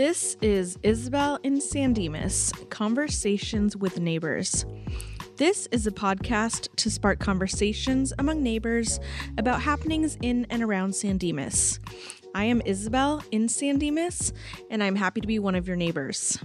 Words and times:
This 0.00 0.38
is 0.40 0.78
Isabel 0.82 1.38
in 1.42 1.60
San 1.60 1.92
Dimas 1.92 2.54
Conversations 2.70 3.76
with 3.76 4.00
Neighbors. 4.00 4.64
This 5.36 5.68
is 5.72 5.86
a 5.86 5.90
podcast 5.90 6.74
to 6.76 6.90
spark 6.90 7.18
conversations 7.18 8.10
among 8.18 8.42
neighbors 8.42 8.98
about 9.36 9.60
happenings 9.60 10.16
in 10.22 10.46
and 10.48 10.62
around 10.62 10.94
San. 10.94 11.18
I 12.34 12.44
am 12.44 12.62
Isabel 12.64 13.22
in 13.30 13.46
San 13.50 13.78
and 14.70 14.82
I'm 14.82 14.96
happy 14.96 15.20
to 15.20 15.26
be 15.26 15.38
one 15.38 15.54
of 15.54 15.68
your 15.68 15.76
neighbors. 15.76 16.38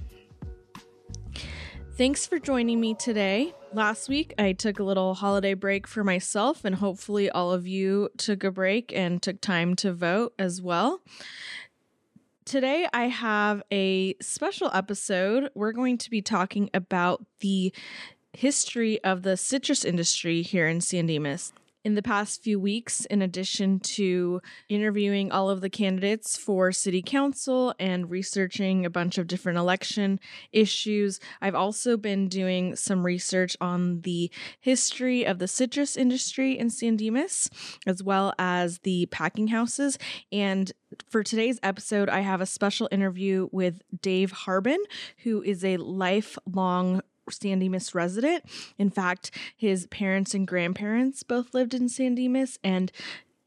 Thanks 1.98 2.28
for 2.28 2.40
joining 2.40 2.82
me 2.82 2.94
today. 2.94 3.54
Last 3.72 4.10
week, 4.10 4.34
I 4.38 4.52
took 4.52 4.80
a 4.80 4.84
little 4.84 5.14
holiday 5.14 5.54
break 5.54 5.88
for 5.88 6.04
myself, 6.04 6.66
and 6.66 6.76
hopefully, 6.76 7.30
all 7.30 7.54
of 7.54 7.66
you 7.66 8.10
took 8.18 8.44
a 8.44 8.52
break 8.52 8.92
and 8.94 9.22
took 9.22 9.40
time 9.40 9.78
to 9.78 9.94
vote 9.94 10.34
as 10.38 10.62
well. 10.62 11.00
Today, 12.46 12.88
I 12.94 13.08
have 13.08 13.64
a 13.72 14.14
special 14.22 14.70
episode. 14.72 15.50
We're 15.56 15.72
going 15.72 15.98
to 15.98 16.12
be 16.12 16.22
talking 16.22 16.70
about 16.76 17.26
the 17.40 17.74
history 18.34 19.04
of 19.04 19.24
the 19.24 19.36
citrus 19.36 19.84
industry 19.84 20.44
here 20.44 20.68
in 20.68 20.80
San 20.80 21.08
Dimas 21.08 21.54
in 21.86 21.94
the 21.94 22.02
past 22.02 22.42
few 22.42 22.60
weeks, 22.60 23.06
in 23.06 23.22
addition 23.22 23.80
to 23.80 24.42
interviewing 24.68 25.32
all 25.32 25.52
of 25.52 25.62
the 25.62 25.70
candidates 25.70 26.36
for 26.36 26.72
city 26.72 27.04
council 27.04 27.76
and 27.80 28.10
researching 28.10 28.86
a 28.86 28.90
bunch 28.90 29.20
of 29.20 29.28
different 29.28 29.60
election 29.60 30.20
issues, 30.52 31.20
I've 31.42 31.54
also 31.54 31.96
been 31.96 32.28
doing 32.28 32.76
some 32.76 33.06
research 33.06 33.56
on 33.62 34.02
the 34.02 34.32
history 34.60 35.26
of 35.26 35.38
the 35.38 35.48
citrus 35.48 35.96
industry 35.96 36.58
in 36.58 36.72
San 36.72 36.96
Dimas, 36.96 37.52
as 37.86 38.02
well 38.02 38.34
as 38.40 38.80
the 38.80 39.06
packing 39.12 39.50
houses. 39.50 40.00
And 40.32 40.72
for 41.08 41.22
today's 41.22 41.60
episode, 41.62 42.10
I 42.10 42.22
have 42.22 42.42
a 42.42 42.48
special 42.48 42.90
interview 42.92 43.48
with 43.52 43.84
Dave 44.02 44.32
Harbin, 44.32 44.80
who 45.20 45.44
is 45.44 45.64
a 45.64 45.78
lifelong 45.78 47.02
San 47.30 47.60
Dimas 47.60 47.96
resident. 47.96 48.44
In 48.78 48.90
fact, 48.90 49.32
his 49.56 49.88
parents 49.88 50.34
and 50.34 50.48
grandparents 50.48 51.24
both 51.24 51.54
lived 51.54 51.74
in 51.74 51.90
San 51.90 52.16
Dimas, 52.16 52.60
and 52.64 52.92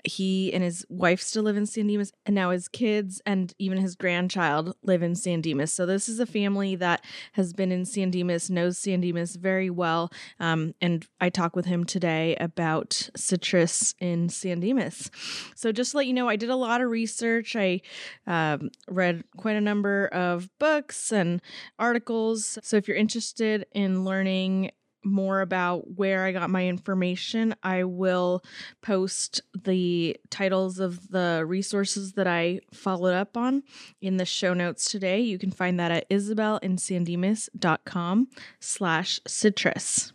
he 0.05 0.53
and 0.53 0.63
his 0.63 0.85
wife 0.89 1.21
still 1.21 1.43
live 1.43 1.57
in 1.57 1.67
San 1.67 1.87
Dimas, 1.87 2.13
and 2.27 2.35
now 2.35 2.51
his 2.51 2.69
kids 2.69 3.21
and 3.27 3.53
even 3.59 3.79
his 3.79 3.95
grandchild 3.95 4.75
live 4.83 5.03
in 5.03 5.15
San 5.15 5.41
Dimas. 5.41 5.73
So 5.73 5.87
this 5.87 6.09
is 6.09 6.21
a 6.21 6.27
family 6.27 6.77
that 6.77 7.05
has 7.33 7.53
been 7.53 7.73
in 7.73 7.85
San 7.85 8.11
Dimas, 8.11 8.51
knows 8.51 8.79
San 8.79 9.01
Dimas 9.01 9.37
very 9.37 9.71
well, 9.71 10.11
um, 10.41 10.75
and 10.81 11.07
I 11.21 11.31
talk 11.31 11.57
with 11.57 11.67
him 11.67 11.85
today 11.85 12.37
about 12.37 13.11
citrus 13.17 13.95
in 13.99 14.29
San 14.29 14.61
Dimas. 14.61 15.11
So 15.55 15.73
just 15.73 15.93
to 15.93 15.99
let 15.99 16.07
you 16.07 16.13
know, 16.13 16.29
I 16.29 16.37
did 16.37 16.51
a 16.51 16.57
lot 16.57 16.81
of 16.81 16.91
research. 16.91 17.57
I 17.57 17.81
um, 18.27 18.71
read 18.89 19.25
quite 19.37 19.57
a 19.57 19.61
number 19.61 20.07
of 20.09 20.49
books 20.59 21.13
and 21.13 21.43
articles. 21.79 22.59
So 22.63 22.77
if 22.77 22.89
you're 22.89 22.97
interested 22.97 23.67
in 23.73 24.05
learning 24.05 24.71
more 25.09 25.41
about 25.41 25.97
where 25.97 26.25
I 26.25 26.33
got 26.33 26.51
my 26.51 26.67
information, 26.67 27.55
I 27.63 27.85
will 27.85 28.43
post 28.83 29.41
the 29.55 30.17
titles 30.31 30.79
of 30.79 31.09
the 31.09 31.45
resources 31.47 32.13
that 32.13 32.27
I 32.27 32.61
followed 32.73 33.15
up 33.15 33.37
on 33.37 33.63
in 34.01 34.17
the 34.17 34.25
show 34.25 34.55
notes 34.55 34.91
today. 34.91 35.21
You 35.21 35.39
can 35.39 35.51
find 35.51 35.79
that 35.81 35.91
at 35.91 36.09
isabelinsandimas.com 36.11 38.29
slash 38.61 39.21
citrus. 39.27 40.13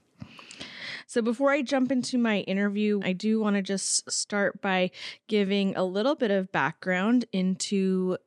So 1.06 1.22
before 1.22 1.52
I 1.52 1.62
jump 1.62 1.92
into 1.92 2.18
my 2.18 2.40
interview, 2.40 3.00
I 3.04 3.14
do 3.14 3.40
want 3.40 3.56
to 3.56 3.62
just 3.62 4.12
start 4.12 4.62
by 4.62 4.90
giving 5.28 5.76
a 5.76 5.84
little 5.84 6.16
bit 6.16 6.32
of 6.32 6.52
background 6.52 7.26
into 7.32 8.18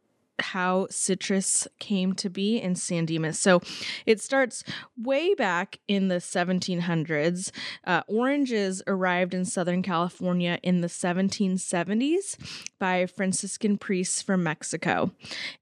how 0.40 0.86
citrus 0.90 1.66
came 1.78 2.14
to 2.14 2.30
be 2.30 2.58
in 2.58 2.74
San 2.74 3.06
Dimas. 3.06 3.38
So 3.38 3.60
it 4.04 4.20
starts 4.20 4.64
way 4.96 5.34
back 5.34 5.78
in 5.88 6.08
the 6.08 6.16
1700s. 6.16 7.50
Uh, 7.84 8.02
oranges 8.06 8.82
arrived 8.86 9.34
in 9.34 9.44
Southern 9.44 9.82
California 9.82 10.58
in 10.62 10.80
the 10.80 10.88
1770s 10.88 12.36
by 12.78 13.06
Franciscan 13.06 13.78
priests 13.78 14.22
from 14.22 14.42
Mexico. 14.42 15.10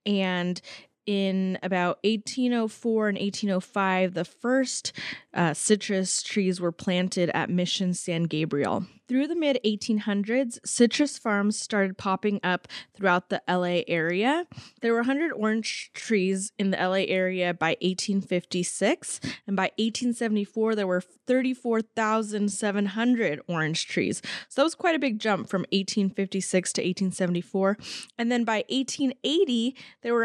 And 0.07 0.61
in 1.06 1.59
about 1.62 1.98
1804 2.04 3.09
and 3.09 3.19
1805, 3.19 4.15
the 4.15 4.25
first 4.25 4.92
uh, 5.32 5.54
citrus 5.54 6.22
trees 6.22 6.60
were 6.60 6.72
planted 6.72 7.31
at 7.34 7.50
Mission 7.50 7.94
San 7.94 8.25
Gabriel. 8.25 8.87
Through 9.06 9.26
the 9.26 9.37
mid 9.37 9.60
1800s, 9.66 10.60
citrus 10.65 11.19
farms 11.19 11.59
started 11.59 11.98
popping 11.98 12.41
up 12.42 12.66
throughout 12.97 13.28
the 13.28 13.42
LA 13.47 13.82
area. 13.87 14.47
There 14.81 14.92
were 14.92 15.00
100 15.00 15.31
orange 15.32 15.91
trees 15.92 16.53
in 16.59 16.70
the 16.70 16.78
LA 16.78 17.04
area 17.06 17.53
by 17.53 17.76
1856, 17.82 19.21
and 19.47 19.56
by 19.56 19.72
1874, 19.76 20.75
there 20.75 20.86
were 20.86 21.03
34,700 21.03 23.42
orange 23.47 23.86
trees. 23.86 24.22
So 24.48 24.62
that 24.62 24.65
was 24.65 24.75
quite 24.75 24.94
a 24.94 24.98
big 24.98 25.19
jump 25.19 25.50
from 25.50 25.66
1856 25.72 26.72
to 26.72 26.81
1874. 26.81 27.76
And 28.19 28.32
then 28.32 28.44
by 28.44 28.65
1880, 28.71 29.76
there 30.00 30.15
were 30.15 30.25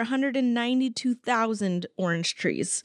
192,000 0.69 1.88
orange 1.97 2.35
trees. 2.35 2.84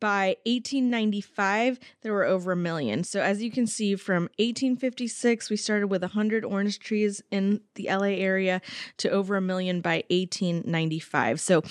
By 0.00 0.36
1895 0.46 1.78
there 2.00 2.14
were 2.14 2.24
over 2.24 2.52
a 2.52 2.56
million. 2.56 3.04
So 3.04 3.20
as 3.20 3.42
you 3.42 3.50
can 3.50 3.66
see 3.66 3.96
from 3.96 4.24
1856 4.38 5.50
we 5.50 5.56
started 5.56 5.88
with 5.88 6.00
100 6.00 6.42
orange 6.42 6.78
trees 6.78 7.22
in 7.30 7.60
the 7.74 7.88
la 7.90 8.04
area 8.04 8.62
to 8.96 9.10
over 9.10 9.36
a 9.36 9.42
million 9.42 9.82
by 9.82 10.04
1895 10.08 11.38
so 11.38 11.62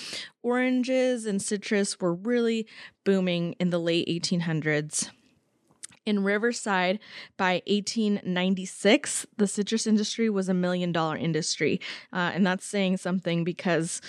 oranges 0.44 1.26
and 1.26 1.42
citrus 1.42 1.98
were 1.98 2.14
really 2.14 2.68
booming 3.02 3.54
in 3.54 3.70
the 3.70 3.80
late 3.80 4.06
1800s 4.06 5.10
in 6.06 6.24
Riverside 6.24 6.98
by 7.36 7.62
1896, 7.66 9.26
the 9.36 9.46
citrus 9.46 9.86
industry 9.86 10.30
was 10.30 10.48
a 10.48 10.54
million 10.54 10.92
dollar 10.92 11.16
industry. 11.16 11.80
Uh, 12.12 12.32
and 12.34 12.46
that's 12.46 12.64
saying 12.64 12.96
something 12.96 13.44
because 13.44 14.00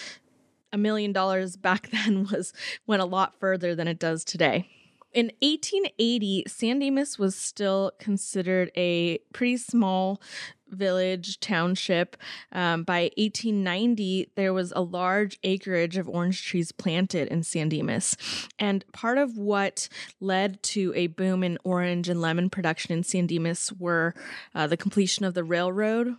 a 0.73 0.77
million 0.77 1.11
dollars 1.11 1.55
back 1.55 1.89
then 1.91 2.27
was 2.31 2.53
went 2.87 3.01
a 3.01 3.05
lot 3.05 3.39
further 3.39 3.75
than 3.75 3.87
it 3.87 3.99
does 3.99 4.23
today. 4.23 4.67
In 5.13 5.25
1880, 5.41 6.45
San 6.47 6.79
Dimas 6.79 7.19
was 7.19 7.35
still 7.35 7.91
considered 7.99 8.71
a 8.77 9.17
pretty 9.33 9.57
small 9.57 10.21
village 10.69 11.41
township. 11.41 12.15
Um, 12.53 12.83
by 12.83 13.11
1890, 13.17 14.31
there 14.35 14.53
was 14.53 14.71
a 14.73 14.81
large 14.81 15.37
acreage 15.43 15.97
of 15.97 16.07
orange 16.07 16.45
trees 16.45 16.71
planted 16.71 17.27
in 17.27 17.43
San 17.43 17.67
Dimas. 17.67 18.15
And 18.57 18.85
part 18.93 19.17
of 19.17 19.37
what 19.37 19.89
led 20.21 20.63
to 20.63 20.93
a 20.95 21.07
boom 21.07 21.43
in 21.43 21.57
orange 21.65 22.07
and 22.07 22.21
lemon 22.21 22.49
production 22.49 22.93
in 22.93 23.03
San 23.03 23.27
Dimas 23.27 23.71
were 23.77 24.15
uh, 24.55 24.67
the 24.67 24.77
completion 24.77 25.25
of 25.25 25.33
the 25.33 25.43
railroad, 25.43 26.15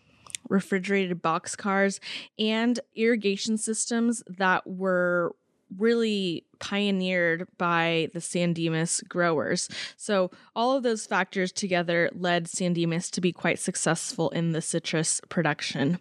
refrigerated 0.53 1.23
box 1.23 1.57
cars, 1.57 1.99
and 2.39 2.79
irrigation 2.95 3.57
systems 3.57 4.23
that 4.29 4.67
were 4.67 5.35
really 5.79 6.45
pioneered 6.59 7.49
by 7.57 8.11
the 8.13 8.21
San 8.21 8.53
Dimas 8.53 9.01
growers. 9.09 9.69
So, 9.97 10.31
all 10.55 10.77
of 10.77 10.83
those 10.83 11.07
factors 11.07 11.51
together 11.51 12.11
led 12.13 12.47
San 12.47 12.75
Dimas 12.75 13.11
to 13.13 13.21
be 13.21 13.33
quite 13.33 13.59
successful 13.59 14.29
in 14.31 14.53
the 14.53 14.61
citrus 14.61 15.21
production. 15.31 15.99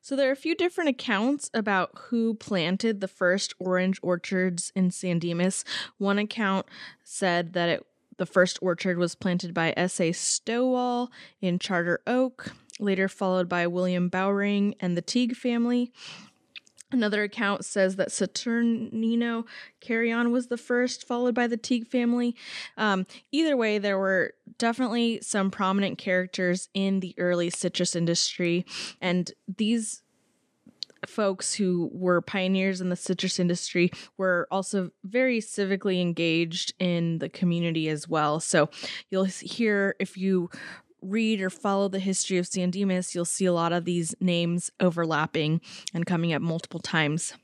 So, 0.00 0.16
there 0.16 0.28
are 0.30 0.32
a 0.32 0.36
few 0.36 0.54
different 0.54 0.88
accounts 0.88 1.50
about 1.52 1.90
who 2.08 2.34
planted 2.34 3.00
the 3.00 3.08
first 3.08 3.54
orange 3.58 4.00
orchards 4.02 4.72
in 4.74 4.90
San 4.90 5.18
Dimas. 5.18 5.64
One 5.98 6.18
account 6.18 6.66
said 7.04 7.52
that 7.52 7.68
it, 7.68 7.86
the 8.16 8.26
first 8.26 8.58
orchard 8.62 8.96
was 8.96 9.14
planted 9.14 9.52
by 9.52 9.74
S.A. 9.76 10.12
Stowall 10.12 11.08
in 11.42 11.58
Charter 11.58 12.00
Oak 12.06 12.52
later 12.78 13.08
followed 13.08 13.48
by 13.48 13.66
William 13.66 14.08
Bowring 14.08 14.74
and 14.80 14.96
the 14.96 15.02
Teague 15.02 15.36
family. 15.36 15.92
Another 16.92 17.24
account 17.24 17.64
says 17.64 17.96
that 17.96 18.10
Saturnino 18.10 19.44
Carrion 19.80 20.30
was 20.30 20.46
the 20.46 20.56
first, 20.56 21.06
followed 21.06 21.34
by 21.34 21.48
the 21.48 21.56
Teague 21.56 21.88
family. 21.88 22.36
Um, 22.76 23.06
either 23.32 23.56
way, 23.56 23.78
there 23.78 23.98
were 23.98 24.34
definitely 24.58 25.20
some 25.20 25.50
prominent 25.50 25.98
characters 25.98 26.68
in 26.74 27.00
the 27.00 27.14
early 27.18 27.50
citrus 27.50 27.96
industry, 27.96 28.64
and 29.00 29.32
these 29.56 30.02
folks 31.06 31.54
who 31.54 31.90
were 31.92 32.20
pioneers 32.20 32.80
in 32.80 32.88
the 32.88 32.96
citrus 32.96 33.38
industry 33.38 33.90
were 34.16 34.46
also 34.50 34.90
very 35.04 35.40
civically 35.40 36.00
engaged 36.00 36.72
in 36.78 37.18
the 37.18 37.28
community 37.28 37.88
as 37.88 38.08
well. 38.08 38.40
So 38.40 38.70
you'll 39.10 39.24
hear 39.24 39.94
if 39.98 40.16
you 40.16 40.50
read 41.02 41.40
or 41.40 41.50
follow 41.50 41.88
the 41.88 41.98
history 41.98 42.38
of 42.38 42.46
San 42.46 42.70
Dimas, 42.70 43.14
you'll 43.14 43.24
see 43.24 43.46
a 43.46 43.52
lot 43.52 43.72
of 43.72 43.84
these 43.84 44.14
names 44.20 44.70
overlapping 44.80 45.60
and 45.94 46.06
coming 46.06 46.32
up 46.32 46.42
multiple 46.42 46.80
times. 46.80 47.34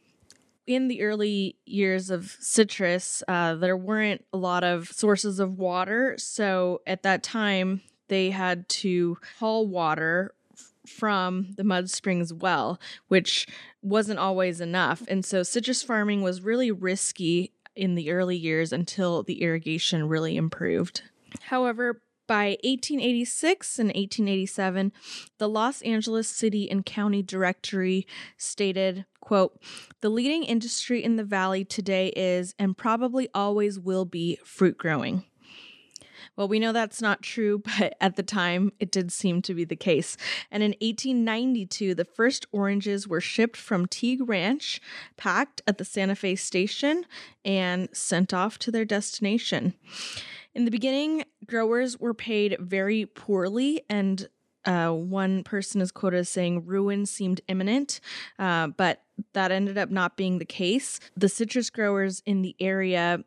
In 0.66 0.88
the 0.88 1.02
early 1.02 1.56
years 1.66 2.08
of 2.10 2.36
citrus, 2.40 3.22
uh, 3.26 3.54
there 3.54 3.76
weren't 3.76 4.24
a 4.32 4.36
lot 4.36 4.62
of 4.62 4.88
sources 4.88 5.40
of 5.40 5.58
water. 5.58 6.14
So 6.18 6.82
at 6.86 7.02
that 7.02 7.22
time, 7.22 7.82
they 8.08 8.30
had 8.30 8.68
to 8.68 9.18
haul 9.38 9.66
water 9.66 10.34
from 10.86 11.54
the 11.56 11.64
Mud 11.64 11.90
Springs 11.90 12.32
well, 12.32 12.80
which 13.08 13.46
wasn't 13.82 14.18
always 14.18 14.60
enough. 14.60 15.02
And 15.08 15.24
so 15.24 15.42
citrus 15.42 15.82
farming 15.82 16.22
was 16.22 16.42
really 16.42 16.70
risky 16.70 17.52
in 17.74 17.94
the 17.94 18.10
early 18.10 18.36
years 18.36 18.72
until 18.72 19.22
the 19.22 19.42
irrigation 19.42 20.08
really 20.08 20.36
improved. 20.36 21.02
However, 21.42 22.02
by 22.32 22.56
1886 22.64 23.78
and 23.78 23.88
1887, 23.88 24.90
the 25.36 25.50
Los 25.50 25.82
Angeles 25.82 26.26
City 26.26 26.70
and 26.70 26.86
County 26.86 27.22
Directory 27.22 28.06
stated, 28.38 29.04
quote, 29.20 29.60
"The 30.00 30.08
leading 30.08 30.42
industry 30.42 31.04
in 31.04 31.16
the 31.16 31.24
valley 31.24 31.62
today 31.62 32.08
is 32.16 32.54
and 32.58 32.74
probably 32.74 33.28
always 33.34 33.78
will 33.78 34.06
be 34.06 34.38
fruit 34.44 34.78
growing." 34.78 35.24
Well, 36.34 36.48
we 36.48 36.58
know 36.58 36.72
that's 36.72 37.02
not 37.02 37.20
true, 37.20 37.58
but 37.78 37.98
at 38.00 38.16
the 38.16 38.22
time 38.22 38.72
it 38.80 38.90
did 38.90 39.12
seem 39.12 39.42
to 39.42 39.52
be 39.52 39.66
the 39.66 39.76
case. 39.76 40.16
And 40.50 40.62
in 40.62 40.70
1892, 40.80 41.94
the 41.94 42.06
first 42.06 42.46
oranges 42.50 43.06
were 43.06 43.20
shipped 43.20 43.58
from 43.58 43.84
Teague 43.84 44.26
Ranch, 44.26 44.80
packed 45.18 45.60
at 45.66 45.76
the 45.76 45.84
Santa 45.84 46.14
Fe 46.14 46.36
station, 46.36 47.04
and 47.44 47.90
sent 47.92 48.32
off 48.32 48.58
to 48.60 48.70
their 48.70 48.86
destination. 48.86 49.74
In 50.54 50.64
the 50.66 50.70
beginning, 50.70 51.24
growers 51.46 51.98
were 51.98 52.14
paid 52.14 52.56
very 52.60 53.06
poorly 53.06 53.82
and 53.88 54.28
uh, 54.64 54.90
one 54.90 55.42
person 55.42 55.80
is 55.80 55.90
quoted 55.90 56.18
as 56.18 56.28
saying 56.28 56.66
ruin 56.66 57.04
seemed 57.06 57.40
imminent, 57.48 58.00
uh, 58.38 58.68
but 58.68 59.02
that 59.32 59.50
ended 59.50 59.76
up 59.76 59.90
not 59.90 60.16
being 60.16 60.38
the 60.38 60.44
case. 60.44 61.00
The 61.16 61.28
citrus 61.28 61.68
growers 61.68 62.22
in 62.26 62.42
the 62.42 62.54
area 62.60 63.24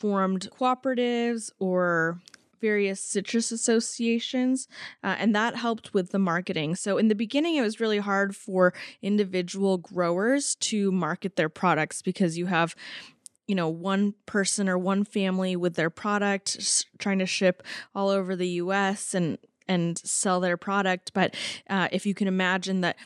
formed 0.00 0.48
cooperatives 0.58 1.52
or 1.58 2.20
various 2.60 3.00
citrus 3.00 3.52
associations, 3.52 4.66
uh, 5.04 5.14
and 5.18 5.34
that 5.34 5.56
helped 5.56 5.94
with 5.94 6.10
the 6.10 6.18
marketing. 6.18 6.74
So, 6.74 6.98
in 6.98 7.08
the 7.08 7.14
beginning, 7.14 7.56
it 7.56 7.62
was 7.62 7.80
really 7.80 7.98
hard 7.98 8.34
for 8.34 8.72
individual 9.02 9.78
growers 9.78 10.54
to 10.56 10.90
market 10.90 11.36
their 11.36 11.48
products 11.48 12.02
because 12.02 12.38
you 12.38 12.46
have 12.46 12.74
you 13.46 13.54
know 13.54 13.68
one 13.68 14.14
person 14.26 14.68
or 14.68 14.78
one 14.78 15.04
family 15.04 15.56
with 15.56 15.74
their 15.74 15.90
product 15.90 16.86
trying 16.98 17.18
to 17.18 17.26
ship 17.26 17.62
all 17.94 18.08
over 18.08 18.34
the 18.36 18.48
US 18.48 19.14
and 19.14 19.38
and 19.68 19.98
sell 19.98 20.40
their 20.40 20.56
product. 20.56 21.12
But 21.12 21.34
uh, 21.68 21.88
if 21.92 22.06
you 22.06 22.14
can 22.14 22.28
imagine 22.28 22.82
that 22.82 22.96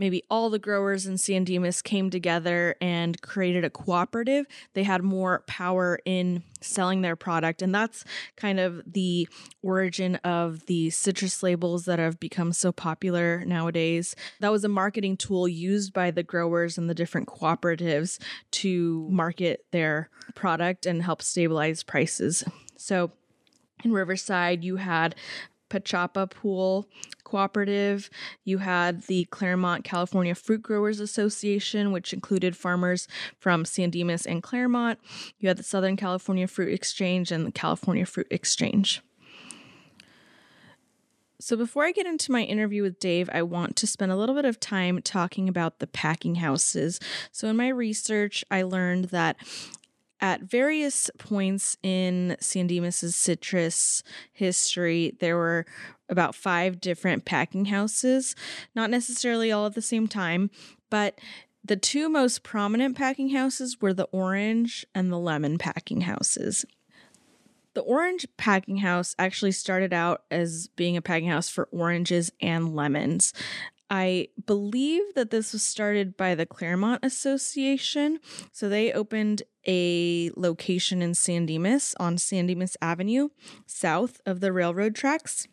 maybe 0.00 0.24
all 0.30 0.48
the 0.48 0.58
growers 0.58 1.06
in 1.06 1.18
San 1.18 1.44
Dimas 1.44 1.82
came 1.82 2.08
together 2.08 2.74
and 2.80 3.20
created 3.20 3.64
a 3.64 3.70
cooperative, 3.70 4.46
they 4.72 4.82
had 4.82 5.04
more 5.04 5.44
power 5.46 6.00
in 6.06 6.42
selling 6.62 7.02
their 7.02 7.16
product. 7.16 7.60
And 7.60 7.74
that's 7.74 8.02
kind 8.34 8.58
of 8.58 8.82
the 8.86 9.28
origin 9.62 10.16
of 10.16 10.64
the 10.66 10.88
citrus 10.88 11.42
labels 11.42 11.84
that 11.84 11.98
have 11.98 12.18
become 12.18 12.54
so 12.54 12.72
popular 12.72 13.44
nowadays. 13.44 14.16
That 14.40 14.50
was 14.50 14.64
a 14.64 14.68
marketing 14.68 15.18
tool 15.18 15.46
used 15.46 15.92
by 15.92 16.10
the 16.10 16.22
growers 16.22 16.78
and 16.78 16.88
the 16.88 16.94
different 16.94 17.28
cooperatives 17.28 18.18
to 18.52 19.06
market 19.10 19.66
their 19.70 20.08
product 20.34 20.86
and 20.86 21.02
help 21.02 21.20
stabilize 21.20 21.82
prices. 21.82 22.42
So, 22.78 23.12
in 23.84 23.92
Riverside, 23.92 24.64
you 24.64 24.76
had 24.76 25.14
Pachappa 25.70 26.30
Pool 26.30 26.86
Cooperative. 27.30 28.10
You 28.44 28.58
had 28.58 29.02
the 29.02 29.24
Claremont 29.26 29.84
California 29.84 30.34
Fruit 30.34 30.62
Growers 30.62 30.98
Association, 30.98 31.92
which 31.92 32.12
included 32.12 32.56
farmers 32.56 33.06
from 33.38 33.64
San 33.64 33.90
Dimas 33.90 34.26
and 34.26 34.42
Claremont. 34.42 34.98
You 35.38 35.48
had 35.48 35.56
the 35.56 35.62
Southern 35.62 35.96
California 35.96 36.48
Fruit 36.48 36.72
Exchange 36.72 37.30
and 37.30 37.46
the 37.46 37.52
California 37.52 38.04
Fruit 38.04 38.26
Exchange. 38.30 39.00
So, 41.38 41.56
before 41.56 41.84
I 41.84 41.92
get 41.92 42.04
into 42.04 42.32
my 42.32 42.42
interview 42.42 42.82
with 42.82 42.98
Dave, 42.98 43.30
I 43.32 43.42
want 43.42 43.76
to 43.76 43.86
spend 43.86 44.12
a 44.12 44.16
little 44.16 44.34
bit 44.34 44.44
of 44.44 44.60
time 44.60 45.00
talking 45.00 45.48
about 45.48 45.78
the 45.78 45.86
packing 45.86 46.34
houses. 46.34 47.00
So, 47.32 47.48
in 47.48 47.56
my 47.56 47.68
research, 47.68 48.44
I 48.50 48.62
learned 48.62 49.06
that 49.06 49.36
at 50.20 50.42
various 50.42 51.10
points 51.18 51.78
in 51.82 52.36
San 52.40 52.66
Dimas's 52.66 53.16
citrus 53.16 54.02
history, 54.32 55.16
there 55.20 55.36
were 55.36 55.64
about 56.10 56.34
five 56.34 56.80
different 56.80 57.24
packing 57.24 57.66
houses, 57.66 58.34
not 58.74 58.90
necessarily 58.90 59.50
all 59.50 59.66
at 59.66 59.74
the 59.74 59.82
same 59.82 60.08
time, 60.08 60.50
but 60.90 61.18
the 61.64 61.76
two 61.76 62.08
most 62.08 62.42
prominent 62.42 62.96
packing 62.96 63.30
houses 63.30 63.80
were 63.80 63.94
the 63.94 64.08
orange 64.12 64.86
and 64.94 65.12
the 65.12 65.18
lemon 65.18 65.58
packing 65.58 66.02
houses. 66.02 66.64
The 67.74 67.82
orange 67.82 68.26
packing 68.36 68.78
house 68.78 69.14
actually 69.18 69.52
started 69.52 69.92
out 69.92 70.24
as 70.30 70.68
being 70.68 70.96
a 70.96 71.02
packing 71.02 71.28
house 71.28 71.48
for 71.48 71.68
oranges 71.70 72.32
and 72.40 72.74
lemons. 72.74 73.32
I 73.88 74.28
believe 74.46 75.02
that 75.14 75.30
this 75.30 75.52
was 75.52 75.62
started 75.64 76.16
by 76.16 76.34
the 76.34 76.46
Claremont 76.46 77.04
Association. 77.04 78.20
So 78.52 78.68
they 78.68 78.92
opened 78.92 79.42
a 79.66 80.30
location 80.36 81.02
in 81.02 81.14
San 81.14 81.46
Dimas 81.46 81.94
on 81.98 82.16
San 82.16 82.46
Dimas 82.46 82.76
Avenue, 82.80 83.28
south 83.66 84.20
of 84.24 84.40
the 84.40 84.52
railroad 84.52 84.94
tracks 84.94 85.46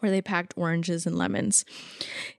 where 0.00 0.10
they 0.10 0.22
packed 0.22 0.54
oranges 0.56 1.06
and 1.06 1.16
lemons. 1.16 1.64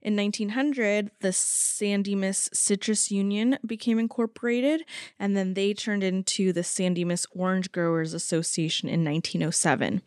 In 0.02 0.16
1900, 0.16 1.12
the 1.22 1.34
San 1.34 2.04
Dimas 2.04 2.50
Citrus 2.54 3.12
Union 3.12 3.58
became 3.66 4.00
incorporated, 4.00 4.84
and 5.19 5.36
then 5.36 5.54
they 5.54 5.74
turned 5.74 6.04
into 6.04 6.54
the 6.54 6.63
San 6.63 6.94
Dimas 6.94 7.25
Orange 7.31 7.72
Growers 7.72 8.13
Association 8.13 8.90
in 8.90 9.04
1907. 9.04 10.02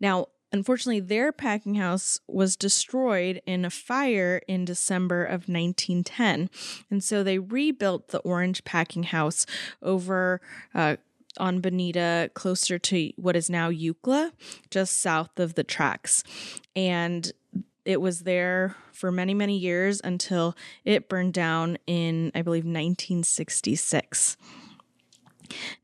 Now, 0.00 0.28
Unfortunately, 0.54 1.00
their 1.00 1.32
packing 1.32 1.74
house 1.74 2.20
was 2.28 2.54
destroyed 2.54 3.42
in 3.44 3.64
a 3.64 3.70
fire 3.70 4.40
in 4.46 4.64
December 4.64 5.24
of 5.24 5.48
1910. 5.48 6.48
And 6.88 7.02
so 7.02 7.24
they 7.24 7.40
rebuilt 7.40 8.08
the 8.08 8.20
orange 8.20 8.62
packing 8.62 9.02
house 9.02 9.46
over 9.82 10.40
uh, 10.72 10.94
on 11.38 11.60
Bonita, 11.60 12.30
closer 12.34 12.78
to 12.78 13.12
what 13.16 13.36
is 13.36 13.50
now 13.50 13.70
Eucla, 13.70 14.32
just 14.70 15.00
south 15.00 15.38
of 15.38 15.54
the 15.54 15.64
tracks. 15.64 16.22
And 16.74 17.30
it 17.84 18.00
was 18.00 18.20
there 18.20 18.76
for 18.92 19.12
many, 19.12 19.34
many 19.34 19.56
years 19.56 20.00
until 20.02 20.56
it 20.84 21.08
burned 21.08 21.34
down 21.34 21.78
in, 21.86 22.32
I 22.34 22.42
believe, 22.42 22.64
1966. 22.64 24.36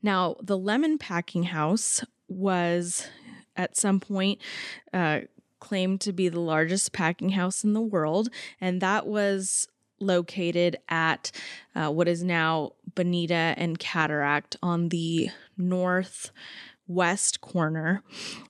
Now, 0.01 0.35
the 0.41 0.57
lemon 0.57 0.97
packing 0.97 1.43
house 1.43 2.03
was 2.27 3.07
at 3.55 3.77
some 3.77 3.99
point 3.99 4.41
uh, 4.93 5.21
claimed 5.59 6.01
to 6.01 6.13
be 6.13 6.29
the 6.29 6.39
largest 6.39 6.91
packing 6.91 7.29
house 7.29 7.63
in 7.63 7.73
the 7.73 7.81
world, 7.81 8.29
and 8.59 8.81
that 8.81 9.05
was 9.05 9.67
located 10.01 10.77
at 10.89 11.31
uh, 11.75 11.89
what 11.89 12.07
is 12.07 12.23
now 12.23 12.73
Bonita 12.95 13.53
and 13.57 13.79
Cataract 13.79 14.55
on 14.61 14.89
the 14.89 15.29
northwest 15.57 17.41
corner. 17.41 18.03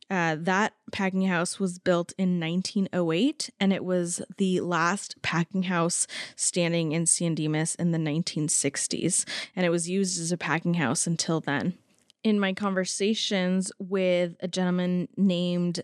Uh, 0.10 0.36
that 0.40 0.74
packing 0.92 1.28
house 1.28 1.60
was 1.60 1.80
built 1.80 2.14
in 2.18 2.40
1908 2.40 3.50
and 3.60 3.72
it 3.72 3.84
was 3.84 4.22
the 4.38 4.60
last 4.62 5.22
packing 5.22 5.64
house 5.64 6.08
standing 6.36 6.92
in 6.92 7.06
San 7.06 7.36
Dimas 7.36 7.76
in 7.76 7.92
the 7.92 7.98
1960s. 7.98 9.26
And 9.56 9.66
it 9.66 9.70
was 9.70 9.90
used 9.90 10.20
as 10.20 10.32
a 10.32 10.38
packing 10.38 10.76
house 10.76 11.08
until 11.08 11.40
then 11.40 11.78
in 12.24 12.40
my 12.40 12.54
conversations 12.54 13.72
with 13.80 14.36
a 14.42 14.48
gentleman 14.48 15.08
named 15.18 15.82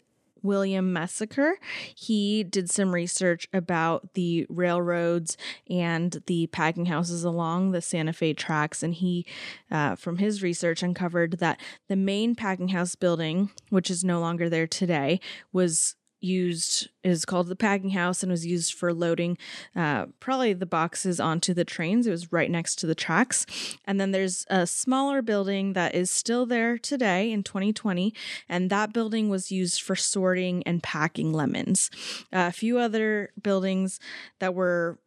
William 0.48 0.92
Messaker. 0.94 1.56
He 1.94 2.44
did 2.44 2.70
some 2.70 2.96
research 2.96 3.48
about 3.54 4.14
the 4.14 4.48
railroads 4.50 5.38
and 5.70 6.24
the 6.26 6.48
packing 6.48 6.86
houses 6.86 7.24
along 7.26 7.72
the 7.72 7.82
Santa 7.82 8.14
Fe 8.14 8.34
tracks, 8.34 8.82
and 8.82 8.96
he, 8.96 9.26
uh, 9.70 9.96
from 9.96 10.18
his 10.18 10.42
research, 10.42 10.82
uncovered 10.82 11.34
that 11.40 11.60
the 11.90 11.98
main 11.98 12.34
packing 12.34 12.70
house 12.70 12.96
building, 12.96 13.52
which 13.70 13.92
is 13.92 14.04
no 14.04 14.20
longer 14.20 14.50
there 14.50 14.68
today, 14.68 15.20
was 15.52 15.97
used 16.20 16.90
is 17.04 17.26
called 17.26 17.48
the 17.48 17.56
packing 17.56 17.92
house 17.92 18.24
and 18.24 18.32
was 18.32 18.46
used 18.46 18.74
for 18.74 18.94
loading 18.94 19.38
uh, 19.76 20.08
probably 20.20 20.54
the 20.54 20.66
boxes 20.66 21.20
onto 21.20 21.54
the 21.54 21.66
trains. 21.66 22.08
It 22.08 22.12
was 22.12 22.32
right 22.32 22.50
next 22.50 22.76
to 22.78 22.88
the 22.88 22.96
tracks. 22.96 23.46
And 23.86 24.00
then 24.00 24.12
there's 24.12 24.46
a 24.50 24.66
smaller 24.68 25.22
building 25.22 25.74
that 25.74 25.96
is 25.96 26.10
still 26.12 26.46
there 26.46 26.78
today 26.78 27.32
in 27.32 27.44
2020, 27.44 28.14
and 28.50 28.70
that 28.70 28.94
building 28.94 29.30
was 29.30 29.52
used 29.52 29.82
for 29.82 29.96
sorting 29.96 30.64
and 30.64 30.84
packing 30.84 31.32
lemons. 31.34 31.90
Uh, 32.34 32.48
a 32.48 32.52
few 32.52 32.78
other 32.78 33.32
buildings 33.42 34.00
that 34.40 34.54
were 34.54 35.00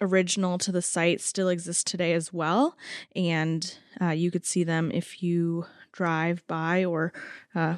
original 0.00 0.58
to 0.58 0.70
the 0.70 0.82
site 0.82 1.20
still 1.20 1.48
exist 1.48 1.86
today 1.86 2.12
as 2.12 2.32
well, 2.32 2.76
and 3.16 3.78
uh, 4.00 4.10
you 4.10 4.30
could 4.30 4.46
see 4.46 4.64
them 4.64 4.90
if 4.92 5.22
you 5.22 5.66
drive 5.92 6.46
by 6.46 6.84
or 6.84 7.12
uh, 7.54 7.76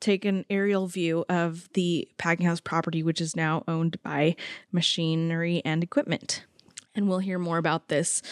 take 0.00 0.24
an 0.24 0.44
aerial 0.50 0.86
view 0.86 1.24
of 1.28 1.68
the 1.72 2.08
packing 2.18 2.46
house 2.46 2.60
property, 2.60 3.02
which 3.02 3.20
is 3.20 3.36
now 3.36 3.64
owned 3.68 4.02
by 4.02 4.36
Machinery 4.72 5.62
and 5.64 5.82
Equipment. 5.82 6.44
And 6.94 7.08
we'll 7.08 7.18
hear 7.18 7.38
more 7.38 7.58
about 7.58 7.88
this 7.88 8.22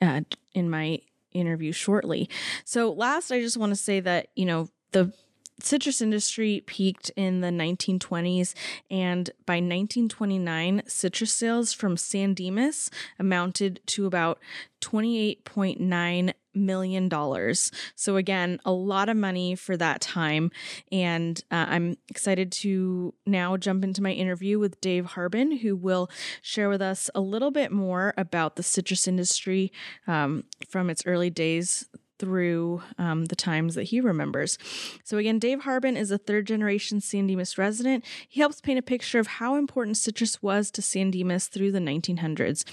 uh, 0.00 0.22
in 0.54 0.70
my 0.70 1.00
interview 1.32 1.72
shortly. 1.72 2.28
So, 2.64 2.92
last, 2.92 3.30
I 3.30 3.40
just 3.40 3.56
want 3.56 3.70
to 3.70 3.76
say 3.76 4.00
that, 4.00 4.28
you 4.34 4.46
know, 4.46 4.68
the 4.92 5.12
citrus 5.60 6.00
industry 6.00 6.62
peaked 6.66 7.10
in 7.16 7.40
the 7.40 7.48
1920s, 7.48 8.54
and 8.90 9.30
by 9.46 9.54
1929, 9.54 10.82
citrus 10.86 11.32
sales 11.32 11.72
from 11.72 11.96
San 11.96 12.34
Dimas 12.34 12.90
amounted 13.18 13.80
to 13.86 14.06
about 14.06 14.38
28.9 14.80 16.32
million 16.54 17.08
dollars. 17.08 17.70
So 17.94 18.16
again, 18.16 18.60
a 18.64 18.72
lot 18.72 19.08
of 19.08 19.16
money 19.16 19.54
for 19.54 19.76
that 19.76 20.00
time, 20.00 20.50
and 20.90 21.40
uh, 21.50 21.66
I'm 21.68 21.96
excited 22.08 22.52
to 22.52 23.14
now 23.26 23.56
jump 23.56 23.84
into 23.84 24.02
my 24.02 24.12
interview 24.12 24.58
with 24.58 24.80
Dave 24.80 25.06
Harbin, 25.06 25.58
who 25.58 25.76
will 25.76 26.10
share 26.42 26.68
with 26.68 26.82
us 26.82 27.10
a 27.14 27.20
little 27.20 27.50
bit 27.50 27.72
more 27.72 28.14
about 28.16 28.56
the 28.56 28.62
citrus 28.62 29.06
industry 29.06 29.72
um, 30.06 30.44
from 30.68 30.90
its 30.90 31.04
early 31.06 31.30
days 31.30 31.86
through 32.18 32.82
um, 32.98 33.26
the 33.26 33.36
times 33.36 33.74
that 33.74 33.84
he 33.84 34.00
remembers. 34.00 34.58
So, 35.02 35.18
again, 35.18 35.38
Dave 35.38 35.60
Harbin 35.60 35.96
is 35.96 36.10
a 36.10 36.18
third 36.18 36.46
generation 36.46 37.00
San 37.00 37.26
Dimas 37.26 37.58
resident. 37.58 38.04
He 38.28 38.40
helps 38.40 38.60
paint 38.60 38.78
a 38.78 38.82
picture 38.82 39.18
of 39.18 39.26
how 39.26 39.56
important 39.56 39.96
citrus 39.96 40.42
was 40.42 40.70
to 40.72 40.82
San 40.82 41.10
Dimas 41.10 41.48
through 41.48 41.72
the 41.72 41.78
1900s. 41.78 42.64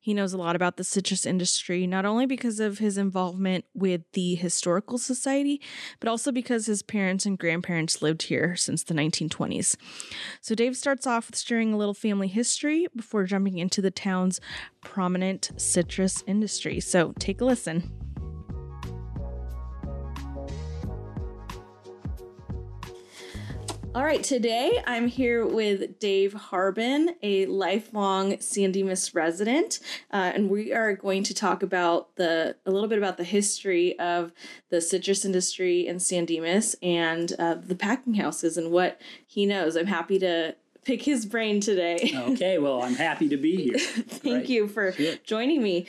He 0.00 0.14
knows 0.14 0.32
a 0.32 0.38
lot 0.38 0.56
about 0.56 0.76
the 0.76 0.84
citrus 0.84 1.26
industry, 1.26 1.86
not 1.86 2.04
only 2.04 2.26
because 2.26 2.60
of 2.60 2.78
his 2.78 2.96
involvement 2.98 3.64
with 3.74 4.02
the 4.12 4.34
Historical 4.36 4.98
Society, 4.98 5.60
but 6.00 6.08
also 6.08 6.30
because 6.30 6.66
his 6.66 6.82
parents 6.82 7.26
and 7.26 7.38
grandparents 7.38 8.02
lived 8.02 8.24
here 8.24 8.54
since 8.56 8.82
the 8.82 8.94
1920s. 8.94 9.76
So, 10.40 10.54
Dave 10.54 10.76
starts 10.76 11.06
off 11.06 11.26
with 11.26 11.38
sharing 11.38 11.72
a 11.72 11.76
little 11.76 11.94
family 11.94 12.28
history 12.28 12.86
before 12.94 13.24
jumping 13.24 13.58
into 13.58 13.82
the 13.82 13.90
town's 13.90 14.40
prominent 14.82 15.50
citrus 15.56 16.22
industry. 16.26 16.80
So, 16.80 17.12
take 17.18 17.40
a 17.40 17.44
listen. 17.44 18.03
All 23.94 24.02
right, 24.02 24.24
today 24.24 24.82
I'm 24.88 25.06
here 25.06 25.46
with 25.46 26.00
Dave 26.00 26.32
Harbin, 26.32 27.14
a 27.22 27.46
lifelong 27.46 28.40
San 28.40 28.72
Dimas 28.72 29.14
resident, 29.14 29.78
uh, 30.12 30.32
and 30.34 30.50
we 30.50 30.72
are 30.72 30.96
going 30.96 31.22
to 31.22 31.32
talk 31.32 31.62
about 31.62 32.16
the 32.16 32.56
a 32.66 32.72
little 32.72 32.88
bit 32.88 32.98
about 32.98 33.18
the 33.18 33.24
history 33.24 33.96
of 34.00 34.32
the 34.68 34.80
citrus 34.80 35.24
industry 35.24 35.86
in 35.86 36.00
San 36.00 36.24
Dimas 36.24 36.74
and 36.82 37.34
uh, 37.38 37.54
the 37.54 37.76
packing 37.76 38.14
houses 38.14 38.56
and 38.56 38.72
what 38.72 39.00
he 39.28 39.46
knows. 39.46 39.76
I'm 39.76 39.86
happy 39.86 40.18
to 40.18 40.56
pick 40.84 41.02
his 41.02 41.24
brain 41.24 41.60
today. 41.60 42.14
okay, 42.30 42.58
well, 42.58 42.82
I'm 42.82 42.96
happy 42.96 43.28
to 43.28 43.36
be 43.36 43.56
here. 43.62 43.78
Thank 43.78 44.34
right. 44.34 44.48
you 44.48 44.66
for 44.66 44.90
sure. 44.90 45.14
joining 45.22 45.62
me. 45.62 45.86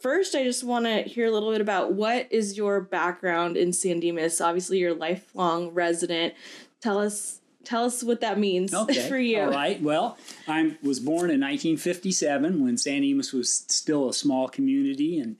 First, 0.00 0.34
I 0.34 0.42
just 0.42 0.64
want 0.64 0.86
to 0.86 1.02
hear 1.02 1.26
a 1.26 1.30
little 1.30 1.52
bit 1.52 1.60
about 1.60 1.92
what 1.92 2.26
is 2.32 2.56
your 2.56 2.80
background 2.80 3.56
in 3.56 3.72
San 3.72 4.00
Dimas. 4.00 4.40
Obviously, 4.40 4.78
you're 4.78 4.90
a 4.90 4.94
lifelong 4.94 5.70
resident. 5.70 6.34
Tell 6.80 6.98
us 6.98 7.40
Tell 7.64 7.84
us 7.84 8.02
what 8.02 8.20
that 8.20 8.38
means 8.38 8.74
okay. 8.74 9.08
for 9.08 9.18
you. 9.18 9.40
All 9.40 9.50
right. 9.50 9.80
Well, 9.82 10.18
I 10.46 10.76
was 10.82 11.00
born 11.00 11.30
in 11.30 11.40
1957 11.40 12.62
when 12.62 12.76
San 12.78 13.02
Dimas 13.02 13.32
was 13.32 13.52
still 13.68 14.08
a 14.08 14.14
small 14.14 14.48
community, 14.48 15.18
and 15.18 15.36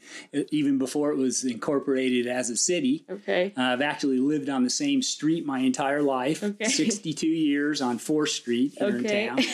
even 0.51 0.79
before 0.79 1.11
it 1.11 1.17
was 1.17 1.45
incorporated 1.45 2.27
as 2.27 2.51
a 2.51 2.57
city. 2.57 3.05
Okay. 3.09 3.53
Uh, 3.57 3.63
I've 3.63 3.83
actually 3.83 4.19
lived 4.19 4.49
on 4.49 4.65
the 4.65 4.71
same 4.71 5.03
street 5.03 5.47
my 5.47 5.61
entire 5.61 6.03
life. 6.03 6.43
Okay. 6.43 6.65
62 6.65 7.27
years 7.27 7.81
on 7.81 7.99
4th 7.99 8.29
Street 8.29 8.75
here 8.79 8.89
okay. 8.89 9.29
in 9.29 9.37
town. 9.37 9.45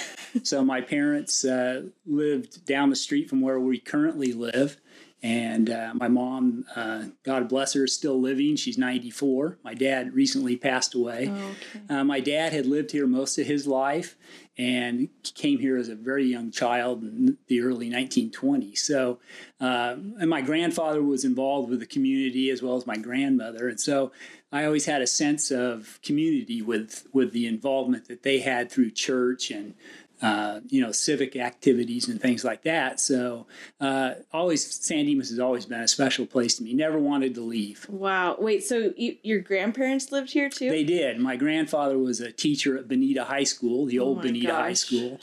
so 0.42 0.64
my 0.64 0.80
parents 0.80 1.44
uh, 1.44 1.82
lived 2.06 2.64
down 2.64 2.90
the 2.90 2.96
street 2.96 3.28
from 3.28 3.40
where 3.40 3.58
we 3.60 3.78
currently 3.78 4.32
live. 4.32 4.80
And 5.22 5.68
uh, 5.68 5.92
my 5.94 6.08
mom, 6.08 6.64
uh, 6.74 7.04
God 7.24 7.48
bless 7.48 7.74
her, 7.74 7.84
is 7.84 7.94
still 7.94 8.18
living. 8.18 8.56
She's 8.56 8.78
94. 8.78 9.58
My 9.62 9.74
dad 9.74 10.14
recently 10.14 10.56
passed 10.56 10.94
away. 10.94 11.30
Oh, 11.30 11.34
okay. 11.34 11.94
uh, 11.94 12.04
my 12.04 12.20
dad 12.20 12.54
had 12.54 12.64
lived 12.64 12.90
here 12.92 13.06
most 13.06 13.38
of 13.38 13.46
his 13.46 13.66
life 13.66 14.16
and 14.56 15.08
came 15.34 15.58
here 15.58 15.76
as 15.76 15.88
a 15.88 15.94
very 15.94 16.24
young 16.24 16.50
child 16.50 17.02
in 17.02 17.36
the 17.48 17.60
early 17.60 17.90
1920s. 17.90 18.78
So, 18.78 19.18
uh, 19.60 19.96
and 20.18 20.30
my 20.30 20.40
grandfather 20.40 21.02
was 21.02 21.24
involved 21.24 21.68
with 21.68 21.80
the 21.80 21.86
community 21.86 22.48
as 22.48 22.62
well 22.62 22.76
as 22.76 22.86
my 22.86 22.96
grandmother. 22.96 23.68
And 23.68 23.80
so 23.80 24.12
I 24.50 24.64
always 24.64 24.86
had 24.86 25.02
a 25.02 25.06
sense 25.06 25.50
of 25.50 26.00
community 26.02 26.62
with, 26.62 27.06
with 27.12 27.32
the 27.32 27.46
involvement 27.46 28.08
that 28.08 28.22
they 28.22 28.40
had 28.40 28.70
through 28.70 28.90
church 28.92 29.50
and 29.50 29.74
uh, 30.22 30.60
you 30.68 30.80
know, 30.80 30.92
civic 30.92 31.36
activities 31.36 32.08
and 32.08 32.20
things 32.20 32.44
like 32.44 32.62
that. 32.62 33.00
So, 33.00 33.46
uh, 33.80 34.14
always 34.32 34.84
San 34.84 35.06
Dimas 35.06 35.30
has 35.30 35.38
always 35.38 35.66
been 35.66 35.80
a 35.80 35.88
special 35.88 36.26
place 36.26 36.56
to 36.56 36.62
me. 36.62 36.74
Never 36.74 36.98
wanted 36.98 37.34
to 37.36 37.40
leave. 37.40 37.86
Wow. 37.88 38.36
Wait, 38.38 38.64
so 38.64 38.92
you, 38.96 39.16
your 39.22 39.40
grandparents 39.40 40.12
lived 40.12 40.32
here 40.32 40.50
too? 40.50 40.70
They 40.70 40.84
did. 40.84 41.18
My 41.18 41.36
grandfather 41.36 41.98
was 41.98 42.20
a 42.20 42.32
teacher 42.32 42.76
at 42.76 42.88
Bonita 42.88 43.24
High 43.24 43.44
School, 43.44 43.86
the 43.86 43.98
oh 43.98 44.04
old 44.04 44.22
Bonita 44.22 44.48
gosh. 44.48 44.60
High 44.60 44.72
School. 44.74 45.20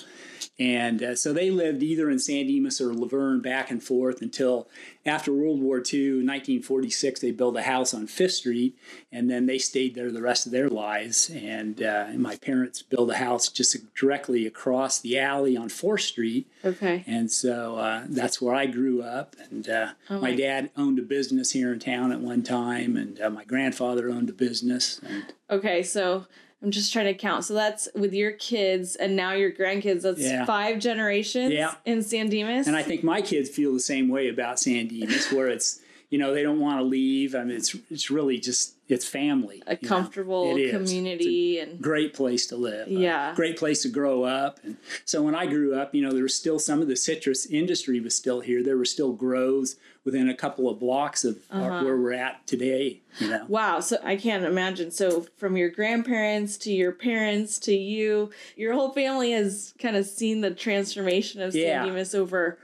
And 0.60 1.04
uh, 1.04 1.16
so 1.16 1.34
they 1.34 1.52
lived 1.52 1.84
either 1.84 2.10
in 2.10 2.18
San 2.18 2.48
Dimas 2.48 2.82
or 2.82 2.92
La 2.92 3.08
Verne 3.08 3.42
back 3.42 3.70
and 3.70 3.84
forth 3.84 4.24
until 4.24 4.68
after 5.06 5.32
World 5.32 5.62
War 5.62 5.78
II, 5.78 6.16
1946, 6.16 7.20
they 7.20 7.30
built 7.32 7.56
a 7.56 7.62
house 7.62 7.94
on 7.94 8.08
Fifth 8.08 8.34
Street, 8.34 8.76
and 9.12 9.30
then 9.30 9.46
they 9.46 9.60
stayed 9.60 9.94
there 9.94 10.12
the 10.12 10.22
rest 10.22 10.48
of 10.48 10.52
their 10.52 10.68
lives. 10.68 11.30
And, 11.30 11.82
uh, 11.82 12.06
and 12.08 12.20
my 12.20 12.38
parents 12.38 12.82
built 12.82 13.12
a 13.12 13.18
house 13.18 13.50
just 13.50 13.78
directly 13.94 14.48
across 14.48 15.00
the 15.00 15.20
alley 15.20 15.56
on 15.56 15.70
Fourth 15.70 16.02
Street. 16.02 16.48
Okay. 16.66 17.04
And 17.06 17.32
so 17.32 17.76
uh, 17.76 18.06
that's 18.10 18.42
where 18.42 18.56
I 18.56 18.66
grew 18.66 19.04
up. 19.04 19.36
And 19.52 19.70
uh, 19.70 19.90
oh 20.10 20.16
my, 20.16 20.32
my 20.32 20.36
dad 20.36 20.72
owned 20.76 20.98
a 20.98 21.04
business 21.04 21.52
here 21.52 21.72
in 21.72 21.80
town 21.80 22.12
at 22.12 22.20
one 22.20 22.42
time, 22.42 22.98
and 22.98 23.22
uh, 23.22 23.30
my 23.30 23.44
grandfather 23.44 24.10
owned 24.10 24.30
a 24.30 24.34
business. 24.34 25.00
And, 25.08 25.34
okay, 25.52 25.84
so 25.84 26.26
I'm 26.64 26.72
just 26.72 26.92
trying 26.92 27.06
to 27.06 27.14
count. 27.14 27.46
So 27.46 27.54
that's 27.54 27.88
with 27.94 28.14
your 28.14 28.32
kids 28.32 28.96
and 28.96 29.16
now 29.16 29.34
your 29.34 29.52
grandkids. 29.52 30.02
That's 30.02 30.22
yeah. 30.22 30.46
five 30.46 30.80
generations 30.80 31.54
yeah. 31.54 31.76
in 31.86 32.02
San 32.02 32.30
Dimas. 32.30 32.68
And 32.68 32.76
I 32.76 32.82
think 32.82 33.04
my 33.04 33.22
kids 33.22 33.50
feel 33.50 33.74
the 33.74 33.80
same 33.80 34.10
way 34.10 34.30
about 34.30 34.60
San 34.60 34.88
Dimas, 34.88 35.32
where 35.32 35.48
it's 35.48 35.80
you 36.10 36.18
know 36.18 36.34
they 36.34 36.44
don't 36.44 36.60
want 36.60 36.80
to 36.80 36.84
leave. 36.84 37.36
I 37.36 37.44
mean, 37.44 37.58
it's 37.58 37.76
it's 37.92 38.10
really 38.10 38.40
just 38.40 38.77
it's 38.90 39.06
family. 39.06 39.62
A 39.68 39.76
comfortable 39.76 40.56
community 40.70 41.60
and 41.60 41.82
great 41.82 42.14
place 42.14 42.48
to 42.48 42.56
live. 42.56 42.88
Yeah, 42.88 43.34
great 43.36 43.58
place 43.58 43.82
to 43.84 43.90
grow 43.90 44.24
up. 44.24 44.60
And 44.64 44.78
so 45.04 45.22
when 45.22 45.36
I 45.36 45.46
grew 45.46 45.76
up, 45.76 45.94
you 45.94 46.02
know, 46.02 46.12
there 46.12 46.24
was 46.24 46.36
still 46.36 46.60
some 46.60 46.82
of 46.82 46.88
the 46.88 46.96
citrus 46.96 47.46
industry 47.46 48.00
was 48.00 48.16
still 48.16 48.40
here. 48.40 48.64
There 48.64 48.78
were 48.78 48.86
still 48.86 49.14
groves 49.14 49.76
within 50.06 50.30
a 50.30 50.34
couple 50.34 50.70
of 50.70 50.80
blocks 50.80 51.26
of 51.26 51.38
uh-huh. 51.52 51.84
where 51.84 51.98
we're 51.98 52.14
at 52.14 52.48
today. 52.48 53.02
You 53.20 53.30
know. 53.30 53.46
Wow. 53.48 53.82
So 53.82 53.98
I 54.04 54.16
can't 54.16 54.46
imagine. 54.46 54.92
So 54.92 55.26
from 55.36 55.58
your 55.58 55.70
grandparents 55.70 56.58
to 56.60 56.72
your 56.72 56.94
parents 56.94 57.60
to 57.60 57.76
you, 57.76 58.32
your 58.56 58.74
whole 58.74 58.94
family 58.94 59.32
has 59.32 59.74
kind 59.80 59.98
of 59.98 60.06
seen 60.06 60.42
the 60.42 60.52
transformation 60.52 61.42
of 61.42 61.52
San 61.52 61.62
yeah. 61.62 61.84
Dimas 61.84 62.16
over 62.16 62.58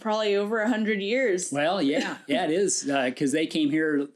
probably 0.00 0.34
over 0.34 0.60
a 0.60 0.68
hundred 0.68 1.00
years. 1.00 1.52
Well, 1.52 1.80
yeah, 1.82 2.18
yeah, 2.26 2.44
it 2.44 2.50
is 2.50 2.84
because 2.84 3.34
uh, 3.34 3.36
they 3.36 3.46
came 3.46 3.70
here 3.70 4.08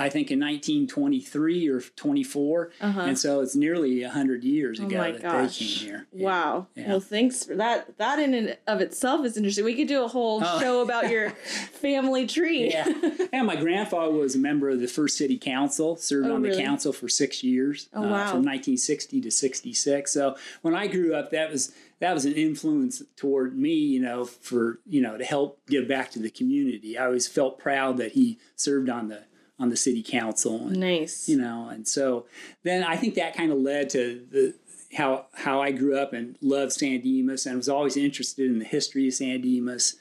I 0.00 0.08
think 0.08 0.30
in 0.30 0.40
1923 0.40 1.68
or 1.68 1.80
24, 1.80 2.70
uh-huh. 2.80 3.00
and 3.00 3.18
so 3.18 3.40
it's 3.40 3.54
nearly 3.54 4.02
hundred 4.02 4.44
years 4.44 4.80
oh 4.80 4.86
ago 4.86 5.12
that 5.12 5.20
gosh. 5.20 5.58
they 5.58 5.64
came 5.64 5.86
here. 5.86 6.06
Yeah. 6.12 6.24
Wow. 6.24 6.66
Yeah. 6.74 6.88
Well, 6.88 7.00
thanks 7.00 7.44
for 7.44 7.54
that. 7.56 7.98
That 7.98 8.18
in 8.18 8.32
and 8.32 8.56
of 8.66 8.80
itself 8.80 9.26
is 9.26 9.36
interesting. 9.36 9.64
We 9.64 9.74
could 9.74 9.88
do 9.88 10.02
a 10.02 10.08
whole 10.08 10.42
oh. 10.42 10.58
show 10.58 10.80
about 10.80 11.10
your 11.10 11.30
family 11.82 12.26
tree. 12.26 12.70
yeah. 12.70 12.88
And 13.32 13.46
my 13.46 13.56
grandfather 13.56 14.10
was 14.10 14.34
a 14.34 14.38
member 14.38 14.70
of 14.70 14.80
the 14.80 14.88
first 14.88 15.16
city 15.16 15.38
council, 15.38 15.96
served 15.96 16.28
oh, 16.28 16.34
on 16.34 16.42
really? 16.42 16.56
the 16.56 16.62
council 16.62 16.92
for 16.92 17.08
six 17.08 17.44
years, 17.44 17.88
oh, 17.94 17.98
uh, 17.98 18.02
wow. 18.02 18.26
from 18.26 18.42
1960 18.42 19.20
to 19.20 19.30
66. 19.30 20.12
So 20.12 20.36
when 20.62 20.74
I 20.74 20.88
grew 20.88 21.14
up, 21.14 21.30
that 21.30 21.50
was 21.50 21.72
that 22.00 22.14
was 22.14 22.24
an 22.24 22.32
influence 22.32 23.02
toward 23.16 23.56
me, 23.56 23.74
you 23.74 24.00
know, 24.00 24.24
for 24.24 24.80
you 24.86 25.00
know 25.00 25.16
to 25.16 25.24
help 25.24 25.60
give 25.66 25.86
back 25.86 26.10
to 26.12 26.18
the 26.18 26.30
community. 26.30 26.98
I 26.98 27.04
always 27.04 27.28
felt 27.28 27.58
proud 27.58 27.98
that 27.98 28.12
he 28.12 28.38
served 28.56 28.88
on 28.88 29.08
the 29.08 29.24
on 29.60 29.68
the 29.68 29.76
city 29.76 30.02
council. 30.02 30.66
And, 30.66 30.80
nice. 30.80 31.28
You 31.28 31.38
know, 31.38 31.68
and 31.68 31.86
so 31.86 32.26
then 32.64 32.82
I 32.82 32.96
think 32.96 33.14
that 33.14 33.36
kind 33.36 33.52
of 33.52 33.58
led 33.58 33.90
to 33.90 34.26
the 34.30 34.54
how 34.94 35.26
how 35.34 35.62
I 35.62 35.70
grew 35.70 35.96
up 35.96 36.12
and 36.12 36.36
loved 36.40 36.72
San 36.72 37.00
Dimas 37.00 37.46
and 37.46 37.56
was 37.56 37.68
always 37.68 37.96
interested 37.96 38.46
in 38.46 38.58
the 38.58 38.64
history 38.64 39.06
of 39.06 39.14
San 39.14 39.40
Dimas 39.40 39.96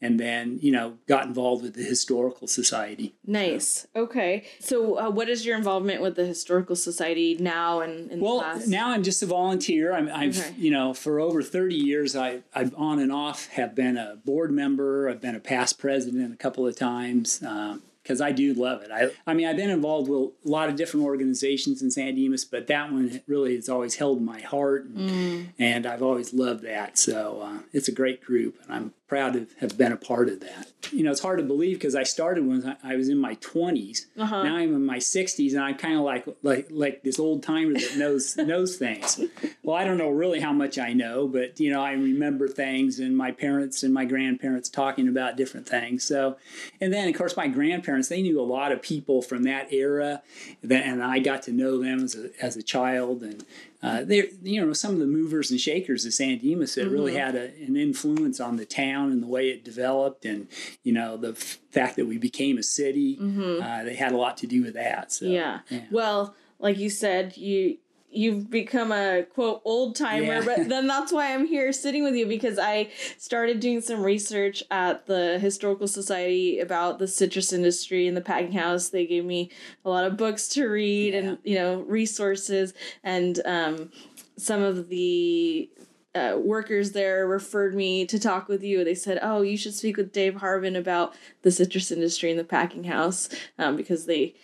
and 0.00 0.20
then 0.20 0.58
you 0.60 0.70
know 0.70 0.98
got 1.08 1.26
involved 1.26 1.62
with 1.62 1.74
the 1.74 1.82
historical 1.82 2.46
society 2.46 3.14
nice 3.26 3.86
so. 3.94 4.02
okay 4.02 4.44
so 4.60 4.98
uh, 4.98 5.10
what 5.10 5.28
is 5.28 5.44
your 5.44 5.56
involvement 5.56 6.00
with 6.00 6.16
the 6.16 6.26
historical 6.26 6.76
society 6.76 7.36
now 7.40 7.80
and 7.80 8.20
well 8.20 8.60
now 8.66 8.90
i'm 8.90 9.02
just 9.02 9.22
a 9.22 9.26
volunteer 9.26 9.92
i'm 9.92 10.08
i've 10.12 10.38
okay. 10.38 10.54
you 10.56 10.70
know 10.70 10.94
for 10.94 11.18
over 11.20 11.42
30 11.42 11.74
years 11.74 12.14
i 12.14 12.40
i've 12.54 12.74
on 12.76 12.98
and 12.98 13.12
off 13.12 13.48
have 13.48 13.74
been 13.74 13.96
a 13.96 14.16
board 14.24 14.52
member 14.52 15.08
i've 15.08 15.20
been 15.20 15.34
a 15.34 15.40
past 15.40 15.78
president 15.78 16.32
a 16.32 16.36
couple 16.36 16.66
of 16.66 16.76
times 16.76 17.42
uh, 17.42 17.78
because 18.04 18.20
I 18.20 18.32
do 18.32 18.52
love 18.52 18.82
it. 18.82 18.90
I, 18.92 19.08
I 19.26 19.32
mean, 19.32 19.46
I've 19.46 19.56
been 19.56 19.70
involved 19.70 20.10
with 20.10 20.30
a 20.44 20.48
lot 20.48 20.68
of 20.68 20.76
different 20.76 21.06
organizations 21.06 21.80
in 21.80 21.90
San 21.90 22.14
Dimas, 22.14 22.44
but 22.44 22.66
that 22.66 22.92
one 22.92 23.22
really 23.26 23.56
has 23.56 23.70
always 23.70 23.94
held 23.94 24.20
my 24.20 24.40
heart, 24.42 24.84
and, 24.84 25.10
mm. 25.10 25.46
and 25.58 25.86
I've 25.86 26.02
always 26.02 26.34
loved 26.34 26.64
that. 26.64 26.98
So 26.98 27.40
uh, 27.42 27.58
it's 27.72 27.88
a 27.88 27.92
great 27.92 28.22
group, 28.22 28.58
and 28.62 28.72
I'm 28.74 28.94
proud 29.06 29.34
to 29.34 29.46
have 29.60 29.76
been 29.76 29.92
a 29.92 29.96
part 29.96 30.28
of 30.28 30.40
that. 30.40 30.72
You 30.90 31.02
know, 31.02 31.10
it's 31.10 31.20
hard 31.20 31.38
to 31.38 31.44
believe 31.44 31.78
because 31.78 31.94
I 31.94 32.04
started 32.04 32.46
when 32.46 32.76
I 32.82 32.96
was 32.96 33.08
in 33.08 33.18
my 33.18 33.34
20s. 33.36 34.06
Uh-huh. 34.18 34.42
Now 34.42 34.56
I'm 34.56 34.74
in 34.74 34.84
my 34.84 34.98
60s, 34.98 35.52
and 35.52 35.60
I'm 35.60 35.76
kind 35.76 35.96
of 35.96 36.02
like 36.02 36.26
like 36.42 36.68
like 36.70 37.02
this 37.02 37.18
old 37.18 37.42
timer 37.42 37.74
that 37.74 37.96
knows 37.96 38.36
knows 38.36 38.76
things. 38.76 39.20
Well, 39.62 39.76
I 39.76 39.84
don't 39.84 39.98
know 39.98 40.10
really 40.10 40.40
how 40.40 40.52
much 40.52 40.78
I 40.78 40.92
know, 40.92 41.26
but 41.26 41.60
you 41.60 41.70
know, 41.70 41.82
I 41.82 41.92
remember 41.92 42.48
things, 42.48 42.98
and 42.98 43.16
my 43.16 43.32
parents 43.32 43.82
and 43.82 43.92
my 43.92 44.04
grandparents 44.04 44.68
talking 44.68 45.08
about 45.08 45.36
different 45.36 45.68
things. 45.68 46.04
So, 46.04 46.36
and 46.80 46.92
then 46.92 47.08
of 47.08 47.14
course 47.14 47.36
my 47.36 47.48
grandparents 47.48 48.08
they 48.08 48.22
knew 48.22 48.40
a 48.40 48.42
lot 48.42 48.72
of 48.72 48.82
people 48.82 49.22
from 49.22 49.44
that 49.44 49.72
era, 49.72 50.22
and 50.68 51.02
I 51.02 51.18
got 51.18 51.42
to 51.42 51.52
know 51.52 51.82
them 51.82 52.04
as 52.04 52.14
a 52.14 52.30
as 52.42 52.56
a 52.56 52.62
child, 52.62 53.22
and 53.22 53.44
uh, 53.84 54.02
they're 54.04 54.26
you 54.42 54.64
know 54.64 54.72
some 54.72 54.92
of 54.92 54.98
the 54.98 55.06
movers 55.06 55.50
and 55.50 55.60
shakers 55.60 56.06
of 56.06 56.14
San 56.14 56.38
Dimas 56.38 56.74
that 56.74 56.86
mm-hmm. 56.86 56.92
really 56.92 57.14
had 57.14 57.34
a, 57.34 57.54
an 57.64 57.76
influence 57.76 58.40
on 58.40 58.56
the 58.56 58.64
town 58.64 59.12
and 59.12 59.22
the 59.22 59.26
way 59.26 59.50
it 59.50 59.62
developed, 59.62 60.24
and 60.24 60.48
you 60.82 60.92
know 60.92 61.16
the 61.16 61.32
f- 61.32 61.58
fact 61.70 61.96
that 61.96 62.06
we 62.06 62.16
became 62.16 62.56
a 62.56 62.62
city. 62.62 63.18
Mm-hmm. 63.18 63.62
Uh, 63.62 63.84
they 63.84 63.94
had 63.94 64.12
a 64.12 64.16
lot 64.16 64.38
to 64.38 64.46
do 64.46 64.62
with 64.62 64.74
that. 64.74 65.12
So, 65.12 65.26
yeah. 65.26 65.60
yeah. 65.68 65.82
Well, 65.90 66.34
like 66.58 66.78
you 66.78 66.88
said, 66.88 67.36
you 67.36 67.76
you've 68.14 68.50
become 68.50 68.92
a 68.92 69.24
quote 69.34 69.60
old 69.64 69.96
timer, 69.96 70.40
yeah. 70.40 70.44
but 70.44 70.68
then 70.68 70.86
that's 70.86 71.12
why 71.12 71.34
I'm 71.34 71.46
here 71.46 71.72
sitting 71.72 72.02
with 72.02 72.14
you 72.14 72.26
because 72.26 72.58
I 72.58 72.90
started 73.18 73.60
doing 73.60 73.80
some 73.80 74.02
research 74.02 74.62
at 74.70 75.06
the 75.06 75.38
Historical 75.38 75.88
Society 75.88 76.60
about 76.60 76.98
the 76.98 77.08
citrus 77.08 77.52
industry 77.52 78.06
and 78.06 78.16
the 78.16 78.20
packing 78.20 78.52
house. 78.52 78.88
They 78.88 79.06
gave 79.06 79.24
me 79.24 79.50
a 79.84 79.90
lot 79.90 80.04
of 80.04 80.16
books 80.16 80.48
to 80.50 80.66
read 80.66 81.14
yeah. 81.14 81.20
and 81.20 81.38
you 81.44 81.56
know 81.56 81.80
resources 81.80 82.74
and 83.02 83.40
um, 83.44 83.90
some 84.36 84.62
of 84.62 84.88
the 84.88 85.70
uh, 86.14 86.36
workers 86.38 86.92
there 86.92 87.26
referred 87.26 87.74
me 87.74 88.06
to 88.06 88.18
talk 88.18 88.48
with 88.48 88.62
you. 88.62 88.84
They 88.84 88.94
said, 88.94 89.18
"Oh, 89.20 89.42
you 89.42 89.56
should 89.56 89.74
speak 89.74 89.96
with 89.96 90.12
Dave 90.12 90.36
Harbin 90.36 90.76
about 90.76 91.14
the 91.42 91.50
citrus 91.50 91.90
industry 91.90 92.30
and 92.30 92.38
the 92.38 92.44
packing 92.44 92.84
house 92.84 93.28
um, 93.58 93.76
because 93.76 94.06
they 94.06 94.34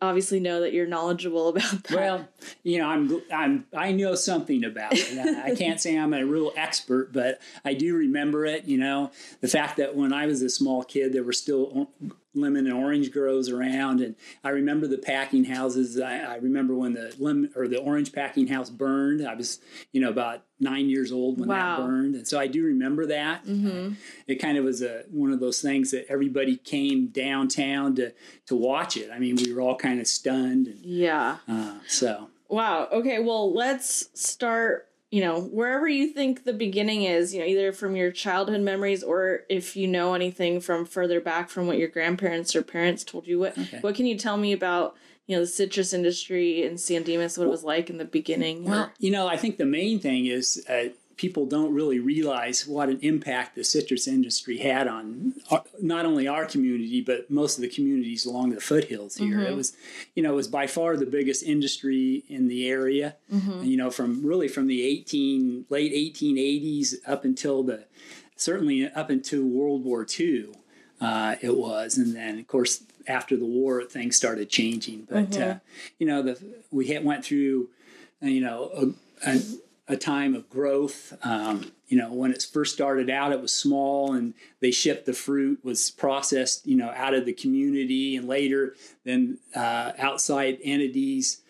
obviously 0.00 0.40
know 0.40 0.60
that 0.60 0.72
you're 0.72 0.86
knowledgeable 0.86 1.48
about 1.48 1.84
that. 1.84 1.96
Well, 1.96 2.28
you 2.62 2.78
know, 2.78 2.88
I'm 2.88 3.22
I'm 3.32 3.66
I 3.76 3.92
know 3.92 4.14
something 4.14 4.64
about 4.64 4.92
it. 4.94 5.18
I 5.44 5.54
can't 5.54 5.80
say 5.80 5.98
I'm 5.98 6.14
a 6.14 6.24
real 6.24 6.52
expert, 6.56 7.12
but 7.12 7.40
I 7.64 7.74
do 7.74 7.96
remember 7.96 8.46
it. 8.46 8.64
You 8.64 8.78
know, 8.78 9.10
the 9.40 9.48
fact 9.48 9.76
that 9.78 9.96
when 9.96 10.12
I 10.12 10.26
was 10.26 10.42
a 10.42 10.50
small 10.50 10.84
kid, 10.84 11.12
there 11.12 11.24
were 11.24 11.32
still 11.32 11.90
lemon 12.40 12.66
and 12.66 12.74
orange 12.74 13.10
grows 13.10 13.48
around. 13.48 14.00
And 14.00 14.14
I 14.44 14.50
remember 14.50 14.86
the 14.86 14.98
packing 14.98 15.44
houses. 15.44 15.98
I, 15.98 16.18
I, 16.18 16.36
remember 16.36 16.74
when 16.74 16.94
the 16.94 17.14
lemon 17.18 17.50
or 17.56 17.68
the 17.68 17.78
orange 17.78 18.12
packing 18.12 18.46
house 18.46 18.70
burned. 18.70 19.26
I 19.26 19.34
was, 19.34 19.60
you 19.92 20.00
know, 20.00 20.10
about 20.10 20.42
nine 20.60 20.88
years 20.88 21.12
old 21.12 21.38
when 21.38 21.48
wow. 21.48 21.76
that 21.76 21.86
burned, 21.86 22.14
and 22.14 22.26
so 22.26 22.38
I 22.38 22.46
do 22.46 22.64
remember 22.64 23.06
that. 23.06 23.44
Mm-hmm. 23.44 23.94
It 24.26 24.36
kind 24.36 24.58
of 24.58 24.64
was 24.64 24.82
a 24.82 25.04
one 25.10 25.32
of 25.32 25.40
those 25.40 25.60
things 25.60 25.90
that 25.90 26.06
everybody 26.08 26.56
came 26.56 27.08
downtown 27.08 27.94
to 27.96 28.12
to 28.46 28.54
watch 28.54 28.96
it. 28.96 29.10
I 29.12 29.18
mean, 29.18 29.36
we 29.36 29.52
were 29.52 29.60
all 29.60 29.76
kind 29.76 30.00
of 30.00 30.06
stunned. 30.06 30.66
And, 30.66 30.78
yeah. 30.80 31.38
Uh, 31.48 31.74
so. 31.86 32.28
Wow. 32.48 32.88
Okay. 32.90 33.18
Well, 33.18 33.52
let's 33.52 34.08
start 34.14 34.88
you 35.10 35.22
know, 35.22 35.40
wherever 35.40 35.88
you 35.88 36.08
think 36.08 36.44
the 36.44 36.52
beginning 36.52 37.04
is, 37.04 37.32
you 37.32 37.40
know, 37.40 37.46
either 37.46 37.72
from 37.72 37.96
your 37.96 38.10
childhood 38.10 38.60
memories 38.60 39.02
or 39.02 39.40
if 39.48 39.74
you 39.74 39.88
know 39.88 40.14
anything 40.14 40.60
from 40.60 40.84
further 40.84 41.20
back 41.20 41.48
from 41.48 41.66
what 41.66 41.78
your 41.78 41.88
grandparents 41.88 42.54
or 42.54 42.62
parents 42.62 43.04
told 43.04 43.26
you. 43.26 43.38
What 43.38 43.56
okay. 43.56 43.78
what 43.80 43.94
can 43.94 44.04
you 44.04 44.18
tell 44.18 44.36
me 44.36 44.52
about, 44.52 44.96
you 45.26 45.34
know, 45.34 45.40
the 45.40 45.46
citrus 45.46 45.94
industry 45.94 46.62
in 46.62 46.76
San 46.76 47.04
Dimas, 47.04 47.38
what 47.38 47.46
it 47.46 47.50
was 47.50 47.64
like 47.64 47.88
in 47.88 47.96
the 47.96 48.04
beginning? 48.04 48.64
Well, 48.64 48.92
you 48.98 49.10
know, 49.10 49.26
I 49.26 49.38
think 49.38 49.56
the 49.56 49.64
main 49.64 49.98
thing 49.98 50.26
is 50.26 50.62
uh, 50.68 50.90
people 51.18 51.44
don't 51.44 51.74
really 51.74 51.98
realize 51.98 52.66
what 52.66 52.88
an 52.88 52.98
impact 53.02 53.54
the 53.54 53.64
citrus 53.64 54.08
industry 54.08 54.58
had 54.58 54.88
on 54.88 55.34
our, 55.50 55.62
not 55.82 56.06
only 56.06 56.26
our 56.26 56.46
community 56.46 57.00
but 57.00 57.30
most 57.30 57.58
of 57.58 57.62
the 57.62 57.68
communities 57.68 58.24
along 58.24 58.50
the 58.50 58.60
foothills 58.60 59.16
here. 59.16 59.36
Mm-hmm. 59.36 59.52
It 59.52 59.56
was, 59.56 59.76
you 60.14 60.22
know, 60.22 60.32
it 60.32 60.36
was 60.36 60.48
by 60.48 60.66
far 60.66 60.96
the 60.96 61.06
biggest 61.06 61.42
industry 61.42 62.24
in 62.28 62.48
the 62.48 62.68
area. 62.68 63.16
Mm-hmm. 63.32 63.64
You 63.64 63.76
know, 63.76 63.90
from 63.90 64.24
really 64.24 64.48
from 64.48 64.66
the 64.66 64.82
eighteen 64.82 65.66
late 65.68 65.92
eighteen 65.92 66.38
eighties 66.38 66.96
up 67.06 67.24
until 67.24 67.62
the 67.62 67.84
certainly 68.36 68.88
up 68.90 69.10
until 69.10 69.44
World 69.44 69.84
War 69.84 70.06
II. 70.18 70.54
Uh, 71.00 71.36
it 71.40 71.56
was, 71.56 71.96
and 71.96 72.16
then 72.16 72.40
of 72.40 72.46
course 72.48 72.82
after 73.06 73.36
the 73.36 73.44
war 73.44 73.84
things 73.84 74.16
started 74.16 74.48
changing. 74.50 75.06
But 75.08 75.30
mm-hmm. 75.30 75.50
uh, 75.50 75.54
you 75.98 76.06
know, 76.06 76.22
the 76.22 76.38
we 76.70 76.88
had, 76.88 77.04
went 77.04 77.24
through, 77.24 77.68
you 78.20 78.40
know, 78.40 78.94
a, 79.24 79.30
a 79.30 79.40
a 79.88 79.96
time 79.96 80.34
of 80.34 80.48
growth. 80.50 81.14
Um, 81.22 81.72
you 81.88 81.96
know, 81.96 82.12
when 82.12 82.30
it 82.30 82.42
first 82.42 82.74
started 82.74 83.08
out, 83.08 83.32
it 83.32 83.40
was 83.40 83.52
small, 83.52 84.12
and 84.12 84.34
they 84.60 84.70
shipped 84.70 85.06
the 85.06 85.14
fruit 85.14 85.64
was 85.64 85.90
processed, 85.90 86.66
you 86.66 86.76
know, 86.76 86.92
out 86.94 87.14
of 87.14 87.24
the 87.24 87.32
community, 87.32 88.16
and 88.16 88.28
later, 88.28 88.74
then 89.04 89.38
uh, 89.54 89.92
outside 89.98 90.58
entities 90.62 91.40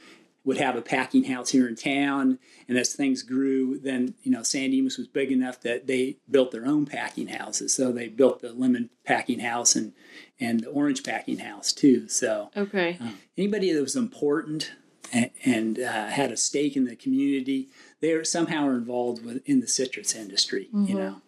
would 0.45 0.57
have 0.57 0.77
a 0.77 0.81
packing 0.81 1.25
house 1.25 1.51
here 1.51 1.69
in 1.69 1.75
town. 1.75 2.39
And 2.69 2.79
as 2.79 2.95
things 2.95 3.23
grew, 3.23 3.79
then 3.79 4.15
you 4.23 4.31
know, 4.31 4.43
San 4.43 4.71
Dimas 4.71 4.97
was 4.97 5.09
big 5.09 5.33
enough 5.33 5.61
that 5.61 5.87
they 5.87 6.17
built 6.31 6.53
their 6.53 6.65
own 6.65 6.87
packing 6.87 7.29
houses. 7.29 7.75
So 7.75 7.93
they 7.93 8.09
built 8.09 8.41
the 8.41 8.53
lemon 8.53 8.91
packing 9.05 9.41
house 9.41 9.75
and 9.75 9.93
and 10.41 10.61
the 10.61 10.69
orange 10.69 11.03
packing 11.03 11.39
house 11.39 11.73
too. 11.73 12.09
So 12.09 12.51
okay, 12.57 12.97
uh, 13.01 13.11
anybody 13.37 13.73
that 13.73 13.81
was 13.81 13.97
important 13.97 14.73
and, 15.13 15.31
and 15.45 15.79
uh, 15.81 16.07
had 16.07 16.33
a 16.33 16.37
stake 16.37 16.77
in 16.77 16.85
the 16.85 16.97
community 16.97 17.69
they 18.01 18.13
are 18.13 18.25
somehow 18.25 18.67
are 18.67 18.75
involved 18.75 19.25
with 19.25 19.43
in 19.47 19.61
the 19.61 19.69
citrus 19.69 20.15
industry. 20.15 20.69
Mm-hmm. 20.73 20.85
You 20.87 20.95
know, 20.95 21.23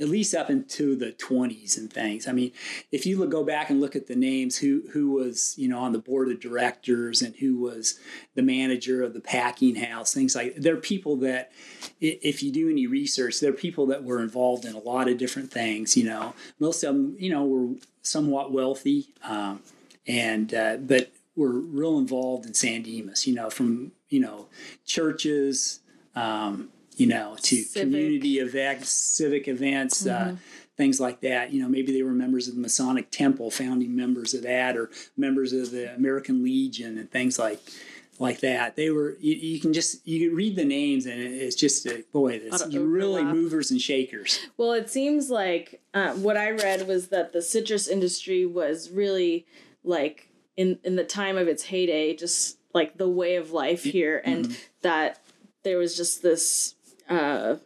at 0.00 0.08
least 0.08 0.34
up 0.34 0.48
into 0.48 0.96
the 0.96 1.12
20s 1.12 1.76
and 1.76 1.92
things. 1.92 2.26
I 2.26 2.32
mean, 2.32 2.52
if 2.90 3.04
you 3.04 3.18
look, 3.18 3.30
go 3.30 3.44
back 3.44 3.68
and 3.68 3.80
look 3.80 3.94
at 3.94 4.06
the 4.06 4.16
names, 4.16 4.56
who 4.56 4.82
who 4.92 5.10
was 5.10 5.54
you 5.58 5.68
know 5.68 5.78
on 5.78 5.92
the 5.92 5.98
board 5.98 6.30
of 6.30 6.40
directors 6.40 7.20
and 7.20 7.36
who 7.36 7.58
was 7.58 8.00
the 8.34 8.42
manager 8.42 9.02
of 9.02 9.12
the 9.12 9.20
packing 9.20 9.76
house, 9.76 10.14
things 10.14 10.34
like 10.34 10.56
there 10.56 10.74
are 10.74 10.80
people 10.80 11.16
that, 11.16 11.52
if 12.00 12.42
you 12.42 12.50
do 12.50 12.70
any 12.70 12.86
research, 12.86 13.40
there 13.40 13.50
are 13.50 13.54
people 13.54 13.86
that 13.86 14.02
were 14.02 14.22
involved 14.22 14.64
in 14.64 14.74
a 14.74 14.80
lot 14.80 15.08
of 15.08 15.18
different 15.18 15.50
things. 15.50 15.96
You 15.96 16.04
know, 16.04 16.34
most 16.58 16.82
of 16.82 16.94
them 16.94 17.16
you 17.18 17.30
know 17.30 17.44
were 17.44 17.74
somewhat 18.02 18.52
wealthy, 18.52 19.08
um, 19.22 19.60
and 20.06 20.54
uh, 20.54 20.76
but 20.78 21.12
were 21.36 21.60
real 21.60 21.98
involved 21.98 22.46
in 22.46 22.54
San 22.54 22.82
Dimas. 22.82 23.26
You 23.26 23.34
know, 23.34 23.50
from 23.50 23.92
you 24.08 24.20
know 24.20 24.46
churches 24.86 25.79
um, 26.14 26.70
you 26.96 27.06
know, 27.06 27.36
to 27.42 27.56
civic. 27.62 27.92
community 27.92 28.38
events, 28.38 28.90
civic 28.90 29.48
events, 29.48 30.06
uh, 30.06 30.18
mm-hmm. 30.18 30.34
uh, 30.34 30.36
things 30.76 31.00
like 31.00 31.20
that. 31.22 31.52
You 31.52 31.62
know, 31.62 31.68
maybe 31.68 31.92
they 31.92 32.02
were 32.02 32.12
members 32.12 32.48
of 32.48 32.54
the 32.54 32.60
Masonic 32.60 33.10
Temple, 33.10 33.50
founding 33.50 33.96
members 33.96 34.34
of 34.34 34.42
that, 34.42 34.76
or 34.76 34.90
members 35.16 35.52
of 35.52 35.70
the 35.70 35.94
American 35.94 36.44
Legion, 36.44 36.98
and 36.98 37.10
things 37.10 37.38
like 37.38 37.60
like 38.18 38.40
that. 38.40 38.76
They 38.76 38.90
were. 38.90 39.16
You, 39.20 39.34
you 39.34 39.60
can 39.60 39.72
just 39.72 40.06
you 40.06 40.28
can 40.28 40.36
read 40.36 40.56
the 40.56 40.64
names, 40.64 41.06
and 41.06 41.20
it's 41.20 41.56
just 41.56 41.86
a, 41.86 42.04
boy, 42.12 42.40
it's 42.42 42.66
really 42.74 43.24
movers 43.24 43.70
and 43.70 43.80
shakers. 43.80 44.38
Well, 44.56 44.72
it 44.72 44.90
seems 44.90 45.30
like 45.30 45.80
uh, 45.94 46.12
what 46.12 46.36
I 46.36 46.50
read 46.50 46.86
was 46.86 47.08
that 47.08 47.32
the 47.32 47.42
citrus 47.42 47.88
industry 47.88 48.44
was 48.44 48.90
really 48.90 49.46
like 49.82 50.28
in 50.56 50.78
in 50.84 50.96
the 50.96 51.04
time 51.04 51.38
of 51.38 51.48
its 51.48 51.64
heyday, 51.64 52.14
just 52.14 52.58
like 52.74 52.98
the 52.98 53.08
way 53.08 53.36
of 53.36 53.52
life 53.52 53.82
here, 53.82 54.20
and 54.24 54.44
mm-hmm. 54.44 54.54
that 54.82 55.18
there 55.62 55.78
was 55.78 55.96
just 55.96 56.22
this 56.22 56.74
uh, 57.08 57.56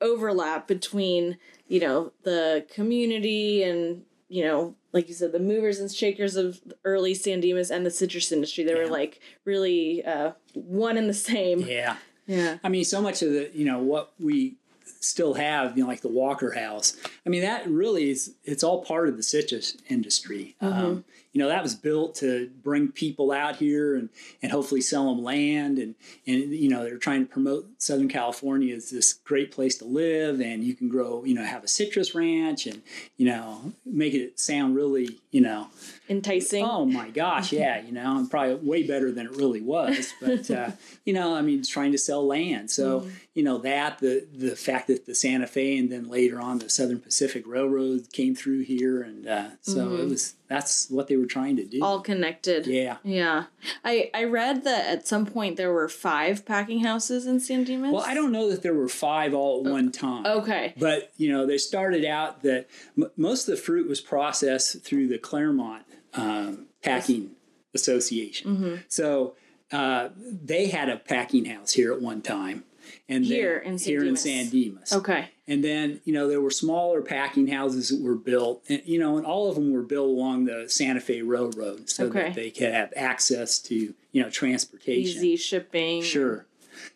overlap 0.00 0.66
between 0.66 1.38
you 1.68 1.80
know 1.80 2.12
the 2.22 2.66
community 2.72 3.62
and 3.62 4.02
you 4.28 4.44
know 4.44 4.74
like 4.92 5.08
you 5.08 5.14
said 5.14 5.32
the 5.32 5.40
movers 5.40 5.78
and 5.78 5.90
shakers 5.90 6.36
of 6.36 6.60
early 6.84 7.14
San 7.14 7.40
Dimas 7.40 7.70
and 7.70 7.86
the 7.86 7.90
citrus 7.90 8.32
industry 8.32 8.64
they 8.64 8.72
yeah. 8.72 8.78
were 8.78 8.88
like 8.88 9.20
really 9.44 10.04
uh, 10.04 10.32
one 10.54 10.96
and 10.96 11.08
the 11.08 11.14
same 11.14 11.60
yeah 11.60 11.96
yeah 12.26 12.58
i 12.62 12.68
mean 12.68 12.84
so 12.84 13.02
much 13.02 13.20
of 13.22 13.32
the 13.32 13.50
you 13.52 13.64
know 13.64 13.78
what 13.78 14.12
we 14.20 14.56
still 15.02 15.34
have, 15.34 15.76
you 15.76 15.82
know, 15.82 15.88
like 15.88 16.00
the 16.00 16.08
Walker 16.08 16.52
House. 16.52 16.96
I 17.26 17.28
mean, 17.28 17.42
that 17.42 17.68
really 17.68 18.10
is, 18.10 18.34
it's 18.44 18.62
all 18.62 18.84
part 18.84 19.08
of 19.08 19.16
the 19.16 19.22
citrus 19.22 19.76
industry. 19.88 20.56
Mm-hmm. 20.62 20.84
Um, 20.84 21.04
you 21.32 21.40
know 21.40 21.48
that 21.48 21.62
was 21.62 21.74
built 21.74 22.14
to 22.16 22.50
bring 22.62 22.88
people 22.88 23.32
out 23.32 23.56
here 23.56 23.94
and 23.96 24.08
and 24.42 24.52
hopefully 24.52 24.80
sell 24.80 25.06
them 25.06 25.22
land 25.22 25.78
and 25.78 25.94
and 26.26 26.52
you 26.52 26.68
know 26.68 26.84
they're 26.84 26.98
trying 26.98 27.26
to 27.26 27.32
promote 27.32 27.68
Southern 27.78 28.08
California 28.08 28.74
as 28.74 28.90
this 28.90 29.12
great 29.12 29.50
place 29.50 29.78
to 29.78 29.84
live 29.84 30.40
and 30.40 30.62
you 30.64 30.74
can 30.74 30.88
grow 30.88 31.24
you 31.24 31.34
know 31.34 31.44
have 31.44 31.64
a 31.64 31.68
citrus 31.68 32.14
ranch 32.14 32.66
and 32.66 32.82
you 33.16 33.26
know 33.26 33.72
make 33.84 34.14
it 34.14 34.38
sound 34.38 34.76
really 34.76 35.18
you 35.30 35.40
know 35.40 35.68
enticing. 36.12 36.64
Oh 36.64 36.84
my 36.84 37.10
gosh, 37.10 37.52
yeah, 37.52 37.80
you 37.80 37.92
know, 37.92 38.16
and 38.16 38.30
probably 38.30 38.54
way 38.54 38.86
better 38.86 39.10
than 39.10 39.26
it 39.26 39.36
really 39.36 39.60
was. 39.60 40.12
But 40.20 40.50
uh, 40.50 40.70
you 41.04 41.12
know, 41.12 41.34
I 41.34 41.42
mean, 41.42 41.64
trying 41.64 41.92
to 41.92 41.98
sell 41.98 42.24
land. 42.26 42.70
So 42.70 43.00
mm. 43.00 43.12
you 43.34 43.42
know 43.42 43.58
that 43.58 43.98
the 43.98 44.26
the 44.32 44.54
fact 44.54 44.86
that 44.88 45.06
the 45.06 45.14
Santa 45.14 45.46
Fe 45.46 45.76
and 45.76 45.90
then 45.90 46.08
later 46.08 46.40
on 46.40 46.58
the 46.58 46.70
Southern 46.70 47.00
Pacific 47.00 47.44
Railroad 47.46 48.12
came 48.12 48.34
through 48.34 48.60
here, 48.60 49.02
and 49.02 49.26
uh, 49.26 49.48
so 49.60 49.86
mm-hmm. 49.86 50.02
it 50.02 50.08
was 50.08 50.34
that's 50.52 50.90
what 50.90 51.08
they 51.08 51.16
were 51.16 51.26
trying 51.26 51.56
to 51.56 51.64
do. 51.64 51.82
All 51.82 52.00
connected. 52.00 52.66
Yeah, 52.66 52.98
yeah. 53.02 53.44
I 53.84 54.10
I 54.12 54.24
read 54.24 54.64
that 54.64 54.86
at 54.86 55.08
some 55.08 55.24
point 55.24 55.56
there 55.56 55.72
were 55.72 55.88
five 55.88 56.44
packing 56.44 56.80
houses 56.80 57.26
in 57.26 57.40
San 57.40 57.64
Dimas. 57.64 57.92
Well, 57.92 58.04
I 58.06 58.14
don't 58.14 58.32
know 58.32 58.50
that 58.50 58.62
there 58.62 58.74
were 58.74 58.88
five 58.88 59.34
all 59.34 59.66
at 59.66 59.72
one 59.72 59.90
time. 59.90 60.26
Okay, 60.26 60.74
but 60.78 61.12
you 61.16 61.32
know, 61.32 61.46
they 61.46 61.58
started 61.58 62.04
out 62.04 62.42
that 62.42 62.68
m- 62.98 63.10
most 63.16 63.48
of 63.48 63.56
the 63.56 63.60
fruit 63.62 63.88
was 63.88 64.00
processed 64.00 64.84
through 64.84 65.08
the 65.08 65.18
Claremont 65.18 65.84
um, 66.14 66.66
packing 66.82 67.30
association. 67.74 68.56
Mm-hmm. 68.56 68.74
So 68.88 69.34
uh, 69.72 70.10
they 70.16 70.68
had 70.68 70.88
a 70.88 70.96
packing 70.96 71.46
house 71.46 71.72
here 71.72 71.92
at 71.92 72.00
one 72.02 72.20
time. 72.20 72.64
And 73.08 73.24
here 73.24 73.58
in 73.58 73.78
San 73.78 73.90
here 73.92 74.04
Dimas. 74.04 74.26
in 74.26 74.44
San 74.44 74.50
Dimas. 74.50 74.92
Okay. 74.92 75.28
And 75.46 75.62
then 75.62 76.00
you 76.04 76.12
know 76.12 76.28
there 76.28 76.40
were 76.40 76.50
smaller 76.50 77.02
packing 77.02 77.48
houses 77.48 77.88
that 77.90 78.00
were 78.00 78.14
built, 78.14 78.64
and 78.68 78.82
you 78.84 78.98
know, 78.98 79.16
and 79.16 79.26
all 79.26 79.48
of 79.48 79.56
them 79.56 79.72
were 79.72 79.82
built 79.82 80.08
along 80.08 80.46
the 80.46 80.68
Santa 80.68 81.00
Fe 81.00 81.22
Railroad, 81.22 81.90
so 81.90 82.06
okay. 82.06 82.24
that 82.24 82.34
they 82.34 82.50
could 82.50 82.72
have 82.72 82.92
access 82.96 83.58
to 83.60 83.94
you 84.12 84.22
know 84.22 84.30
transportation, 84.30 85.18
easy 85.18 85.36
shipping. 85.36 86.02
Sure. 86.02 86.46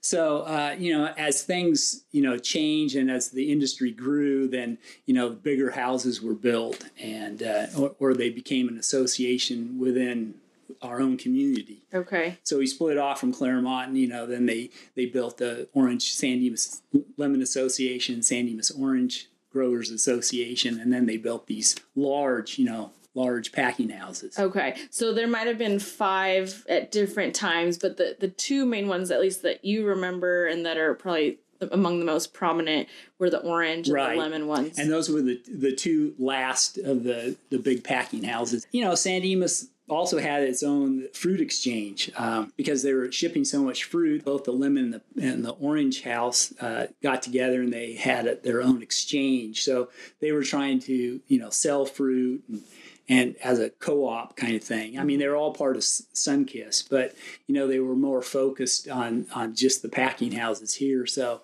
So 0.00 0.42
uh, 0.42 0.76
you 0.78 0.96
know, 0.96 1.12
as 1.18 1.42
things 1.42 2.04
you 2.12 2.22
know 2.22 2.38
change 2.38 2.94
and 2.94 3.10
as 3.10 3.30
the 3.30 3.50
industry 3.52 3.90
grew, 3.90 4.48
then 4.48 4.78
you 5.06 5.14
know 5.14 5.30
bigger 5.30 5.70
houses 5.70 6.22
were 6.22 6.34
built, 6.34 6.88
and 7.00 7.42
uh, 7.42 7.66
or, 7.76 7.94
or, 7.98 8.14
they 8.14 8.30
became 8.30 8.68
an 8.68 8.78
association 8.78 9.78
within 9.78 10.34
our 10.82 11.00
own 11.00 11.16
community. 11.16 11.82
Okay. 11.92 12.38
So 12.42 12.58
we 12.58 12.66
split 12.66 12.98
off 12.98 13.20
from 13.20 13.32
Claremont, 13.32 13.88
and 13.88 13.98
you 13.98 14.08
know, 14.08 14.26
then 14.26 14.46
they 14.46 14.70
they 14.94 15.06
built 15.06 15.38
the 15.38 15.68
Orange 15.72 16.12
San 16.12 16.40
Dimas 16.40 16.82
Lemon 17.16 17.42
Association, 17.42 18.22
San 18.22 18.46
Dimas 18.46 18.70
Orange 18.70 19.28
Growers 19.50 19.90
Association, 19.90 20.78
and 20.78 20.92
then 20.92 21.06
they 21.06 21.16
built 21.16 21.46
these 21.46 21.76
large, 21.94 22.58
you 22.58 22.66
know, 22.66 22.92
large 23.14 23.50
packing 23.50 23.88
houses. 23.88 24.38
Okay. 24.38 24.76
So 24.90 25.12
there 25.12 25.26
might 25.26 25.46
have 25.46 25.58
been 25.58 25.78
five 25.78 26.64
at 26.68 26.92
different 26.92 27.34
times, 27.34 27.78
but 27.78 27.96
the, 27.96 28.16
the 28.20 28.28
two 28.28 28.66
main 28.66 28.88
ones, 28.88 29.10
at 29.10 29.20
least 29.20 29.42
that 29.42 29.64
you 29.64 29.86
remember 29.86 30.46
and 30.46 30.66
that 30.66 30.76
are 30.76 30.94
probably 30.94 31.38
among 31.72 31.98
the 31.98 32.04
most 32.04 32.34
prominent, 32.34 32.86
were 33.18 33.30
the 33.30 33.40
orange 33.40 33.88
and 33.88 33.94
right. 33.94 34.14
the 34.14 34.20
lemon 34.20 34.46
ones. 34.46 34.78
And 34.78 34.92
those 34.92 35.08
were 35.08 35.22
the 35.22 35.40
the 35.50 35.74
two 35.74 36.14
last 36.18 36.76
of 36.76 37.04
the, 37.04 37.36
the 37.48 37.58
big 37.58 37.82
packing 37.82 38.24
houses. 38.24 38.66
You 38.72 38.84
know, 38.84 38.94
San 38.94 39.22
Dimas 39.22 39.68
also 39.88 40.18
had 40.18 40.42
its 40.42 40.62
own 40.62 41.08
fruit 41.12 41.40
exchange 41.40 42.10
um, 42.16 42.52
because 42.56 42.82
they 42.82 42.92
were 42.92 43.10
shipping 43.12 43.44
so 43.44 43.62
much 43.62 43.84
fruit. 43.84 44.24
Both 44.24 44.44
the 44.44 44.52
lemon 44.52 44.92
and 44.92 44.94
the, 44.94 45.28
and 45.28 45.44
the 45.44 45.52
orange 45.52 46.02
house 46.02 46.52
uh, 46.60 46.88
got 47.02 47.22
together 47.22 47.62
and 47.62 47.72
they 47.72 47.94
had 47.94 48.26
a, 48.26 48.36
their 48.36 48.62
own 48.62 48.82
exchange. 48.82 49.62
So 49.62 49.88
they 50.20 50.32
were 50.32 50.42
trying 50.42 50.80
to, 50.80 51.20
you 51.26 51.38
know, 51.38 51.50
sell 51.50 51.84
fruit 51.84 52.42
and 52.48 52.62
and 53.08 53.36
as 53.42 53.58
a 53.58 53.70
co-op 53.70 54.36
kind 54.36 54.56
of 54.56 54.62
thing. 54.62 54.98
I 54.98 55.04
mean, 55.04 55.18
they 55.18 55.28
were 55.28 55.36
all 55.36 55.52
part 55.52 55.76
of 55.76 55.82
Sunkist, 55.82 56.88
but 56.90 57.14
you 57.46 57.54
know 57.54 57.66
they 57.66 57.78
were 57.78 57.94
more 57.94 58.22
focused 58.22 58.88
on 58.88 59.26
on 59.34 59.54
just 59.54 59.82
the 59.82 59.88
packing 59.88 60.32
houses 60.32 60.74
here. 60.74 61.06
So, 61.06 61.42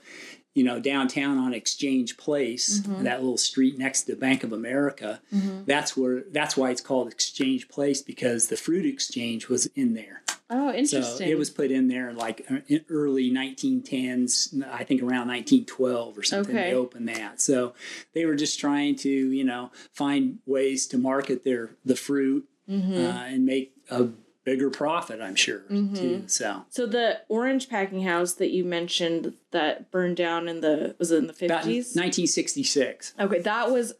you 0.54 0.64
know, 0.64 0.78
downtown 0.78 1.38
on 1.38 1.54
Exchange 1.54 2.16
Place, 2.16 2.80
mm-hmm. 2.80 3.04
that 3.04 3.20
little 3.20 3.38
street 3.38 3.78
next 3.78 4.02
to 4.02 4.16
Bank 4.16 4.44
of 4.44 4.52
America, 4.52 5.20
mm-hmm. 5.32 5.64
that's 5.64 5.96
where 5.96 6.24
that's 6.30 6.56
why 6.56 6.70
it's 6.70 6.80
called 6.80 7.08
Exchange 7.08 7.68
Place 7.68 8.02
because 8.02 8.48
the 8.48 8.56
fruit 8.56 8.84
exchange 8.84 9.48
was 9.48 9.66
in 9.74 9.94
there. 9.94 10.22
Oh, 10.50 10.68
interesting. 10.68 11.02
So 11.02 11.24
it 11.24 11.38
was 11.38 11.48
put 11.48 11.70
in 11.70 11.88
there 11.88 12.12
like 12.12 12.44
uh, 12.50 12.58
in 12.68 12.84
early 12.90 13.30
1910s, 13.30 14.62
I 14.70 14.84
think 14.84 15.00
around 15.00 15.28
1912 15.28 16.18
or 16.18 16.22
something. 16.22 16.54
Okay. 16.54 16.70
They 16.70 16.76
opened 16.76 17.08
that, 17.08 17.40
so 17.40 17.72
they 18.12 18.26
were 18.26 18.34
just 18.34 18.60
trying 18.60 18.96
to, 18.96 19.10
you 19.10 19.44
know, 19.44 19.70
find 19.92 20.40
ways 20.44 20.86
to 20.88 20.98
market 20.98 21.44
their 21.44 21.70
the 21.84 21.96
fruit 21.96 22.46
mm-hmm. 22.68 22.92
uh, 22.92 23.24
and 23.24 23.46
make 23.46 23.72
a 23.90 24.08
bigger 24.44 24.70
profit. 24.70 25.20
I'm 25.20 25.36
sure 25.36 25.60
mm-hmm. 25.70 25.94
too. 25.94 26.24
So, 26.26 26.64
so 26.68 26.86
the 26.86 27.20
orange 27.28 27.68
packing 27.68 28.02
house 28.02 28.34
that 28.34 28.50
you 28.50 28.64
mentioned 28.64 29.34
that 29.50 29.90
burned 29.90 30.16
down 30.16 30.48
in 30.48 30.60
the 30.60 30.94
was 30.98 31.10
it 31.10 31.18
in 31.18 31.26
the 31.26 31.32
50s? 31.32 31.96
1966. 31.96 33.14
Okay, 33.18 33.40
that 33.40 33.70
was 33.70 33.94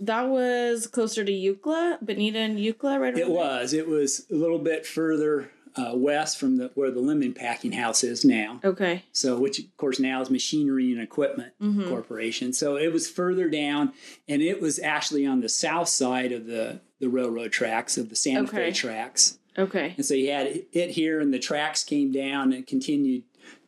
that 0.00 0.28
was 0.28 0.86
closer 0.86 1.24
to 1.24 1.32
Eucla, 1.32 1.98
Bonita 2.00 2.38
and 2.38 2.58
Eucla, 2.58 3.00
right? 3.00 3.16
It 3.16 3.30
was. 3.30 3.72
It 3.72 3.88
was 3.88 4.26
a 4.30 4.34
little 4.34 4.58
bit 4.58 4.86
further 4.86 5.50
uh, 5.76 5.92
west 5.94 6.38
from 6.38 6.56
the, 6.56 6.70
where 6.74 6.90
the 6.90 7.00
lemon 7.00 7.32
packing 7.34 7.72
house 7.72 8.02
is 8.02 8.24
now. 8.24 8.60
Okay. 8.64 9.04
So, 9.12 9.38
which 9.38 9.58
of 9.58 9.76
course 9.76 10.00
now 10.00 10.20
is 10.22 10.30
Machinery 10.30 10.92
and 10.92 11.00
Equipment 11.00 11.52
mm-hmm. 11.60 11.88
Corporation. 11.88 12.52
So 12.52 12.76
it 12.76 12.92
was 12.92 13.08
further 13.08 13.48
down, 13.48 13.92
and 14.28 14.42
it 14.42 14.60
was 14.60 14.78
actually 14.78 15.26
on 15.26 15.40
the 15.40 15.48
south 15.48 15.88
side 15.88 16.32
of 16.32 16.46
the 16.46 16.80
the 16.98 17.08
railroad 17.08 17.52
tracks 17.52 17.98
of 17.98 18.08
the 18.08 18.16
Santa 18.16 18.48
okay. 18.48 18.70
Fe 18.70 18.72
tracks. 18.72 19.38
Okay. 19.58 19.94
And 19.96 20.04
so 20.04 20.14
you 20.14 20.30
had 20.30 20.64
it 20.72 20.90
here, 20.90 21.20
and 21.20 21.32
the 21.32 21.38
tracks 21.38 21.82
came 21.84 22.12
down 22.12 22.52
and 22.52 22.66
continued 22.66 23.24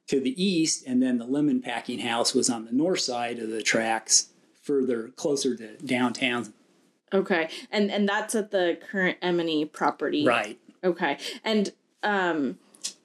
to 0.08 0.20
the 0.20 0.42
east, 0.42 0.84
and 0.86 1.02
then 1.02 1.18
the 1.18 1.24
lemon 1.24 1.60
packing 1.60 2.00
house 2.00 2.34
was 2.34 2.50
on 2.50 2.64
the 2.64 2.72
north 2.72 3.00
side 3.00 3.38
of 3.38 3.50
the 3.50 3.62
tracks, 3.62 4.28
further 4.62 5.08
closer 5.08 5.56
to 5.56 5.76
downtown. 5.78 6.52
Okay, 7.12 7.48
and 7.70 7.90
and 7.90 8.08
that's 8.08 8.34
at 8.34 8.50
the 8.50 8.78
current 8.90 9.18
M&E 9.22 9.64
property, 9.66 10.26
right? 10.26 10.58
Okay, 10.84 11.18
and 11.44 11.72
um, 12.02 12.58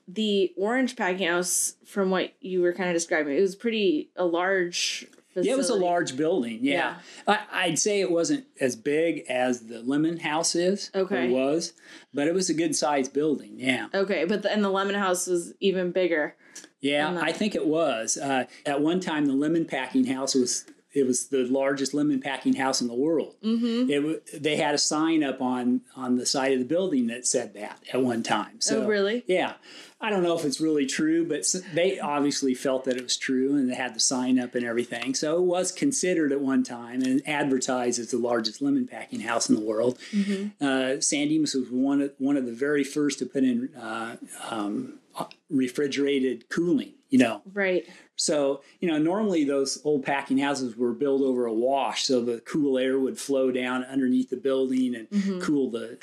the 0.08 0.54
orange 0.58 0.96
packing 0.96 1.28
house, 1.28 1.76
from 1.86 2.10
what 2.10 2.34
you 2.42 2.62
were 2.62 2.74
kind 2.74 2.90
of 2.90 2.96
describing, 2.96 3.38
it 3.38 3.42
was 3.42 3.56
pretty 3.56 4.10
a 4.16 4.26
large. 4.26 5.08
Facility. 5.34 5.48
Yeah, 5.48 5.56
it 5.56 5.58
was 5.58 5.70
a 5.72 5.76
large 5.76 6.16
building. 6.16 6.60
Yeah, 6.62 6.98
yeah. 7.28 7.42
I, 7.52 7.70
would 7.70 7.80
say 7.80 8.02
it 8.02 8.12
wasn't 8.12 8.46
as 8.60 8.76
big 8.76 9.26
as 9.28 9.62
the 9.62 9.82
Lemon 9.82 10.18
House 10.18 10.54
is. 10.54 10.92
Okay, 10.94 11.26
it 11.26 11.32
was, 11.32 11.74
but 12.14 12.28
it 12.28 12.36
was 12.36 12.52
a 12.52 12.54
good 12.54 12.76
sized 12.76 13.14
building. 13.14 13.54
Yeah. 13.58 13.88
Okay, 13.96 14.26
but 14.26 14.44
the, 14.44 14.52
and 14.52 14.64
the 14.64 14.70
Lemon 14.70 14.94
House 14.94 15.26
was 15.26 15.54
even 15.60 15.92
bigger. 15.92 16.36
Yeah, 16.82 17.20
I 17.20 17.32
think 17.32 17.56
it 17.56 17.66
was. 17.66 18.16
Uh, 18.16 18.46
at 18.66 18.82
one 18.82 19.00
time, 19.00 19.26
the 19.26 19.34
Lemon 19.34 19.66
Packing 19.66 20.06
House 20.06 20.36
was 20.36 20.66
it 20.94 21.06
was 21.08 21.28
the 21.28 21.46
largest 21.46 21.94
lemon 21.94 22.22
packing 22.22 22.56
house 22.56 22.82
in 22.82 22.88
the 22.88 22.94
world. 22.94 23.36
Mm-hmm. 23.44 23.90
It, 23.90 24.44
they 24.44 24.58
had 24.58 24.76
a 24.76 24.78
sign 24.78 25.24
up 25.24 25.42
on 25.42 25.82
on 25.96 26.18
the 26.18 26.26
side 26.26 26.54
of 26.54 26.60
the 26.60 26.66
building 26.66 27.08
that 27.08 27.26
said 27.28 27.54
that 27.56 27.80
at 27.92 28.02
one 28.02 28.24
time. 28.24 28.62
So 28.62 28.84
oh, 28.84 28.88
really? 28.88 29.24
Yeah. 29.28 29.54
I 30.04 30.10
don't 30.10 30.22
know 30.22 30.38
if 30.38 30.44
it's 30.44 30.60
really 30.60 30.86
true, 30.86 31.26
but 31.26 31.46
they 31.74 31.98
obviously 31.98 32.54
felt 32.54 32.84
that 32.84 32.98
it 32.98 33.04
was 33.04 33.16
true, 33.16 33.56
and 33.56 33.72
they 33.72 33.76
had 33.76 33.96
the 33.96 34.02
sign 34.02 34.38
up 34.38 34.54
and 34.54 34.66
everything. 34.66 35.16
So 35.16 35.38
it 35.38 35.44
was 35.44 35.72
considered 35.72 36.34
at 36.34 36.42
one 36.42 36.64
time 36.64 37.02
and 37.04 37.22
advertised 37.26 38.00
as 38.00 38.12
the 38.12 38.18
largest 38.18 38.62
lemon 38.62 38.86
packing 38.86 39.22
house 39.22 39.48
in 39.48 39.56
the 39.56 39.62
world. 39.62 39.98
Mm-hmm. 40.12 40.62
Uh, 40.62 41.00
San 41.00 41.30
Dimas 41.30 41.54
was 41.54 41.70
one 41.70 42.02
of 42.02 42.12
one 42.18 42.36
of 42.36 42.46
the 42.46 42.52
very 42.52 42.84
first 42.84 43.20
to 43.20 43.26
put 43.26 43.46
in 43.46 43.74
uh, 43.76 44.18
um, 44.50 45.00
refrigerated 45.50 46.50
cooling. 46.50 46.96
You 47.10 47.20
know, 47.20 47.42
right? 47.54 47.88
So, 48.16 48.62
you 48.80 48.88
know, 48.88 48.98
normally 48.98 49.44
those 49.44 49.82
old 49.84 50.06
packing 50.06 50.38
houses 50.38 50.78
were 50.78 50.94
built 50.94 51.22
over 51.22 51.46
a 51.46 51.54
wash, 51.54 52.04
so 52.04 52.22
the 52.22 52.42
cool 52.42 52.78
air 52.78 53.00
would 53.00 53.18
flow 53.18 53.52
down 53.52 53.84
underneath 53.86 54.30
the 54.30 54.38
building 54.38 54.96
and 54.96 55.10
mm-hmm. 55.10 55.40
cool 55.40 55.70
the 55.72 55.98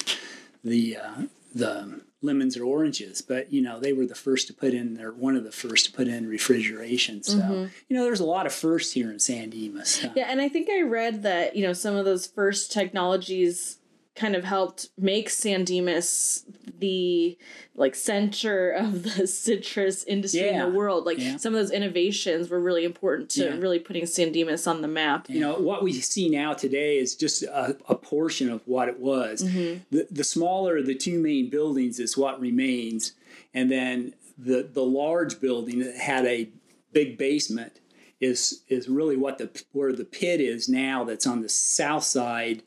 the 0.64 0.96
uh, 0.96 1.22
the 1.54 2.00
lemons 2.22 2.56
or 2.56 2.64
oranges. 2.64 3.22
But 3.22 3.52
you 3.52 3.62
know, 3.62 3.78
they 3.78 3.92
were 3.92 4.06
the 4.06 4.14
first 4.14 4.48
to 4.48 4.54
put 4.54 4.74
in. 4.74 4.94
They're 4.94 5.12
one 5.12 5.36
of 5.36 5.44
the 5.44 5.52
first 5.52 5.86
to 5.86 5.92
put 5.92 6.08
in 6.08 6.28
refrigeration. 6.28 7.22
So, 7.22 7.38
mm-hmm. 7.38 7.66
you 7.88 7.96
know, 7.96 8.04
there's 8.04 8.20
a 8.20 8.26
lot 8.26 8.46
of 8.46 8.52
firsts 8.52 8.92
here 8.92 9.10
in 9.10 9.18
San 9.18 9.50
Dimas. 9.50 9.88
So. 9.88 10.10
Yeah, 10.14 10.26
and 10.28 10.40
I 10.40 10.48
think 10.48 10.68
I 10.68 10.82
read 10.82 11.22
that 11.22 11.56
you 11.56 11.62
know 11.62 11.72
some 11.72 11.94
of 11.94 12.04
those 12.04 12.26
first 12.26 12.72
technologies 12.72 13.79
kind 14.20 14.36
of 14.36 14.44
helped 14.44 14.90
make 14.98 15.30
San 15.30 15.64
Dimas 15.64 16.44
the 16.78 17.38
like 17.74 17.94
center 17.94 18.70
of 18.70 19.02
the 19.02 19.26
citrus 19.26 20.04
industry 20.04 20.42
yeah. 20.42 20.52
in 20.52 20.58
the 20.58 20.76
world. 20.76 21.06
Like 21.06 21.18
yeah. 21.18 21.38
some 21.38 21.54
of 21.54 21.60
those 21.60 21.70
innovations 21.70 22.50
were 22.50 22.60
really 22.60 22.84
important 22.84 23.30
to 23.30 23.44
yeah. 23.44 23.56
really 23.56 23.78
putting 23.78 24.04
San 24.04 24.30
Dimas 24.30 24.66
on 24.66 24.82
the 24.82 24.88
map. 24.88 25.30
You 25.30 25.40
know, 25.40 25.54
what 25.54 25.82
we 25.82 25.94
see 25.94 26.28
now 26.28 26.52
today 26.52 26.98
is 26.98 27.16
just 27.16 27.42
a, 27.44 27.78
a 27.88 27.94
portion 27.94 28.50
of 28.50 28.60
what 28.66 28.88
it 28.88 29.00
was. 29.00 29.42
Mm-hmm. 29.42 29.84
The, 29.90 30.06
the 30.10 30.24
smaller 30.24 30.82
the 30.82 30.94
two 30.94 31.18
main 31.18 31.48
buildings 31.48 31.98
is 31.98 32.18
what 32.18 32.38
remains. 32.40 33.12
And 33.54 33.70
then 33.70 34.12
the, 34.36 34.68
the 34.70 34.84
large 34.84 35.40
building 35.40 35.78
that 35.78 35.96
had 35.96 36.26
a 36.26 36.50
big 36.92 37.16
basement 37.16 37.80
is 38.20 38.64
is 38.68 38.86
really 38.86 39.16
what 39.16 39.38
the 39.38 39.48
where 39.72 39.94
the 39.94 40.04
pit 40.04 40.42
is 40.42 40.68
now 40.68 41.04
that's 41.04 41.26
on 41.26 41.40
the 41.40 41.48
south 41.48 42.04
side 42.04 42.62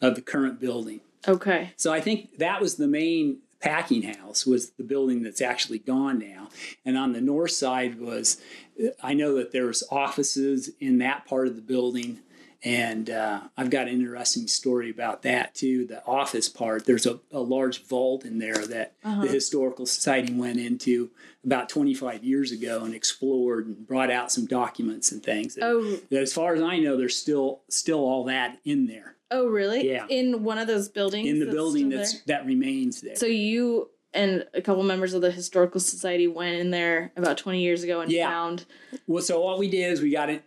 of 0.00 0.14
the 0.14 0.22
current 0.22 0.60
building. 0.60 1.00
Okay. 1.26 1.72
So 1.76 1.92
I 1.92 2.00
think 2.00 2.38
that 2.38 2.60
was 2.60 2.76
the 2.76 2.88
main 2.88 3.38
packing 3.60 4.02
house 4.02 4.46
was 4.46 4.70
the 4.70 4.84
building 4.84 5.22
that's 5.22 5.40
actually 5.40 5.80
gone 5.80 6.18
now. 6.18 6.48
And 6.84 6.96
on 6.96 7.12
the 7.12 7.20
north 7.20 7.50
side 7.52 7.98
was, 7.98 8.40
I 9.02 9.14
know 9.14 9.34
that 9.36 9.52
there's 9.52 9.82
offices 9.90 10.70
in 10.80 10.98
that 10.98 11.26
part 11.26 11.48
of 11.48 11.56
the 11.56 11.62
building. 11.62 12.20
And 12.62 13.08
uh, 13.08 13.42
I've 13.56 13.70
got 13.70 13.86
an 13.86 13.94
interesting 13.94 14.48
story 14.48 14.90
about 14.90 15.22
that 15.22 15.54
too. 15.54 15.86
The 15.86 16.04
office 16.04 16.48
part, 16.48 16.86
there's 16.86 17.06
a, 17.06 17.20
a 17.30 17.40
large 17.40 17.84
vault 17.84 18.24
in 18.24 18.38
there 18.38 18.66
that 18.66 18.94
uh-huh. 19.04 19.22
the 19.22 19.28
Historical 19.28 19.86
Society 19.86 20.32
went 20.32 20.58
into 20.58 21.10
about 21.44 21.68
25 21.68 22.24
years 22.24 22.50
ago 22.50 22.82
and 22.84 22.94
explored 22.94 23.66
and 23.66 23.86
brought 23.86 24.10
out 24.10 24.32
some 24.32 24.46
documents 24.46 25.12
and 25.12 25.22
things. 25.22 25.54
That, 25.54 25.64
oh. 25.64 25.98
that 26.10 26.22
as 26.22 26.32
far 26.32 26.54
as 26.54 26.62
I 26.62 26.78
know, 26.78 26.96
there's 26.96 27.16
still 27.16 27.60
still 27.68 28.00
all 28.00 28.24
that 28.24 28.58
in 28.64 28.86
there. 28.86 29.14
Oh, 29.30 29.46
really? 29.46 29.88
Yeah. 29.88 30.06
In 30.08 30.42
one 30.42 30.58
of 30.58 30.66
those 30.66 30.88
buildings. 30.88 31.28
In 31.28 31.40
the 31.40 31.52
building 31.52 31.88
that's 31.88 32.22
that 32.22 32.46
remains 32.46 33.00
there. 33.00 33.16
So 33.16 33.26
you 33.26 33.90
and 34.14 34.46
a 34.54 34.62
couple 34.62 34.82
members 34.82 35.12
of 35.12 35.20
the 35.20 35.30
historical 35.30 35.80
society 35.80 36.26
went 36.26 36.56
in 36.56 36.70
there 36.70 37.12
about 37.16 37.36
20 37.36 37.60
years 37.60 37.82
ago 37.82 38.00
and 38.00 38.10
yeah. 38.10 38.28
found 38.28 38.64
well 39.06 39.22
so 39.22 39.40
what 39.40 39.58
we 39.58 39.68
did 39.68 39.92
is 39.92 40.00
we 40.00 40.10
got 40.10 40.30
it 40.30 40.42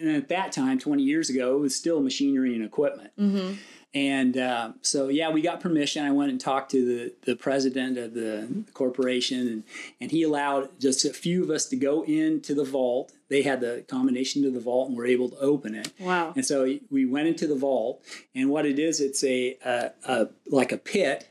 and 0.00 0.10
at 0.10 0.28
that 0.28 0.52
time 0.52 0.78
20 0.78 1.02
years 1.02 1.28
ago 1.28 1.56
it 1.56 1.60
was 1.60 1.74
still 1.74 2.00
machinery 2.00 2.54
and 2.54 2.64
equipment 2.64 3.10
mm-hmm. 3.18 3.54
And 3.94 4.36
uh, 4.36 4.72
so 4.82 5.08
yeah 5.08 5.30
we 5.30 5.40
got 5.40 5.60
permission. 5.60 6.04
I 6.04 6.10
went 6.10 6.30
and 6.30 6.40
talked 6.40 6.70
to 6.72 6.84
the, 6.84 7.12
the 7.24 7.36
president 7.36 7.96
of 7.96 8.14
the 8.14 8.64
corporation 8.74 9.40
and, 9.40 9.64
and 10.00 10.10
he 10.10 10.22
allowed 10.22 10.68
just 10.80 11.04
a 11.04 11.12
few 11.12 11.44
of 11.44 11.50
us 11.50 11.66
to 11.66 11.76
go 11.76 12.02
into 12.04 12.54
the 12.54 12.64
vault. 12.64 13.12
They 13.28 13.42
had 13.42 13.60
the 13.60 13.84
combination 13.88 14.42
to 14.42 14.50
the 14.50 14.60
vault 14.60 14.88
and 14.88 14.96
were 14.96 15.06
able 15.06 15.30
to 15.30 15.38
open 15.38 15.74
it. 15.74 15.92
Wow. 15.98 16.32
And 16.36 16.44
so 16.44 16.78
we 16.90 17.06
went 17.06 17.28
into 17.28 17.46
the 17.46 17.54
vault 17.54 18.02
and 18.34 18.50
what 18.50 18.66
it 18.66 18.78
is 18.78 19.00
it's 19.00 19.22
a, 19.24 19.56
a, 19.64 19.90
a 20.06 20.28
like 20.46 20.72
a 20.72 20.78
pit. 20.78 21.28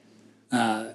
Uh, 0.52 0.90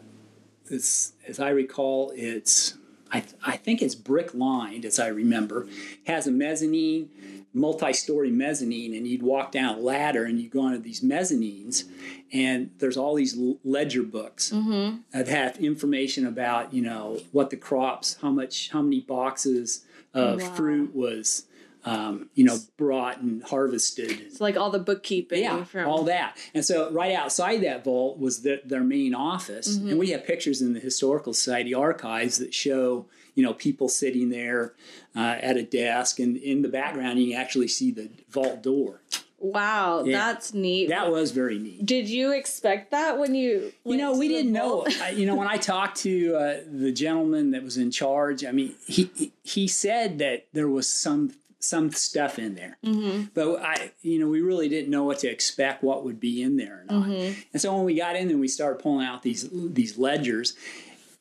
it's, 0.71 1.13
as 1.27 1.41
I 1.41 1.49
recall, 1.51 2.13
it's 2.15 2.75
I, 3.11 3.21
th- 3.21 3.35
I 3.45 3.57
think 3.57 3.81
it's 3.81 3.95
brick 3.95 4.35
lined, 4.35 4.85
as 4.85 4.99
I 4.99 5.09
remember. 5.09 5.67
Has 6.07 6.27
a 6.27 6.31
mezzanine, 6.31 7.09
multi-story 7.55 8.31
mezzanine, 8.31 8.95
and 8.95 9.07
you'd 9.07 9.23
walk 9.23 9.53
down 9.53 9.79
a 9.79 9.81
ladder 9.81 10.25
and 10.25 10.41
you'd 10.41 10.51
go 10.51 10.61
onto 10.61 10.79
these 10.79 11.01
mezzanines, 11.01 11.85
and 12.33 12.71
there's 12.79 12.97
all 12.97 13.15
these 13.15 13.39
ledger 13.65 14.03
books 14.03 14.51
mm-hmm. 14.51 14.99
that 15.13 15.29
have 15.29 15.57
information 15.59 16.27
about 16.27 16.73
you 16.73 16.83
know 16.83 17.21
what 17.33 17.51
the 17.51 17.57
crops, 17.57 18.17
how 18.23 18.31
much, 18.31 18.71
how 18.71 18.83
many 18.83 19.01
boxes 19.01 19.85
of 20.15 20.41
wow. 20.41 20.55
fruit 20.55 20.95
was 20.95 21.47
um, 21.85 22.29
you 22.35 22.45
know, 22.45 22.59
brought 22.77 23.21
and 23.21 23.43
harvested. 23.43 24.21
It's 24.21 24.41
like 24.41 24.57
all 24.57 24.71
the 24.71 24.79
bookkeeping. 24.79 25.43
Yeah, 25.43 25.65
from... 25.65 25.89
all 25.89 26.05
that. 26.05 26.37
And 26.55 26.65
so 26.65 26.91
right 26.91 27.15
outside 27.15 27.63
that 27.63 27.85
vault 27.85 28.19
was 28.19 28.43
the, 28.43 28.61
their 28.65 28.85
main 28.85 29.15
office. 29.15 29.77
Mm-hmm. 29.77 29.89
And 29.91 29.99
we 29.99 30.11
have 30.11 30.25
pictures 30.27 30.61
in 30.61 30.75
the 30.75 30.81
Historical 30.81 31.33
Society 31.33 31.73
archives 31.73 32.39
that 32.39 32.53
show, 32.53 33.07
you 33.39 33.45
know, 33.45 33.55
people 33.55 33.89
sitting 33.89 34.31
there 34.31 34.75
uh, 35.15 35.37
at 35.41 35.57
a 35.57 35.63
desk. 35.63 36.19
And 36.19 36.37
in 36.37 36.63
the 36.63 36.69
background, 36.69 37.23
you 37.23 37.37
actually 37.37 37.69
see 37.69 37.93
the 37.93 38.11
vault 38.29 38.65
door. 38.65 39.01
Wow, 39.39 40.03
yeah. 40.03 40.19
that's 40.19 40.53
neat. 40.53 40.89
That 40.89 41.13
was 41.13 41.31
very 41.31 41.57
neat. 41.61 41.87
Did 41.87 42.09
you 42.09 42.33
expect 42.33 42.91
that 42.91 43.17
when 43.17 43.37
you? 43.37 43.73
You 43.85 43.97
know, 43.97 44.19
we 44.19 44.27
didn't 44.27 44.51
know. 44.51 44.85
you 45.15 45.25
know, 45.25 45.37
when 45.37 45.47
I 45.47 45.57
talked 45.57 45.99
to 45.99 46.35
uh, 46.35 46.57
the 46.69 46.91
gentleman 46.91 47.53
that 47.53 47.63
was 47.63 47.77
in 47.77 47.93
charge, 47.93 48.45
I 48.45 48.51
mean, 48.51 48.75
he 48.89 49.31
he 49.45 49.69
said 49.69 50.19
that 50.19 50.49
there 50.53 50.69
was 50.69 50.89
some 50.93 51.31
some 51.61 51.93
stuff 51.93 52.41
in 52.41 52.57
there. 52.57 52.77
Mm-hmm. 52.85 53.27
But 53.35 53.63
I, 53.63 53.93
you 54.03 54.19
know, 54.19 54.27
we 54.27 54.41
really 54.41 54.69
didn't 54.69 54.91
know 54.91 55.05
what 55.05 55.21
to 55.21 55.29
expect, 55.29 55.85
what 55.85 56.03
would 56.05 56.19
be 56.19 56.43
in 56.43 56.57
there 56.57 56.81
or 56.81 56.93
not. 56.93 57.07
Mm-hmm. 57.07 57.41
And 57.53 57.63
so 57.63 57.77
when 57.77 57.85
we 57.85 57.95
got 57.95 58.17
in 58.17 58.29
and 58.31 58.41
we 58.41 58.49
started 58.49 58.83
pulling 58.83 59.07
out 59.07 59.23
these 59.23 59.49
these 59.53 59.97
ledgers, 59.97 60.57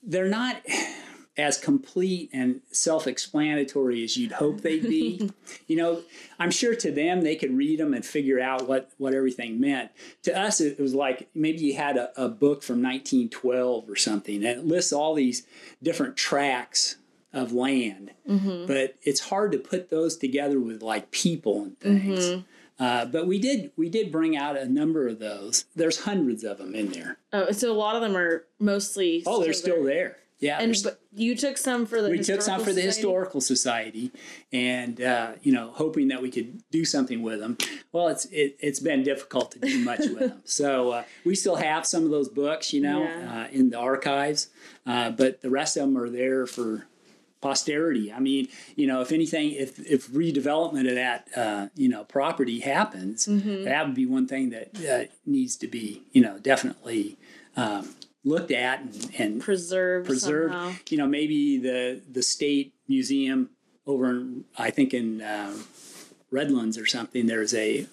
they're 0.01 0.27
not 0.27 0.59
as 1.37 1.57
complete 1.57 2.29
and 2.33 2.61
self-explanatory 2.71 4.03
as 4.03 4.17
you'd 4.17 4.31
hope 4.33 4.61
they'd 4.61 4.83
be. 4.83 5.29
you 5.67 5.75
know, 5.75 6.01
I'm 6.39 6.51
sure 6.51 6.75
to 6.75 6.91
them 6.91 7.21
they 7.21 7.35
could 7.35 7.55
read 7.55 7.79
them 7.79 7.93
and 7.93 8.05
figure 8.05 8.39
out 8.39 8.67
what 8.67 8.91
what 8.97 9.13
everything 9.13 9.59
meant. 9.59 9.91
To 10.23 10.37
us, 10.37 10.59
it 10.61 10.79
was 10.79 10.95
like 10.95 11.29
maybe 11.35 11.59
you 11.59 11.75
had 11.75 11.97
a, 11.97 12.09
a 12.21 12.27
book 12.27 12.63
from 12.63 12.81
1912 12.81 13.89
or 13.89 13.95
something, 13.95 14.35
and 14.35 14.45
it 14.45 14.65
lists 14.65 14.91
all 14.91 15.13
these 15.13 15.45
different 15.81 16.17
tracks 16.17 16.97
of 17.33 17.51
land, 17.53 18.11
mm-hmm. 18.27 18.65
but 18.65 18.95
it's 19.03 19.19
hard 19.19 19.51
to 19.51 19.59
put 19.59 19.89
those 19.89 20.17
together 20.17 20.59
with 20.59 20.81
like 20.81 21.11
people 21.11 21.63
and 21.63 21.79
things. 21.79 22.25
Mm-hmm. 22.25 22.41
Uh, 22.79 23.05
but 23.05 23.25
we 23.25 23.39
did 23.39 23.71
we 23.75 23.89
did 23.89 24.11
bring 24.11 24.37
out 24.37 24.55
a 24.57 24.65
number 24.65 25.07
of 25.07 25.19
those. 25.19 25.65
There's 25.75 26.01
hundreds 26.01 26.43
of 26.43 26.57
them 26.57 26.75
in 26.75 26.91
there. 26.91 27.17
Oh, 27.33 27.51
so 27.51 27.71
a 27.71 27.73
lot 27.73 27.95
of 27.95 28.01
them 28.01 28.15
are 28.15 28.45
mostly. 28.59 29.23
Oh, 29.25 29.43
they're 29.43 29.53
still 29.53 29.83
there. 29.83 29.93
there. 29.93 30.17
Yeah, 30.39 30.59
and 30.59 30.75
but 30.83 30.99
you 31.13 31.35
took 31.35 31.57
some 31.57 31.87
for 31.87 31.99
the. 32.01 32.09
We 32.09 32.19
took 32.19 32.43
some 32.43 32.59
for 32.59 32.65
the 32.67 32.81
Society? 32.81 32.87
historical 32.87 33.41
society, 33.41 34.11
and 34.53 35.01
uh, 35.01 35.31
you 35.41 35.51
know, 35.51 35.71
hoping 35.73 36.09
that 36.09 36.21
we 36.21 36.29
could 36.29 36.61
do 36.69 36.85
something 36.85 37.23
with 37.23 37.39
them. 37.39 37.57
Well, 37.91 38.09
it's 38.09 38.25
it, 38.25 38.57
has 38.61 38.79
been 38.79 39.01
difficult 39.01 39.51
to 39.53 39.59
do 39.59 39.79
much 39.83 39.99
with 39.99 40.19
them. 40.19 40.33
So 40.45 40.91
uh, 40.91 41.03
we 41.25 41.35
still 41.35 41.55
have 41.55 41.85
some 41.85 42.03
of 42.03 42.11
those 42.11 42.29
books, 42.29 42.71
you 42.71 42.81
know, 42.81 43.03
yeah. 43.03 43.45
uh, 43.45 43.47
in 43.51 43.71
the 43.71 43.77
archives, 43.77 44.49
uh, 44.85 45.09
but 45.11 45.41
the 45.41 45.49
rest 45.49 45.75
of 45.75 45.83
them 45.83 45.97
are 45.97 46.09
there 46.09 46.45
for 46.45 46.85
posterity. 47.41 48.11
I 48.11 48.19
mean, 48.19 48.47
you 48.75 48.87
know, 48.87 49.01
if 49.01 49.11
anything, 49.11 49.51
if 49.51 49.79
if 49.79 50.07
redevelopment 50.09 50.87
of 50.87 50.95
that 50.95 51.27
uh, 51.35 51.67
you 51.75 51.89
know 51.89 52.03
property 52.03 52.59
happens, 52.59 53.27
mm-hmm. 53.27 53.63
that 53.63 53.85
would 53.85 53.95
be 53.95 54.05
one 54.05 54.27
thing 54.27 54.51
that 54.51 54.69
uh, 54.87 55.11
needs 55.25 55.55
to 55.57 55.67
be 55.67 56.03
you 56.11 56.21
know 56.21 56.37
definitely. 56.37 57.17
Um, 57.55 57.95
looked 58.27 58.51
at 58.51 58.81
and, 58.81 59.11
and 59.17 59.41
preserved 59.41 60.05
preserved 60.05 60.53
somehow. 60.53 60.73
you 60.89 60.97
know 60.97 61.07
maybe 61.07 61.57
the 61.57 62.01
the 62.11 62.21
state 62.21 62.73
museum 62.87 63.49
over 63.85 64.09
in 64.09 64.43
i 64.57 64.69
think 64.69 64.93
in 64.93 65.21
uh, 65.21 65.53
redlands 66.31 66.77
or 66.77 66.85
something 66.85 67.25
there's 67.25 67.53
a 67.53 67.87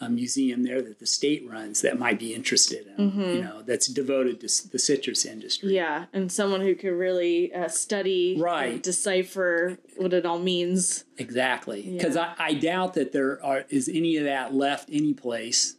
a 0.00 0.08
museum 0.08 0.62
there 0.62 0.80
that 0.80 0.98
the 0.98 1.06
state 1.06 1.46
runs 1.48 1.82
that 1.82 1.98
might 1.98 2.18
be 2.18 2.34
interested 2.34 2.86
in, 2.96 3.10
mm-hmm. 3.10 3.20
you 3.20 3.42
know, 3.42 3.62
that's 3.62 3.86
devoted 3.86 4.40
to 4.40 4.68
the 4.70 4.78
citrus 4.78 5.26
industry. 5.26 5.74
Yeah, 5.74 6.06
and 6.14 6.32
someone 6.32 6.62
who 6.62 6.74
could 6.74 6.92
really 6.92 7.52
uh, 7.52 7.68
study, 7.68 8.36
right, 8.40 8.82
decipher 8.82 9.78
what 9.98 10.14
it 10.14 10.24
all 10.24 10.38
means. 10.38 11.04
Exactly, 11.18 11.82
because 11.82 12.16
yeah. 12.16 12.32
I, 12.38 12.46
I 12.48 12.54
doubt 12.54 12.94
that 12.94 13.12
there 13.12 13.44
are 13.44 13.64
is 13.68 13.90
any 13.90 14.16
of 14.16 14.24
that 14.24 14.54
left 14.54 14.88
any 14.90 15.12
place. 15.12 15.76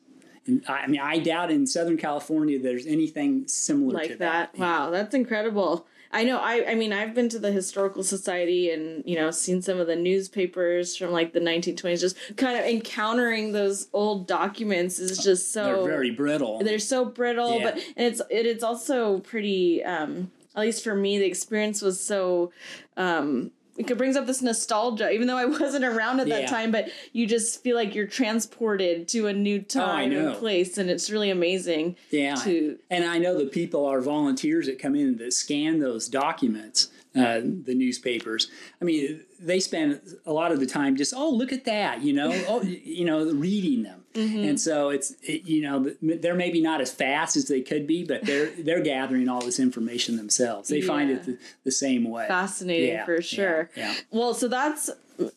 And 0.48 0.64
I 0.68 0.88
mean, 0.88 1.02
I 1.02 1.20
doubt 1.20 1.52
in 1.52 1.68
Southern 1.68 1.98
California 1.98 2.60
there's 2.60 2.88
anything 2.88 3.48
similar 3.48 3.94
like 3.94 4.12
to 4.12 4.16
that. 4.18 4.54
that. 4.54 4.60
Wow, 4.60 4.90
that's 4.90 5.14
incredible. 5.14 5.86
I 6.14 6.24
know. 6.26 6.40
I 6.40 6.72
I 6.72 6.76
mean, 6.76 6.92
I've 6.92 7.14
been 7.14 7.30
to 7.30 7.40
the 7.40 7.52
historical 7.52 8.04
society 8.04 8.72
and 8.72 9.04
you 9.06 9.16
know 9.16 9.32
seen 9.32 9.62
some 9.62 9.80
of 9.80 9.88
the 9.88 9.96
newspapers 9.96 10.98
from 10.98 11.12
like 11.12 11.32
the 11.34 11.40
1920s. 11.40 12.02
Just 12.02 12.18
kind 12.36 12.60
of 12.60 12.66
encountering 12.66 13.54
those 13.54 13.88
old 13.94 14.28
documents 14.28 15.00
is 15.00 15.20
just 15.20 15.54
so 15.54 15.64
they're 15.84 15.92
very 15.94 16.12
brittle. 16.12 16.60
They're 16.60 16.80
so 16.80 17.06
brittle, 17.06 17.60
Yeah. 17.60 17.64
but 17.64 17.74
and 17.96 18.08
it's 18.08 18.20
it, 18.30 18.46
it's 18.46 18.64
also 18.64 19.20
pretty. 19.20 19.84
Um, 19.84 20.32
at 20.54 20.60
least 20.62 20.84
for 20.84 20.94
me, 20.96 21.18
the 21.18 21.26
experience 21.26 21.82
was 21.82 22.00
so. 22.00 22.52
Um, 22.98 23.52
it 23.90 23.98
brings 23.98 24.16
up 24.16 24.28
this 24.28 24.42
nostalgia, 24.42 25.10
even 25.12 25.28
though 25.28 25.38
I 25.38 25.46
wasn't 25.46 25.86
around 25.86 26.20
at 26.20 26.28
that 26.28 26.42
Yeah. 26.42 26.48
time. 26.50 26.72
But 26.72 26.90
you 27.14 27.26
just 27.26 27.64
feel 27.64 27.76
like 27.76 27.96
you're 27.96 28.06
transported 28.08 29.08
to 29.10 29.28
a 29.28 29.34
new 29.34 29.60
oh, 29.60 29.64
time 29.64 30.12
and 30.12 30.26
know. 30.26 30.36
place, 30.36 30.78
and 30.78 30.90
it's 30.90 31.10
really 31.10 31.30
amazing. 31.30 31.96
Yeah, 32.10 32.36
To 32.36 32.78
and 32.90 33.06
I 33.06 33.18
know 33.18 33.38
the 33.38 33.46
people 33.46 33.86
are 33.86 34.02
volunteers 34.02 34.68
that 34.68 34.78
come 34.78 34.96
in 34.96 35.18
that 35.18 35.34
scan 35.34 35.80
those 35.80 36.08
documents, 36.08 36.90
uh, 37.16 37.42
the 37.42 37.76
newspapers. 37.76 38.50
I 38.82 38.86
mean, 38.86 39.22
they 39.40 39.60
spend 39.60 40.00
a 40.26 40.32
lot 40.32 40.52
of 40.52 40.60
the 40.60 40.66
time 40.66 40.96
just, 40.96 41.14
oh, 41.14 41.30
look 41.30 41.52
at 41.52 41.66
that, 41.66 42.02
you 42.02 42.14
know, 42.14 42.32
oh, 42.48 42.62
you 42.62 43.06
know, 43.06 43.30
reading 43.32 43.84
them. 43.84 44.06
Mm-hmm. 44.14 44.40
And 44.50 44.60
so 44.60 44.90
it's, 44.90 45.12
it, 45.22 45.44
you 45.46 45.62
know, 45.62 45.94
they're 46.02 46.36
maybe 46.36 46.62
not 46.62 46.82
as 46.82 46.92
fast 46.92 47.36
as 47.36 47.48
they 47.48 47.62
could 47.62 47.88
be, 47.88 48.04
but 48.04 48.26
they're 48.26 48.52
they're 48.60 48.82
gathering 48.82 49.28
all 49.30 49.42
this 49.42 49.60
information 49.60 50.18
themselves. 50.18 50.70
They 50.70 50.82
find 50.82 51.10
it 51.12 51.24
the, 51.24 51.38
the 51.64 51.72
same 51.72 52.10
way. 52.10 52.28
fascinating 52.28 52.94
Yeah, 52.94 53.06
for 53.06 53.22
sure. 53.22 53.70
yeah. 53.76 53.94
Well, 54.10 54.34
so 54.34 54.48
that's 54.48 54.90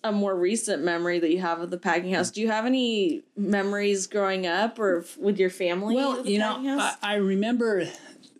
a 0.03 0.13
more 0.13 0.35
recent 0.35 0.83
memory 0.83 1.19
that 1.19 1.31
you 1.31 1.41
have 1.41 1.61
of 1.61 1.71
the 1.71 1.77
packing 1.77 2.15
house. 2.15 2.31
Do 2.31 2.41
you 2.41 2.51
have 2.51 2.67
any 2.67 3.23
memories 3.37 4.07
growing 4.07 4.47
up 4.47 4.79
or 4.79 5.01
f- 5.01 5.19
with 5.19 5.39
your 5.39 5.51
family? 5.51 5.95
Well, 5.95 6.27
you 6.27 6.39
know. 6.39 6.79
I, 6.81 6.95
I 7.03 7.15
remember 7.17 7.87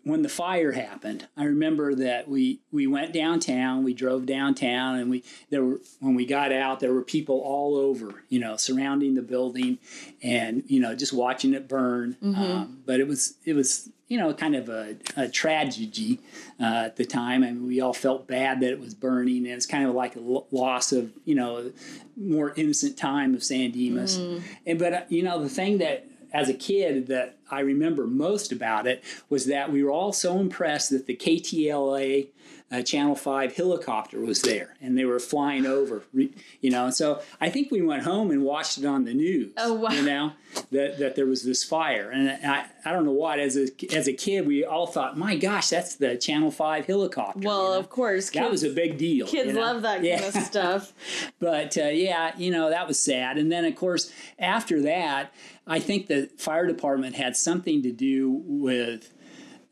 when 0.05 0.21
the 0.21 0.29
fire 0.29 0.71
happened. 0.71 1.27
I 1.35 1.45
remember 1.45 1.95
that 1.95 2.29
we 2.29 2.61
we 2.71 2.85
went 2.85 3.11
downtown. 3.11 3.83
We 3.83 3.93
drove 3.93 4.25
downtown, 4.25 4.97
and 4.97 5.09
we 5.09 5.23
there 5.49 5.65
were 5.65 5.81
when 5.99 6.13
we 6.15 6.25
got 6.25 6.51
out, 6.51 6.79
there 6.79 6.93
were 6.93 7.01
people 7.01 7.41
all 7.41 7.75
over, 7.75 8.23
you 8.29 8.39
know, 8.39 8.55
surrounding 8.55 9.15
the 9.15 9.23
building, 9.23 9.79
and 10.21 10.63
you 10.67 10.79
know, 10.79 10.95
just 10.95 11.11
watching 11.11 11.53
it 11.53 11.67
burn. 11.67 12.15
Mm-hmm. 12.23 12.41
Um, 12.41 12.83
but 12.85 12.99
it 12.99 13.07
was 13.07 13.33
it 13.45 13.53
was 13.53 13.89
you 14.07 14.19
know 14.19 14.31
kind 14.31 14.55
of 14.55 14.69
a, 14.69 14.95
a 15.17 15.27
tragedy 15.27 16.19
uh, 16.59 16.83
at 16.85 16.97
the 16.97 17.05
time. 17.05 17.43
I 17.43 17.47
mean, 17.47 17.67
we 17.67 17.81
all 17.81 17.93
felt 17.93 18.27
bad 18.27 18.59
that 18.59 18.69
it 18.69 18.79
was 18.79 18.93
burning, 18.93 19.47
and 19.47 19.55
it's 19.55 19.65
kind 19.65 19.87
of 19.87 19.95
like 19.95 20.15
a 20.15 20.19
loss 20.19 20.91
of 20.91 21.11
you 21.25 21.33
know 21.33 21.71
more 22.15 22.53
innocent 22.55 22.95
time 22.95 23.33
of 23.33 23.43
San 23.43 23.71
Dimas. 23.71 24.19
Mm-hmm. 24.19 24.45
And 24.67 24.79
but 24.79 24.93
uh, 24.93 25.01
you 25.09 25.23
know 25.23 25.41
the 25.41 25.49
thing 25.49 25.79
that 25.79 26.07
as 26.35 26.49
a 26.49 26.53
kid 26.53 27.07
that 27.07 27.37
I 27.49 27.61
remember 27.61 28.05
most 28.05 28.51
about 28.51 28.87
it 28.87 29.01
was 29.29 29.45
that 29.45 29.71
we 29.71 29.81
were 29.81 29.89
all 29.89 30.11
so 30.11 30.37
impressed 30.37 30.89
that 30.89 31.05
the 31.05 31.15
KTLA 31.15 32.27
uh, 32.71 32.81
Channel 32.81 33.15
5 33.15 33.55
helicopter 33.55 34.19
was 34.19 34.41
there 34.41 34.75
and 34.81 34.97
they 34.97 35.05
were 35.05 35.19
flying 35.19 35.65
over, 35.65 36.03
you 36.13 36.71
know. 36.71 36.85
And 36.85 36.93
so 36.93 37.21
I 37.39 37.49
think 37.49 37.71
we 37.71 37.81
went 37.81 38.03
home 38.03 38.31
and 38.31 38.43
watched 38.43 38.79
it 38.79 38.85
on 38.85 39.05
the 39.05 39.13
news, 39.13 39.51
oh, 39.57 39.73
wow. 39.73 39.91
you 39.91 40.01
know, 40.01 40.31
that, 40.71 40.97
that 40.97 41.15
there 41.15 41.27
was 41.27 41.43
this 41.43 41.63
fire. 41.63 42.09
And 42.09 42.29
I, 42.43 42.65
I 42.83 42.91
don't 42.91 43.05
know 43.05 43.11
what, 43.11 43.39
as 43.39 43.55
a, 43.55 43.67
as 43.95 44.07
a 44.07 44.13
kid, 44.13 44.47
we 44.47 44.65
all 44.65 44.87
thought, 44.87 45.15
my 45.15 45.35
gosh, 45.35 45.69
that's 45.69 45.95
the 45.95 46.17
Channel 46.17 46.49
5 46.49 46.87
helicopter. 46.87 47.39
Well, 47.47 47.63
you 47.63 47.69
know? 47.69 47.79
of 47.79 47.89
course. 47.89 48.31
That 48.31 48.49
kids, 48.49 48.51
was 48.51 48.63
a 48.63 48.73
big 48.73 48.97
deal. 48.97 49.27
Kids 49.27 49.47
you 49.47 49.53
know? 49.53 49.61
love 49.61 49.83
that 49.83 50.03
yeah. 50.03 50.21
kind 50.21 50.35
of 50.35 50.43
stuff. 50.43 50.93
but 51.39 51.77
uh, 51.77 51.85
yeah, 51.85 52.31
you 52.35 52.49
know, 52.49 52.71
that 52.71 52.87
was 52.87 52.99
sad. 52.99 53.37
And 53.37 53.51
then, 53.51 53.65
of 53.65 53.75
course, 53.75 54.11
after 54.39 54.81
that, 54.81 55.31
I 55.67 55.79
think 55.79 56.07
the 56.07 56.29
fire 56.37 56.65
department 56.65 57.15
had 57.15 57.35
something 57.35 57.83
to 57.83 57.91
do 57.91 58.41
with 58.43 59.11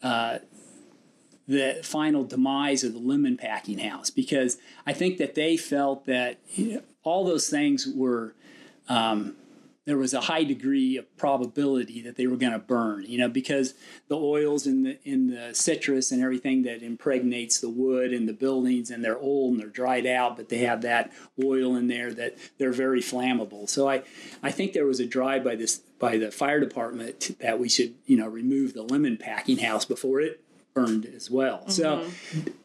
uh, 0.03 0.39
the 1.47 1.79
final 1.84 2.23
demise 2.23 2.84
of 2.84 2.93
the 2.93 2.99
lemon 2.99 3.38
packing 3.38 3.79
house 3.79 4.10
because 4.10 4.58
I 4.86 4.93
think 4.93 5.17
that 5.17 5.36
they 5.36 5.58
felt 5.58 6.06
that 6.06 6.39
all 7.03 7.25
those 7.25 7.49
things 7.49 7.88
were. 7.88 8.36
Um, 8.89 9.36
there 9.86 9.97
was 9.97 10.13
a 10.13 10.21
high 10.21 10.45
degree 10.45 10.95
of 10.95 11.17
probability 11.17 12.01
that 12.01 12.15
they 12.15 12.25
were 12.25 12.38
going 12.38 12.53
to 12.53 12.60
burn, 12.60 13.03
you 13.06 13.17
know, 13.17 13.27
because 13.27 13.73
the 14.08 14.15
oils 14.15 14.65
in 14.65 14.84
the 14.84 14.97
in 15.03 15.27
the 15.27 15.53
citrus 15.53 16.12
and 16.12 16.23
everything 16.23 16.63
that 16.63 16.82
impregnates 16.82 17.60
the 17.60 17.69
wood 17.69 18.13
and 18.13 18.27
the 18.27 18.34
buildings 18.34 18.89
and 18.89 19.03
they're 19.03 19.19
old 19.19 19.53
and 19.53 19.62
they're 19.62 19.67
dried 19.67 20.06
out, 20.06 20.38
but 20.38 20.47
they 20.47 20.60
have 20.60 20.84
that 20.84 21.12
oil 21.43 21.75
in 21.75 21.88
there 21.88 22.13
that 22.13 22.38
they're 22.58 22.71
very 22.71 23.01
flammable. 23.01 23.69
So 23.69 23.89
I 23.89 24.03
I 24.41 24.51
think 24.51 24.71
there 24.71 24.86
was 24.86 25.01
a 25.01 25.06
drive 25.06 25.43
by 25.43 25.56
this 25.56 25.79
by 25.99 26.17
the 26.17 26.32
fire 26.32 26.62
department 26.62 27.36
that 27.41 27.60
we 27.60 27.67
should, 27.67 27.95
you 28.06 28.15
know, 28.15 28.27
remove 28.27 28.73
the 28.73 28.84
lemon 28.84 29.17
packing 29.17 29.58
house 29.58 29.84
before 29.84 30.21
it 30.21 30.39
burned 30.73 31.05
as 31.05 31.29
well. 31.29 31.59
Mm-hmm. 31.59 31.71
So 31.71 32.05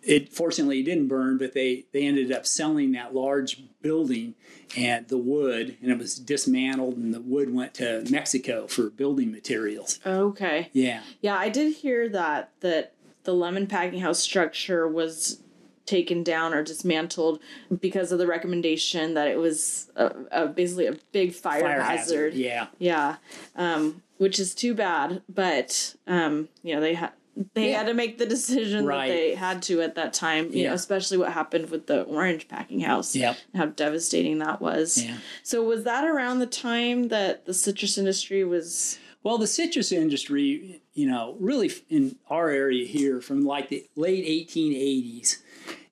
it 0.03 0.33
fortunately 0.33 0.83
didn't 0.83 1.09
burn, 1.09 1.39
but 1.39 1.55
they 1.55 1.87
they 1.93 2.07
ended 2.07 2.33
up 2.33 2.47
selling 2.47 2.93
that 2.93 3.15
large 3.15 3.63
building 3.83 4.35
and 4.77 5.09
the 5.09 5.19
wood, 5.19 5.77
and 5.81 5.91
it 5.91 5.99
was 5.99 6.19
dismantled, 6.19 6.97
and 6.97 7.15
the 7.15 7.21
wood 7.21 7.53
went 7.53 7.75
to 7.75 8.05
Mexico 8.11 8.67
for 8.67 8.91
building 8.91 9.31
materials. 9.31 9.99
Okay. 10.05 10.71
Yeah. 10.73 11.03
Yeah, 11.21 11.37
I 11.37 11.49
did 11.49 11.75
hear 11.75 12.09
that 12.11 12.53
that 12.61 12.95
the 13.25 13.35
lemon 13.35 13.67
packing 13.67 14.01
house 14.01 14.19
structure 14.19 14.89
was 14.89 15.41
taken 15.87 16.23
down 16.23 16.53
or 16.53 16.63
dismantled 16.63 17.41
because 17.81 18.13
of 18.13 18.19
the 18.19 18.27
recommendation 18.27 19.15
that 19.15 19.27
it 19.27 19.39
was 19.39 19.91
a, 19.97 20.13
a 20.31 20.47
basically 20.47 20.87
a 20.87 20.95
big 21.13 21.33
fire, 21.33 21.63
fire 21.63 21.81
hazard. 21.81 22.35
hazard. 22.35 22.35
Yeah. 22.35 22.67
Yeah. 22.79 23.17
Um, 23.57 24.03
which 24.19 24.39
is 24.39 24.55
too 24.55 24.75
bad, 24.75 25.23
but 25.29 25.95
um, 26.07 26.49
you 26.63 26.75
know 26.75 26.81
they 26.81 26.95
had 26.95 27.13
they 27.55 27.71
yeah. 27.71 27.79
had 27.79 27.87
to 27.87 27.95
make 27.95 28.19
the 28.19 28.27
decision 28.27 28.85
right. 28.85 29.09
that 29.09 29.15
they 29.15 29.35
had 29.35 29.63
to 29.63 29.81
at 29.81 29.95
that 29.95 30.13
time. 30.13 30.53
You 30.53 30.63
yeah. 30.63 30.69
know, 30.69 30.75
especially 30.75 31.19
what 31.19 31.33
happened 31.33 31.71
with 31.71 31.87
the 31.87 32.03
orange 32.03 32.49
packing 32.49 32.81
house. 32.81 33.15
Yeah, 33.15 33.35
how 33.55 33.67
devastating 33.67 34.39
that 34.39 34.61
was. 34.61 35.05
Yeah. 35.05 35.19
So 35.43 35.63
was 35.63 35.85
that 35.85 36.05
around 36.05 36.41
the 36.41 36.47
time 36.47 37.09
that 37.09 37.47
the 37.47 37.55
citrus 37.55 37.99
industry 37.99 38.45
was? 38.45 38.99
Well, 39.23 39.39
the 39.39 39.47
citrus 39.47 39.93
industry, 39.93 40.83
you 40.95 41.09
know, 41.09 41.37
really 41.39 41.71
in 41.89 42.17
our 42.29 42.51
area 42.51 42.87
here, 42.87 43.21
from 43.21 43.45
like 43.45 43.69
the 43.69 43.85
late 43.97 44.25
1880s 44.49 45.39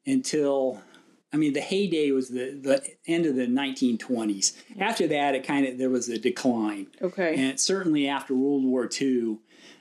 until 0.06 0.82
I 1.32 1.36
mean, 1.36 1.52
the 1.52 1.60
heyday 1.60 2.12
was 2.12 2.30
the, 2.30 2.58
the 2.60 2.82
end 3.06 3.26
of 3.26 3.36
the 3.36 3.46
1920s. 3.46 4.56
After 4.80 5.06
that, 5.08 5.34
it 5.34 5.46
kind 5.46 5.66
of 5.66 5.76
there 5.76 5.90
was 5.90 6.08
a 6.08 6.18
decline. 6.18 6.86
Okay. 7.02 7.34
And 7.36 7.60
certainly 7.60 8.08
after 8.08 8.34
World 8.34 8.64
War 8.64 8.88
II, 9.00 9.38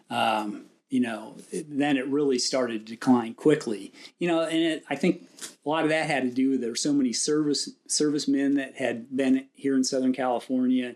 um, 0.10 0.66
you 0.90 1.00
know, 1.00 1.36
then 1.52 1.98
it 1.98 2.08
really 2.08 2.38
started 2.38 2.86
to 2.86 2.94
decline 2.94 3.34
quickly. 3.34 3.92
You 4.20 4.28
know, 4.28 4.42
and 4.42 4.58
it, 4.58 4.84
I 4.90 4.96
think 4.96 5.28
a 5.66 5.70
lot 5.70 5.84
of 5.84 5.90
that 5.90 6.08
had 6.08 6.24
to 6.24 6.30
do 6.30 6.52
with 6.52 6.62
there 6.62 6.70
were 6.70 6.76
so 6.76 6.94
many 6.94 7.12
service 7.12 7.70
servicemen 7.88 8.56
that 8.56 8.76
had 8.76 9.16
been 9.16 9.48
here 9.54 9.76
in 9.76 9.84
Southern 9.84 10.14
California 10.14 10.96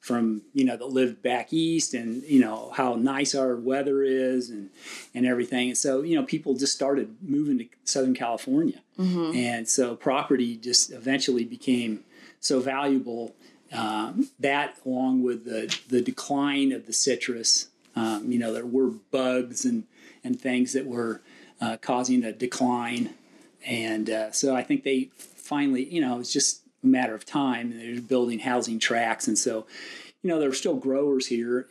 from 0.00 0.42
you 0.52 0.64
know 0.64 0.76
that 0.76 0.90
lived 0.90 1.22
back 1.22 1.52
east, 1.52 1.94
and 1.94 2.22
you 2.24 2.40
know 2.40 2.70
how 2.76 2.94
nice 2.94 3.34
our 3.34 3.56
weather 3.56 4.02
is 4.02 4.50
and 4.50 4.70
and 5.14 5.24
everything. 5.24 5.70
And 5.70 5.78
so 5.78 6.02
you 6.02 6.16
know 6.16 6.24
people 6.24 6.54
just 6.54 6.74
started 6.74 7.16
moving 7.22 7.58
to 7.58 7.66
Southern 7.84 8.14
California, 8.14 8.82
mm-hmm. 8.98 9.34
and 9.34 9.68
so 9.68 9.96
property 9.96 10.56
just 10.56 10.92
eventually 10.92 11.44
became 11.44 12.04
so 12.40 12.60
valuable. 12.60 13.34
Um, 13.72 14.28
that 14.40 14.76
along 14.84 15.22
with 15.22 15.44
the 15.44 15.74
the 15.88 16.02
decline 16.02 16.72
of 16.72 16.86
the 16.86 16.92
citrus 16.92 17.68
um, 18.00 18.32
you 18.32 18.38
know, 18.38 18.52
there 18.52 18.64
were 18.64 18.90
bugs 19.10 19.64
and, 19.66 19.84
and 20.24 20.40
things 20.40 20.72
that 20.72 20.86
were 20.86 21.20
uh, 21.60 21.76
causing 21.82 22.24
a 22.24 22.32
decline. 22.32 23.10
And 23.66 24.08
uh, 24.08 24.32
so 24.32 24.56
I 24.56 24.62
think 24.62 24.84
they 24.84 25.10
finally, 25.18 25.84
you 25.84 26.00
know, 26.00 26.18
it's 26.18 26.32
just 26.32 26.62
a 26.82 26.86
matter 26.86 27.14
of 27.14 27.26
time. 27.26 27.78
They're 27.78 28.00
building 28.00 28.38
housing 28.38 28.78
tracks. 28.78 29.28
And 29.28 29.36
so, 29.36 29.66
you 30.22 30.30
know, 30.30 30.38
there 30.38 30.48
were 30.48 30.54
still 30.54 30.76
growers 30.76 31.26
here, 31.26 31.68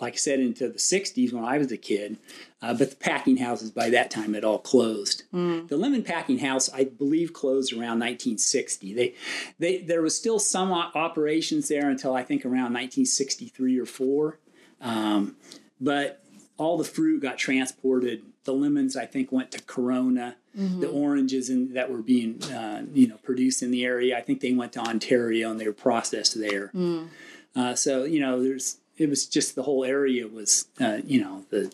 like 0.00 0.14
I 0.14 0.16
said, 0.16 0.40
into 0.40 0.68
the 0.68 0.78
60s 0.78 1.30
when 1.30 1.44
I 1.44 1.58
was 1.58 1.70
a 1.70 1.76
kid. 1.76 2.16
Uh, 2.62 2.72
but 2.72 2.88
the 2.88 2.96
packing 2.96 3.36
houses 3.36 3.70
by 3.70 3.90
that 3.90 4.10
time 4.10 4.32
had 4.32 4.44
all 4.44 4.58
closed. 4.58 5.24
Mm. 5.34 5.68
The 5.68 5.76
lemon 5.76 6.02
packing 6.02 6.38
house, 6.38 6.72
I 6.72 6.84
believe, 6.84 7.34
closed 7.34 7.74
around 7.74 8.00
1960. 8.00 8.94
They, 8.94 9.14
they, 9.58 9.82
there 9.82 10.00
was 10.00 10.16
still 10.16 10.38
some 10.38 10.72
operations 10.72 11.68
there 11.68 11.90
until 11.90 12.14
I 12.14 12.22
think 12.22 12.46
around 12.46 12.72
1963 12.72 13.78
or 13.78 13.84
four. 13.84 14.38
Um, 14.80 15.36
but 15.80 16.22
all 16.58 16.78
the 16.78 16.84
fruit 16.84 17.20
got 17.22 17.38
transported. 17.38 18.22
The 18.44 18.52
lemons, 18.52 18.96
I 18.96 19.06
think, 19.06 19.30
went 19.32 19.50
to 19.52 19.62
Corona. 19.62 20.36
Mm-hmm. 20.56 20.80
The 20.80 20.88
oranges 20.88 21.50
in, 21.50 21.74
that 21.74 21.90
were 21.90 22.00
being, 22.00 22.42
uh, 22.44 22.86
you 22.94 23.08
know, 23.08 23.16
produced 23.22 23.62
in 23.62 23.70
the 23.70 23.84
area, 23.84 24.16
I 24.16 24.22
think 24.22 24.40
they 24.40 24.52
went 24.52 24.72
to 24.72 24.80
Ontario 24.80 25.50
and 25.50 25.60
they 25.60 25.66
were 25.66 25.74
processed 25.74 26.40
there. 26.40 26.68
Mm. 26.68 27.08
Uh, 27.54 27.74
so 27.74 28.04
you 28.04 28.20
know, 28.20 28.42
there's 28.42 28.78
it 28.96 29.10
was 29.10 29.26
just 29.26 29.54
the 29.54 29.64
whole 29.64 29.84
area 29.84 30.26
was, 30.26 30.68
uh, 30.80 30.98
you 31.04 31.20
know, 31.20 31.44
the 31.50 31.70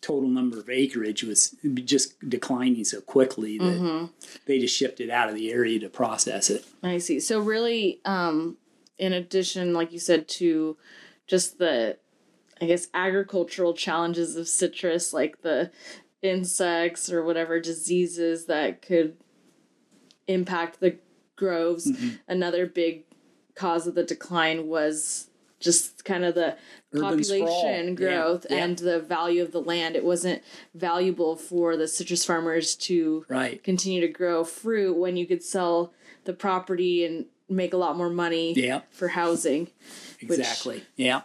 total 0.00 0.28
number 0.28 0.60
of 0.60 0.68
acreage 0.68 1.24
was 1.24 1.56
just 1.84 2.14
declining 2.28 2.84
so 2.84 3.00
quickly 3.00 3.58
that 3.58 3.64
mm-hmm. 3.64 4.06
they 4.46 4.58
just 4.58 4.76
shipped 4.76 5.00
it 5.00 5.10
out 5.10 5.28
of 5.28 5.34
the 5.34 5.50
area 5.50 5.80
to 5.80 5.88
process 5.88 6.50
it. 6.50 6.64
I 6.82 6.98
see. 6.98 7.18
So 7.18 7.40
really, 7.40 8.00
um, 8.04 8.58
in 8.98 9.12
addition, 9.12 9.74
like 9.74 9.92
you 9.92 9.98
said, 9.98 10.28
to 10.28 10.76
just 11.26 11.58
the 11.58 11.98
I 12.62 12.66
guess, 12.66 12.86
agricultural 12.94 13.74
challenges 13.74 14.36
of 14.36 14.46
citrus, 14.46 15.12
like 15.12 15.42
the 15.42 15.72
insects 16.22 17.10
or 17.10 17.24
whatever 17.24 17.60
diseases 17.60 18.46
that 18.46 18.80
could 18.80 19.16
impact 20.28 20.78
the 20.78 20.96
groves. 21.34 21.90
Mm-hmm. 21.90 22.10
Another 22.28 22.66
big 22.66 23.02
cause 23.56 23.88
of 23.88 23.96
the 23.96 24.04
decline 24.04 24.68
was 24.68 25.28
just 25.58 26.04
kind 26.04 26.24
of 26.24 26.36
the 26.36 26.56
Urban 26.92 27.18
population 27.18 27.96
sprawl. 27.96 28.08
growth 28.08 28.46
yeah. 28.48 28.56
Yeah. 28.56 28.64
and 28.64 28.78
the 28.78 29.00
value 29.00 29.42
of 29.42 29.50
the 29.50 29.60
land. 29.60 29.96
It 29.96 30.04
wasn't 30.04 30.42
valuable 30.72 31.34
for 31.34 31.76
the 31.76 31.88
citrus 31.88 32.24
farmers 32.24 32.76
to 32.76 33.26
right. 33.28 33.62
continue 33.62 34.00
to 34.00 34.08
grow 34.08 34.44
fruit 34.44 34.96
when 34.96 35.16
you 35.16 35.26
could 35.26 35.42
sell 35.42 35.92
the 36.24 36.32
property 36.32 37.04
and 37.04 37.26
make 37.48 37.74
a 37.74 37.76
lot 37.76 37.96
more 37.96 38.08
money 38.08 38.54
yeah. 38.54 38.82
for 38.90 39.08
housing. 39.08 39.68
Exactly. 40.20 40.76
Which, 40.76 40.84
yeah 40.94 41.22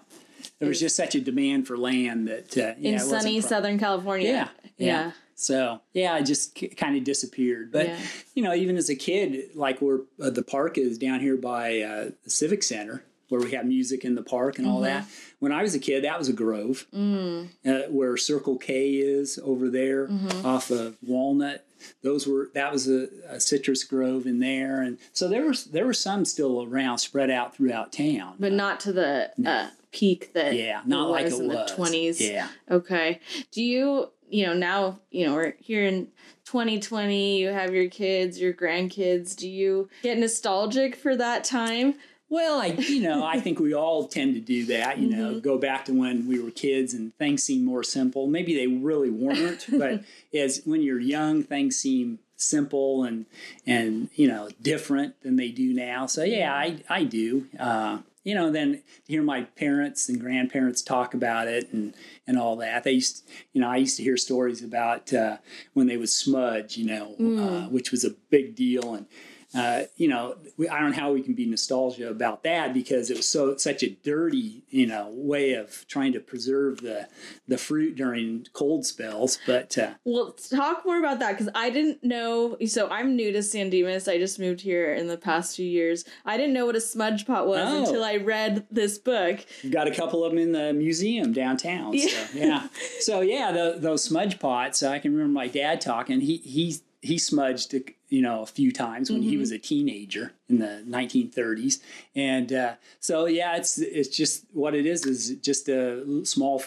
there 0.60 0.70
was 0.70 0.80
just 0.80 0.96
such 0.96 1.16
a 1.16 1.22
demand 1.22 1.68
for 1.68 1.78
land 1.78 2.28
that 2.28 2.58
uh, 2.58 2.74
yeah, 2.78 2.92
in 2.92 3.00
sunny 3.00 3.42
Southern 3.42 3.80
California. 3.80 4.28
Yeah, 4.28 4.50
yeah. 4.78 4.86
yeah. 4.86 5.12
So 5.36 5.82
yeah, 5.94 6.14
I 6.14 6.24
just 6.24 6.58
c- 6.58 6.70
kind 6.70 6.98
of 6.98 7.04
disappeared. 7.04 7.72
But 7.72 7.88
yeah. 7.88 8.00
you 8.34 8.44
know, 8.44 8.54
even 8.54 8.76
as 8.76 8.90
a 8.90 8.96
kid, 8.96 9.56
like 9.56 9.80
where 9.80 10.00
uh, 10.22 10.32
the 10.32 10.44
park 10.44 10.78
is 10.78 10.98
down 10.98 11.20
here 11.20 11.38
by 11.38 11.82
uh, 11.82 12.10
the 12.24 12.30
Civic 12.30 12.64
Center, 12.64 13.04
where 13.30 13.42
we 13.42 13.52
have 13.52 13.66
music 13.66 14.04
in 14.04 14.16
the 14.16 14.24
park 14.24 14.58
and 14.58 14.68
all 14.68 14.82
mm-hmm. 14.82 14.86
that. 14.86 15.06
When 15.40 15.52
I 15.52 15.62
was 15.62 15.76
a 15.76 15.80
kid, 15.80 16.04
that 16.04 16.18
was 16.18 16.30
a 16.30 16.34
grove 16.34 16.88
mm. 16.94 17.50
uh, 17.66 17.90
where 17.90 18.18
Circle 18.18 18.58
K 18.58 18.96
is 18.96 19.40
over 19.44 19.70
there 19.70 20.08
mm-hmm. 20.08 20.46
off 20.46 20.72
of 20.72 20.98
Walnut. 21.04 21.66
Those 22.02 22.26
were 22.26 22.50
that 22.56 22.72
was 22.72 22.90
a, 22.90 23.08
a, 23.30 23.40
citrus 23.40 23.84
grove 23.84 24.26
in 24.26 24.40
there, 24.40 24.82
and 24.82 24.98
so 25.14 25.28
there 25.28 25.46
was 25.46 25.66
there 25.66 25.86
were 25.86 25.94
some 25.94 26.26
still 26.26 26.64
around, 26.64 26.98
spread 26.98 27.30
out 27.30 27.56
throughout 27.56 27.94
town, 27.94 28.34
but 28.40 28.52
uh, 28.52 28.56
not 28.56 28.80
to 28.80 28.94
the 28.94 29.32
no. 29.38 29.52
uh, 29.52 29.70
peak 29.98 30.34
that 30.34 30.54
yeah, 30.56 30.82
not 30.86 31.10
like 31.10 31.26
it 31.26 31.34
in 31.34 31.48
was. 31.48 31.70
the 31.70 31.76
twenties. 31.76 32.22
Yeah. 32.22 32.48
Okay. 32.70 33.20
Do 33.52 33.64
you 33.64 34.10
you 34.30 34.46
know 34.46 34.54
now 34.54 35.00
you 35.10 35.26
know 35.26 35.34
we're 35.34 35.56
here 35.60 35.86
in 35.86 36.08
2020 36.46 37.40
you 37.40 37.48
have 37.48 37.74
your 37.74 37.90
kids 37.90 38.40
your 38.40 38.54
grandkids 38.54 39.34
do 39.36 39.50
you 39.50 39.90
get 40.04 40.18
nostalgic 40.18 40.98
for 40.98 41.16
that 41.16 41.46
time 41.46 41.94
well, 42.30 42.60
I 42.60 42.68
you 42.68 43.02
know 43.02 43.24
I 43.24 43.40
think 43.40 43.60
we 43.60 43.74
all 43.74 44.08
tend 44.08 44.36
to 44.36 44.42
do 44.42 44.66
that. 44.66 44.98
You 44.98 45.10
know, 45.10 45.30
mm-hmm. 45.32 45.40
go 45.40 45.58
back 45.58 45.86
to 45.86 45.94
when 45.94 46.28
we 46.28 46.40
were 46.42 46.52
kids 46.52 46.94
and 46.94 47.16
things 47.18 47.44
seem 47.44 47.64
more 47.64 47.84
simple. 47.84 48.28
Maybe 48.28 48.54
they 48.54 48.68
really 48.68 49.10
weren't, 49.10 49.66
but 49.72 50.04
as 50.34 50.62
when 50.66 50.82
you're 50.82 51.00
young, 51.00 51.44
things 51.44 51.78
seem 51.78 52.20
simple 52.36 53.06
and 53.06 53.28
and 53.66 54.10
you 54.16 54.28
know 54.28 54.50
different 54.62 55.22
than 55.24 55.38
they 55.38 55.50
do 55.50 55.74
now. 55.74 56.06
So 56.06 56.24
yeah, 56.24 56.54
I 56.54 56.82
I 56.90 57.06
do. 57.06 57.46
Uh, 57.58 58.00
you 58.28 58.36
know, 58.36 58.52
then 58.52 58.74
to 59.06 59.12
hear 59.12 59.24
my 59.24 59.44
parents 59.44 60.10
and 60.10 60.20
grandparents 60.20 60.82
talk 60.82 61.14
about 61.14 61.48
it 61.48 61.72
and 61.72 61.94
and 62.28 62.38
all 62.38 62.58
that. 62.58 62.84
They 62.84 62.92
used, 62.92 63.26
you 63.54 63.62
know, 63.62 63.70
I 63.70 63.78
used 63.78 63.96
to 63.98 64.04
hear 64.04 64.18
stories 64.18 64.62
about 64.62 65.14
uh, 65.14 65.38
when 65.72 65.88
they 65.88 65.96
would 65.96 66.10
smudge, 66.10 66.76
you 66.76 66.88
know, 66.88 67.16
mm. 67.18 67.40
uh, 67.40 67.70
which 67.70 67.90
was 67.90 68.04
a 68.04 68.16
big 68.30 68.54
deal, 68.54 68.94
and 68.94 69.06
uh, 69.56 69.84
you 69.96 70.10
know, 70.10 70.36
we, 70.58 70.68
I 70.68 70.80
don't 70.80 70.92
know 70.92 70.98
how 70.98 71.14
we 71.14 71.22
can 71.22 71.34
be 71.34 71.46
nostalgia 71.46 72.10
about 72.10 72.44
that 72.44 72.74
because 72.74 73.10
it 73.10 73.16
was 73.16 73.28
so 73.28 73.56
such 73.56 73.82
a 73.82 73.90
dirty, 73.90 74.64
you 74.70 74.86
know, 74.86 75.10
way 75.12 75.54
of 75.54 75.86
trying 75.88 76.12
to 76.14 76.20
preserve 76.20 76.82
the 76.82 77.08
the 77.48 77.58
fruit 77.58 77.96
during 77.96 78.46
cold 78.52 78.86
spells. 78.86 79.40
But 79.48 79.78
uh, 79.78 79.92
well, 80.04 80.34
talk 80.34 80.86
more 80.86 81.00
about 81.00 81.20
that 81.20 81.32
because 81.32 81.50
I 81.56 81.70
didn't 81.70 82.04
know. 82.04 82.58
So 82.68 82.90
I'm 82.90 83.16
new 83.16 83.32
to 83.32 83.42
San 83.42 83.70
Dimas. 83.70 84.10
I 84.10 84.18
just 84.18 84.38
moved 84.38 84.60
here 84.60 84.94
in 84.94 85.08
the 85.08 85.18
past 85.18 85.56
few 85.56 85.66
years. 85.66 86.04
I 86.26 86.36
didn't 86.36 86.54
know 86.54 86.66
what 86.66 86.76
a 86.76 86.82
smudge 86.82 87.26
pot 87.26 87.48
was 87.48 87.62
oh. 87.64 87.86
until 87.86 88.04
I 88.04 88.18
read 88.18 88.66
this 88.70 88.98
book. 88.98 89.46
You've 89.62 89.74
got 89.74 89.88
a 89.88 89.96
couple 89.96 90.26
of 90.26 90.32
them 90.32 90.40
in 90.40 90.52
the 90.52 90.74
museum 90.74 91.32
downtown. 91.32 91.94
Yeah, 91.94 92.08
so, 92.08 92.38
yeah. 92.38 92.68
so 93.00 93.22
yeah, 93.22 93.54
the, 93.54 93.78
those 93.80 94.04
smudge 94.04 94.40
pots. 94.40 94.84
I 94.84 95.00
can 95.00 95.14
remember 95.14 95.34
my 95.34 95.48
dad 95.48 95.80
talking. 95.80 96.20
He 96.20 96.38
he 96.38 96.76
he 97.08 97.18
smudged 97.18 97.74
you 98.10 98.22
know 98.22 98.42
a 98.42 98.46
few 98.46 98.72
times 98.72 99.10
when 99.10 99.22
mm-hmm. 99.22 99.30
he 99.30 99.38
was 99.38 99.52
a 99.52 99.58
teenager 99.58 100.34
in 100.50 100.60
the 100.60 100.84
1930s 100.88 101.80
and 102.16 102.54
uh, 102.54 102.74
so 103.00 103.26
yeah 103.26 103.56
it's 103.56 103.78
it's 103.78 104.16
just 104.16 104.46
what 104.54 104.76
it 104.76 104.86
is 104.86 105.06
is 105.06 105.36
just 105.42 105.68
a 105.70 106.26
small 106.26 106.64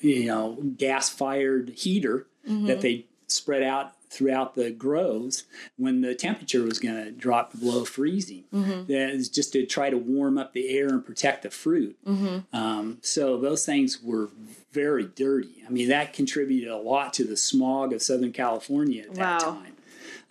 you 0.00 0.26
know 0.26 0.58
gas 0.76 1.08
fired 1.08 1.70
heater 1.70 2.26
mm-hmm. 2.48 2.66
that 2.66 2.80
they 2.80 3.06
spread 3.26 3.62
out 3.62 3.94
throughout 4.10 4.54
the 4.54 4.70
groves 4.70 5.44
when 5.76 6.00
the 6.00 6.14
temperature 6.14 6.62
was 6.62 6.78
going 6.78 6.96
to 6.96 7.10
drop 7.10 7.58
below 7.58 7.84
freezing. 7.84 8.44
Mm-hmm. 8.54 8.90
That 8.90 9.10
is 9.10 9.28
just 9.28 9.52
to 9.52 9.66
try 9.66 9.90
to 9.90 9.98
warm 9.98 10.38
up 10.38 10.52
the 10.52 10.68
air 10.70 10.88
and 10.88 11.04
protect 11.04 11.42
the 11.42 11.50
fruit. 11.50 11.96
Mm-hmm. 12.06 12.56
Um, 12.56 12.98
so 13.02 13.38
those 13.38 13.66
things 13.66 14.00
were 14.02 14.30
very 14.72 15.04
dirty. 15.04 15.62
I 15.66 15.70
mean, 15.70 15.88
that 15.88 16.12
contributed 16.12 16.70
a 16.70 16.76
lot 16.76 17.12
to 17.14 17.24
the 17.24 17.36
smog 17.36 17.92
of 17.92 18.02
Southern 18.02 18.32
California 18.32 19.02
at 19.02 19.14
that 19.14 19.42
wow. 19.42 19.52
time. 19.52 19.67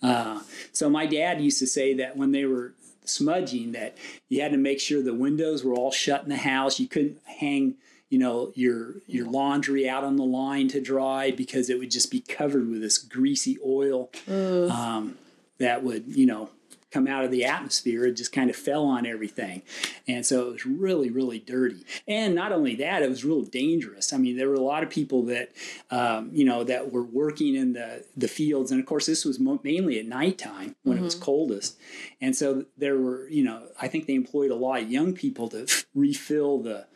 Uh, 0.02 0.40
so 0.72 0.88
my 0.88 1.06
dad 1.06 1.40
used 1.40 1.58
to 1.58 1.66
say 1.66 1.94
that 1.94 2.16
when 2.16 2.32
they 2.32 2.44
were 2.44 2.74
smudging, 3.04 3.72
that 3.72 3.96
you 4.28 4.40
had 4.42 4.52
to 4.52 4.58
make 4.58 4.80
sure 4.80 5.02
the 5.02 5.14
windows 5.14 5.64
were 5.64 5.74
all 5.74 5.90
shut 5.90 6.22
in 6.22 6.28
the 6.28 6.36
house. 6.36 6.78
You 6.78 6.88
couldn't 6.88 7.18
hang, 7.24 7.74
you 8.10 8.18
know, 8.18 8.52
your 8.54 8.94
your 9.06 9.26
laundry 9.26 9.88
out 9.88 10.04
on 10.04 10.16
the 10.16 10.24
line 10.24 10.68
to 10.68 10.80
dry 10.80 11.30
because 11.30 11.68
it 11.70 11.78
would 11.78 11.90
just 11.90 12.10
be 12.10 12.20
covered 12.20 12.68
with 12.68 12.80
this 12.80 12.98
greasy 12.98 13.58
oil 13.64 14.10
um, 14.28 15.18
that 15.58 15.82
would, 15.82 16.04
you 16.06 16.26
know, 16.26 16.50
come 16.90 17.06
out 17.06 17.24
of 17.24 17.30
the 17.30 17.44
atmosphere. 17.44 18.06
It 18.06 18.14
just 18.14 18.32
kind 18.32 18.48
of 18.48 18.56
fell 18.56 18.84
on 18.84 19.06
everything. 19.06 19.62
And 20.06 20.24
so 20.24 20.48
it 20.48 20.52
was 20.52 20.66
really, 20.66 21.10
really 21.10 21.38
dirty. 21.38 21.84
And 22.06 22.34
not 22.34 22.52
only 22.52 22.74
that, 22.76 23.02
it 23.02 23.10
was 23.10 23.24
real 23.24 23.42
dangerous. 23.42 24.12
I 24.12 24.16
mean, 24.16 24.36
there 24.36 24.48
were 24.48 24.54
a 24.54 24.60
lot 24.60 24.82
of 24.82 24.90
people 24.90 25.24
that, 25.24 25.52
um, 25.90 26.30
you 26.32 26.44
know, 26.44 26.64
that 26.64 26.90
were 26.92 27.02
working 27.02 27.54
in 27.54 27.74
the, 27.74 28.04
the 28.16 28.28
fields. 28.28 28.70
And 28.70 28.80
of 28.80 28.86
course, 28.86 29.06
this 29.06 29.24
was 29.24 29.38
mo- 29.38 29.60
mainly 29.62 29.98
at 29.98 30.06
nighttime 30.06 30.74
when 30.82 30.96
mm-hmm. 30.96 31.02
it 31.02 31.04
was 31.04 31.14
mm-hmm. 31.14 31.24
coldest. 31.24 31.78
And 32.20 32.34
so 32.34 32.64
there 32.76 32.98
were, 32.98 33.28
you 33.28 33.44
know, 33.44 33.64
I 33.80 33.88
think 33.88 34.06
they 34.06 34.14
employed 34.14 34.50
a 34.50 34.56
lot 34.56 34.82
of 34.82 34.90
young 34.90 35.12
people 35.12 35.48
to 35.50 35.64
f- 35.64 35.84
refill 35.94 36.60
the, 36.60 36.86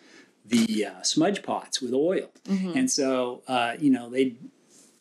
the 0.46 0.86
uh, 0.86 1.02
smudge 1.02 1.42
pots 1.42 1.80
with 1.80 1.92
oil. 1.92 2.30
Mm-hmm. 2.44 2.78
And 2.78 2.90
so, 2.90 3.42
uh, 3.46 3.74
you 3.78 3.90
know, 3.90 4.08
they 4.08 4.36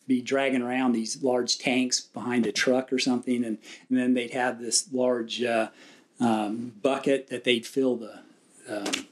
be 0.06 0.20
dragging 0.20 0.62
around 0.62 0.92
these 0.92 1.22
large 1.22 1.58
tanks 1.58 2.00
behind 2.00 2.46
a 2.46 2.52
truck 2.52 2.92
or 2.92 2.98
something, 2.98 3.44
and, 3.44 3.58
and 3.88 3.98
then 3.98 4.14
they'd 4.14 4.32
have 4.32 4.60
this 4.60 4.92
large 4.92 5.42
uh, 5.42 5.68
um, 6.20 6.72
bucket 6.82 7.28
that 7.28 7.44
they'd 7.44 7.66
fill 7.66 7.96
the 7.96 8.20
um, 8.68 9.06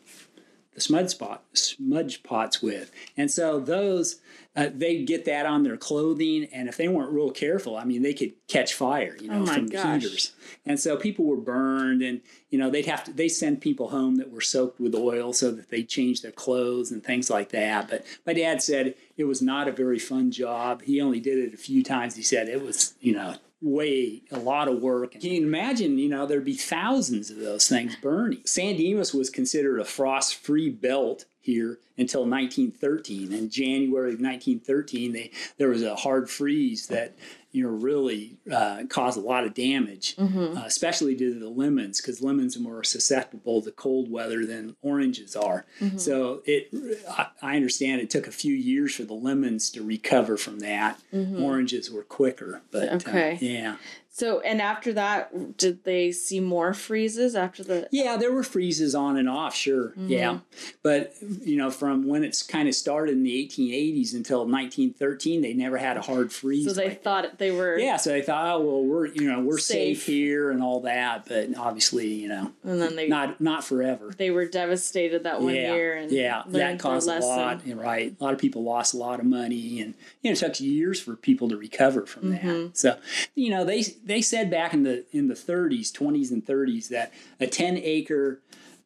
smudge 0.81 1.11
spot 1.11 1.45
smudge 1.53 2.22
pots 2.22 2.62
with, 2.62 2.91
and 3.16 3.31
so 3.31 3.61
those 3.61 4.20
uh, 4.57 4.68
they'd 4.74 5.07
get 5.07 5.24
that 5.26 5.47
on 5.47 5.62
their 5.62 5.76
clothing, 5.76 6.49
and 6.53 6.68
if 6.68 6.76
they 6.76 6.89
weren't 6.89 7.12
real 7.12 7.31
careful, 7.31 7.76
I 7.76 7.85
mean, 7.85 8.03
they 8.03 8.12
could 8.12 8.33
catch 8.49 8.74
fire, 8.74 9.16
you 9.20 9.28
know, 9.28 9.43
oh 9.43 9.47
from 9.47 9.66
gosh. 9.66 10.03
heaters. 10.03 10.33
And 10.66 10.81
so 10.81 10.97
people 10.97 11.24
were 11.24 11.37
burned, 11.37 12.03
and 12.03 12.20
you 12.49 12.59
know, 12.59 12.68
they'd 12.68 12.87
have 12.87 13.05
to 13.05 13.12
they 13.12 13.28
send 13.28 13.61
people 13.61 13.91
home 13.91 14.16
that 14.16 14.33
were 14.33 14.41
soaked 14.41 14.81
with 14.81 14.95
oil 14.95 15.33
so 15.33 15.53
that 15.53 15.70
they 15.70 15.85
change 15.85 16.22
their 16.22 16.33
clothes 16.33 16.91
and 16.91 17.05
things 17.05 17.31
like 17.31 17.51
that. 17.51 17.89
But 17.89 18.05
my 18.26 18.33
dad 18.33 18.61
said 18.61 18.97
it 19.16 19.24
was 19.24 19.41
not 19.41 19.68
a 19.68 19.72
very 19.72 20.01
fun 20.01 20.33
job. 20.33 20.83
He 20.83 21.01
only 21.01 21.20
did 21.20 21.39
it 21.39 21.55
a 21.55 21.59
few 21.59 21.85
times. 21.85 22.16
He 22.16 22.22
said 22.22 22.49
it 22.49 22.62
was, 22.62 22.95
you 23.01 23.12
know, 23.12 23.37
way 23.62 24.22
a 24.30 24.38
lot 24.38 24.68
of 24.68 24.80
work. 24.80 25.12
Can 25.12 25.22
you 25.22 25.42
imagine, 25.42 25.98
you 25.98 26.08
know, 26.08 26.26
there'd 26.26 26.44
be 26.44 26.54
thousands 26.54 27.30
of 27.30 27.38
those 27.38 27.68
things 27.68 27.96
burning. 27.96 28.40
San 28.44 28.76
Dimas 28.76 29.12
was 29.12 29.30
considered 29.30 29.80
a 29.80 29.84
frost-free 29.84 30.70
belt 30.70 31.26
here 31.40 31.78
until 31.98 32.22
1913. 32.22 33.32
In 33.32 33.50
January 33.50 34.14
of 34.14 34.20
1913, 34.20 35.12
they, 35.12 35.30
there 35.58 35.68
was 35.68 35.82
a 35.82 35.96
hard 35.96 36.30
freeze 36.30 36.86
that 36.86 37.14
you 37.53 37.64
know 37.64 37.70
really 37.70 38.36
uh, 38.53 38.82
caused 38.88 39.18
a 39.18 39.20
lot 39.20 39.44
of 39.44 39.55
damage, 39.55 40.16
mm-hmm. 40.16 40.57
uh, 40.57 40.64
especially 40.64 41.16
to 41.16 41.38
the 41.38 41.48
lemons 41.48 42.01
because 42.01 42.22
lemons 42.22 42.57
are 42.57 42.61
more 42.61 42.84
susceptible 42.84 43.62
to 43.62 43.70
cold 43.72 44.11
weather 44.11 44.46
than 44.46 44.76
oranges 44.82 45.34
are. 45.34 45.64
Mm-hmm. 45.80 45.98
So 45.98 46.42
it, 46.44 46.68
I, 47.09 47.26
I, 47.42 47.57
understand 47.57 48.01
it 48.01 48.11
took 48.11 48.26
a 48.26 48.32
few 48.32 48.55
years 48.55 48.94
for 48.94 49.03
the 49.03 49.14
lemons 49.14 49.70
to 49.70 49.82
recover 49.82 50.36
from 50.36 50.61
that. 50.61 51.01
Mm-hmm. 51.12 51.42
Oranges 51.42 51.90
were 51.90 52.05
quicker, 52.05 52.62
but 52.70 52.88
uh, 52.88 52.94
okay, 52.96 53.32
uh, 53.32 53.38
yeah. 53.40 53.76
So, 54.12 54.40
and 54.40 54.61
after 54.61 54.92
that, 54.94 55.56
did 55.56 55.84
they 55.84 56.11
see 56.11 56.40
more 56.40 56.74
freezes 56.74 57.36
after 57.36 57.62
the? 57.62 57.88
Yeah, 57.92 58.16
there 58.16 58.32
were 58.32 58.42
freezes 58.42 58.92
on 58.94 59.16
and 59.16 59.28
off, 59.28 59.54
sure. 59.54 59.90
Mm-hmm. 59.90 60.08
Yeah. 60.08 60.38
But, 60.82 61.14
you 61.20 61.56
know, 61.56 61.70
from 61.70 62.08
when 62.08 62.24
it's 62.24 62.42
kind 62.42 62.68
of 62.68 62.74
started 62.74 63.12
in 63.12 63.22
the 63.22 63.48
1880s 63.48 64.12
until 64.14 64.40
1913, 64.40 65.42
they 65.42 65.54
never 65.54 65.78
had 65.78 65.96
a 65.96 66.02
hard 66.02 66.32
freeze. 66.32 66.66
So 66.66 66.72
they 66.72 66.88
like 66.88 67.04
thought 67.04 67.22
that. 67.22 67.38
they 67.38 67.52
were. 67.52 67.78
Yeah, 67.78 67.96
so 67.98 68.11
they 68.11 68.22
thought, 68.22 68.56
oh, 68.56 68.61
well, 68.61 68.84
we're, 68.84 69.06
you 69.06 69.30
know, 69.30 69.40
we're 69.40 69.58
safe. 69.58 69.98
safe. 69.98 70.06
here 70.06 70.50
and 70.50 70.61
all 70.61 70.80
that. 70.80 71.26
But 71.28 71.56
obviously, 71.56 72.08
you 72.08 72.28
know, 72.28 72.52
and 72.64 72.82
then 72.82 72.96
they 72.96 73.06
not 73.06 73.40
not 73.40 73.62
forever. 73.62 74.12
They 74.16 74.32
were 74.32 74.46
devastated 74.46 75.22
that 75.22 75.40
one 75.40 75.54
yeah, 75.54 75.72
year. 75.72 75.96
And 75.96 76.11
yeah, 76.11 76.42
that 76.48 76.80
caused 76.80 77.08
a 77.08 77.20
lot. 77.20 77.62
Right. 77.64 78.16
A 78.18 78.24
lot 78.24 78.32
of 78.32 78.40
people 78.40 78.64
lost 78.64 78.92
a 78.92 78.96
lot 78.96 79.20
of 79.20 79.26
money. 79.26 79.80
And, 79.80 79.94
you 80.22 80.30
know, 80.30 80.32
it 80.32 80.36
took 80.36 80.61
years 80.61 81.00
for 81.00 81.14
people 81.14 81.48
to 81.50 81.56
recover 81.56 82.06
from 82.06 82.32
mm-hmm. 82.32 82.46
that. 82.46 82.76
So, 82.76 82.98
you 83.34 83.50
know, 83.50 83.64
they, 83.64 83.84
they 84.05 84.22
said 84.22 84.51
back 84.51 84.74
in 84.74 84.82
the 84.82 85.05
in 85.12 85.28
the 85.28 85.34
30s, 85.34 85.90
20s, 85.92 86.30
and 86.30 86.44
30s 86.44 86.88
that 86.88 87.12
a 87.38 87.46
10 87.46 87.78
acre 87.78 88.40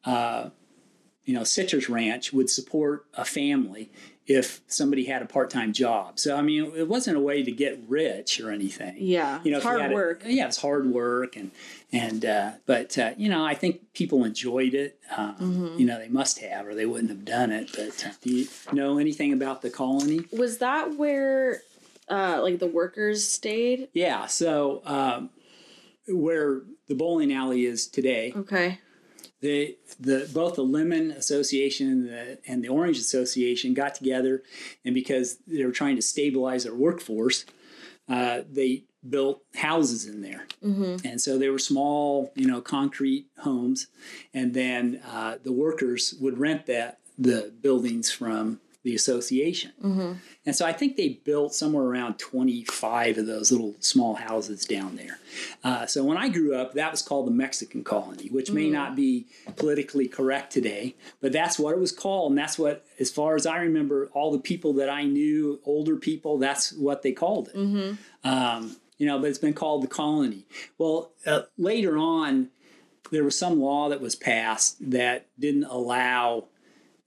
uh, 0.05 0.49
you 1.25 1.33
know 1.33 1.43
citrus 1.43 1.89
ranch 1.89 2.31
would 2.31 2.49
support 2.49 3.05
a 3.15 3.25
family 3.25 3.91
if 4.27 4.61
somebody 4.67 5.05
had 5.05 5.21
a 5.21 5.25
part-time 5.25 5.71
job. 5.71 6.19
So 6.19 6.35
I 6.35 6.41
mean, 6.41 6.71
it 6.75 6.87
wasn't 6.87 7.17
a 7.17 7.19
way 7.19 7.43
to 7.43 7.51
get 7.51 7.79
rich 7.87 8.39
or 8.39 8.51
anything. 8.51 8.95
Yeah, 8.97 9.39
you 9.43 9.51
know, 9.51 9.59
hard 9.59 9.91
work. 9.91 10.25
A, 10.25 10.31
yeah, 10.31 10.47
it's 10.47 10.61
hard 10.61 10.87
work, 10.87 11.35
and 11.35 11.51
and 11.91 12.25
uh, 12.25 12.51
but 12.65 12.97
uh, 12.97 13.11
you 13.17 13.29
know, 13.29 13.45
I 13.45 13.53
think 13.53 13.93
people 13.93 14.23
enjoyed 14.23 14.73
it. 14.73 14.99
Uh, 15.11 15.33
mm-hmm. 15.33 15.79
You 15.79 15.85
know, 15.85 15.99
they 15.99 16.07
must 16.07 16.39
have, 16.39 16.65
or 16.67 16.73
they 16.73 16.85
wouldn't 16.85 17.09
have 17.09 17.25
done 17.25 17.51
it. 17.51 17.71
But 17.75 18.05
uh, 18.05 18.13
do 18.21 18.33
you 18.33 18.47
know 18.73 18.97
anything 18.97 19.31
about 19.31 19.61
the 19.61 19.69
colony? 19.69 20.21
Was 20.31 20.57
that 20.59 20.95
where 20.95 21.61
uh, 22.09 22.39
like 22.41 22.59
the 22.59 22.67
workers 22.67 23.27
stayed? 23.27 23.89
Yeah. 23.93 24.25
So 24.27 24.81
um, 24.85 25.29
where 26.07 26.61
the 26.87 26.95
bowling 26.95 27.33
alley 27.33 27.65
is 27.65 27.87
today. 27.87 28.33
Okay. 28.35 28.79
The 29.41 29.77
the 29.99 30.29
both 30.33 30.55
the 30.55 30.63
Lemon 30.63 31.11
Association 31.11 31.87
and 31.87 32.07
the, 32.07 32.39
and 32.47 32.63
the 32.63 32.69
Orange 32.69 32.97
Association 32.97 33.73
got 33.73 33.95
together, 33.95 34.43
and 34.83 34.95
because 34.95 35.37
they 35.45 35.65
were 35.65 35.71
trying 35.71 35.97
to 35.97 36.01
stabilize 36.01 36.63
their 36.63 36.73
workforce, 36.73 37.45
uh, 38.07 38.41
they 38.49 38.85
built 39.07 39.43
houses 39.55 40.05
in 40.05 40.21
there, 40.21 40.47
mm-hmm. 40.63 41.05
and 41.05 41.21
so 41.21 41.37
they 41.37 41.49
were 41.49 41.59
small, 41.59 42.31
you 42.35 42.47
know, 42.47 42.61
concrete 42.61 43.27
homes, 43.39 43.87
and 44.33 44.53
then 44.53 45.01
uh, 45.05 45.35
the 45.43 45.51
workers 45.51 46.15
would 46.19 46.39
rent 46.39 46.65
that 46.67 46.99
the 47.17 47.53
buildings 47.61 48.11
from 48.11 48.59
the 48.85 48.93
association. 48.93 49.71
Mm-hmm. 49.83 50.13
And 50.45 50.55
so 50.55 50.63
I 50.63 50.71
think 50.71 50.95
they 50.95 51.19
built 51.25 51.55
somewhere 51.55 51.83
around 51.83 52.19
25 52.19 53.17
of 53.17 53.25
those 53.25 53.51
little 53.51 53.73
small 53.79 54.13
houses 54.13 54.63
down 54.63 54.95
there. 54.95 55.17
Uh, 55.63 55.87
so 55.87 56.03
when 56.03 56.17
I 56.17 56.29
grew 56.29 56.55
up, 56.55 56.75
that 56.75 56.91
was 56.91 57.01
called 57.01 57.25
the 57.25 57.31
Mexican 57.31 57.83
colony, 57.83 58.29
which 58.29 58.51
may 58.51 58.65
mm-hmm. 58.65 58.73
not 58.73 58.95
be 58.95 59.25
politically 59.55 60.07
correct 60.07 60.53
today, 60.53 60.95
but 61.19 61.33
that's 61.33 61.57
what 61.57 61.73
it 61.73 61.79
was 61.79 61.91
called. 61.91 62.33
And 62.33 62.37
that's 62.37 62.59
what, 62.59 62.85
as 62.99 63.09
far 63.09 63.35
as 63.35 63.47
I 63.47 63.57
remember, 63.57 64.11
all 64.13 64.31
the 64.31 64.39
people 64.39 64.73
that 64.73 64.89
I 64.89 65.03
knew, 65.03 65.59
older 65.65 65.95
people, 65.95 66.37
that's 66.37 66.71
what 66.71 67.01
they 67.01 67.11
called 67.11 67.47
it. 67.47 67.55
Mm-hmm. 67.55 68.29
Um, 68.29 68.77
you 68.99 69.07
know, 69.07 69.17
but 69.17 69.29
it's 69.29 69.39
been 69.39 69.55
called 69.55 69.81
the 69.81 69.87
colony. 69.87 70.45
Well, 70.77 71.11
uh, 71.25 71.41
later 71.57 71.97
on, 71.97 72.49
there 73.09 73.23
was 73.23 73.37
some 73.37 73.59
law 73.59 73.89
that 73.89 73.99
was 73.99 74.15
passed 74.15 74.91
that 74.91 75.25
didn't 75.39 75.65
allow, 75.65 76.45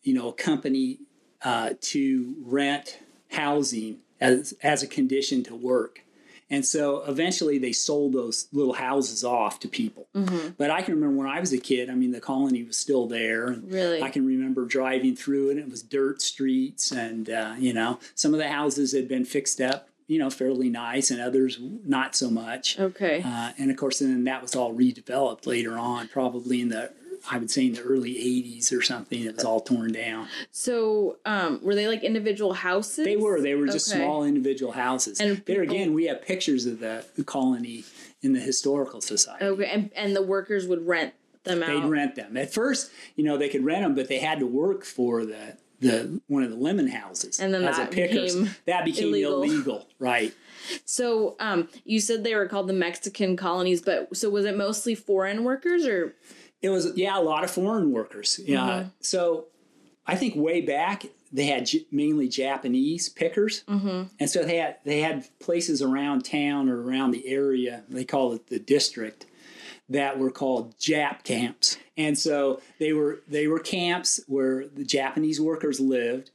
you 0.02 0.14
know, 0.14 0.30
a 0.30 0.32
company 0.32 0.98
uh, 1.42 1.70
to 1.80 2.34
rent 2.42 2.98
housing 3.30 3.98
as 4.20 4.54
as 4.62 4.82
a 4.82 4.86
condition 4.86 5.42
to 5.44 5.54
work. 5.54 6.04
And 6.50 6.64
so 6.64 7.02
eventually 7.02 7.58
they 7.58 7.72
sold 7.72 8.14
those 8.14 8.48
little 8.52 8.72
houses 8.72 9.22
off 9.22 9.60
to 9.60 9.68
people. 9.68 10.08
Mm-hmm. 10.14 10.52
But 10.56 10.70
I 10.70 10.80
can 10.80 10.94
remember 10.94 11.18
when 11.18 11.28
I 11.28 11.40
was 11.40 11.52
a 11.52 11.58
kid, 11.58 11.90
I 11.90 11.94
mean, 11.94 12.10
the 12.10 12.20
colony 12.20 12.62
was 12.64 12.78
still 12.78 13.06
there. 13.06 13.48
And 13.48 13.70
really? 13.70 14.02
I 14.02 14.08
can 14.08 14.26
remember 14.26 14.64
driving 14.64 15.14
through 15.14 15.48
it. 15.48 15.58
And 15.58 15.60
it 15.60 15.70
was 15.70 15.82
dirt 15.82 16.22
streets. 16.22 16.90
And, 16.90 17.28
uh, 17.28 17.54
you 17.58 17.74
know, 17.74 17.98
some 18.14 18.32
of 18.32 18.38
the 18.38 18.48
houses 18.48 18.92
had 18.92 19.08
been 19.08 19.26
fixed 19.26 19.60
up, 19.60 19.90
you 20.06 20.18
know, 20.18 20.30
fairly 20.30 20.70
nice 20.70 21.10
and 21.10 21.20
others 21.20 21.58
not 21.60 22.16
so 22.16 22.30
much. 22.30 22.78
Okay. 22.78 23.22
Uh, 23.22 23.52
and 23.58 23.70
of 23.70 23.76
course, 23.76 23.98
then 23.98 24.24
that 24.24 24.40
was 24.40 24.56
all 24.56 24.74
redeveloped 24.74 25.46
later 25.46 25.76
on, 25.78 26.08
probably 26.08 26.62
in 26.62 26.70
the 26.70 26.92
I 27.30 27.38
would 27.38 27.50
say 27.50 27.66
in 27.66 27.74
the 27.74 27.82
early 27.82 28.14
80s 28.14 28.72
or 28.76 28.82
something. 28.82 29.22
It 29.22 29.36
was 29.36 29.44
all 29.44 29.60
torn 29.60 29.92
down. 29.92 30.28
So, 30.50 31.18
um, 31.24 31.60
were 31.62 31.74
they 31.74 31.88
like 31.88 32.02
individual 32.02 32.54
houses? 32.54 33.04
They 33.04 33.16
were. 33.16 33.40
They 33.40 33.54
were 33.54 33.66
just 33.66 33.90
okay. 33.90 34.00
small 34.02 34.24
individual 34.24 34.72
houses. 34.72 35.20
And 35.20 35.42
there 35.46 35.62
again, 35.62 35.94
we 35.94 36.06
have 36.06 36.22
pictures 36.22 36.66
of 36.66 36.80
the, 36.80 37.04
the 37.16 37.24
colony 37.24 37.84
in 38.22 38.32
the 38.32 38.40
historical 38.40 39.00
society. 39.00 39.44
Okay, 39.44 39.66
and, 39.66 39.90
and 39.94 40.16
the 40.16 40.22
workers 40.22 40.66
would 40.66 40.86
rent 40.86 41.14
them 41.44 41.62
out. 41.62 41.68
They'd 41.68 41.88
rent 41.88 42.14
them. 42.14 42.36
At 42.36 42.52
first, 42.52 42.90
you 43.16 43.24
know, 43.24 43.36
they 43.36 43.48
could 43.48 43.64
rent 43.64 43.82
them, 43.82 43.94
but 43.94 44.08
they 44.08 44.18
had 44.18 44.40
to 44.40 44.46
work 44.46 44.84
for 44.84 45.24
the 45.24 45.56
the 45.80 46.20
one 46.26 46.42
of 46.42 46.50
the 46.50 46.56
lemon 46.56 46.88
houses 46.88 47.38
and 47.38 47.54
then 47.54 47.62
as 47.64 47.76
that 47.76 47.88
a 47.88 47.90
pickers. 47.90 48.34
Became 48.34 48.54
that 48.66 48.84
became 48.84 49.08
illegal. 49.08 49.42
illegal, 49.42 49.88
right? 49.98 50.34
So, 50.84 51.36
um, 51.40 51.68
you 51.84 52.00
said 52.00 52.24
they 52.24 52.34
were 52.34 52.46
called 52.46 52.68
the 52.68 52.74
Mexican 52.74 53.36
colonies, 53.36 53.80
but 53.80 54.16
so 54.16 54.28
was 54.28 54.44
it 54.44 54.56
mostly 54.56 54.94
foreign 54.94 55.44
workers 55.44 55.86
or? 55.86 56.14
It 56.60 56.70
was 56.70 56.92
yeah, 56.96 57.18
a 57.18 57.22
lot 57.22 57.44
of 57.44 57.50
foreign 57.50 57.92
workers. 57.92 58.40
Yeah, 58.44 58.58
mm-hmm. 58.58 58.88
so 59.00 59.46
I 60.06 60.16
think 60.16 60.34
way 60.36 60.60
back 60.60 61.06
they 61.32 61.46
had 61.46 61.66
j- 61.66 61.86
mainly 61.90 62.28
Japanese 62.28 63.08
pickers, 63.08 63.62
mm-hmm. 63.64 64.04
and 64.18 64.30
so 64.30 64.44
they 64.44 64.56
had 64.56 64.76
they 64.84 65.00
had 65.00 65.26
places 65.38 65.82
around 65.82 66.24
town 66.24 66.68
or 66.68 66.82
around 66.82 67.10
the 67.10 67.26
area. 67.26 67.84
They 67.88 68.04
call 68.04 68.32
it 68.32 68.48
the 68.48 68.58
district 68.58 69.26
that 69.88 70.18
were 70.18 70.30
called 70.30 70.76
Jap 70.78 71.24
camps, 71.24 71.76
and 71.96 72.18
so 72.18 72.60
they 72.78 72.92
were 72.92 73.20
they 73.28 73.46
were 73.46 73.58
camps 73.58 74.20
where 74.26 74.66
the 74.66 74.84
Japanese 74.84 75.40
workers 75.40 75.80
lived, 75.80 76.30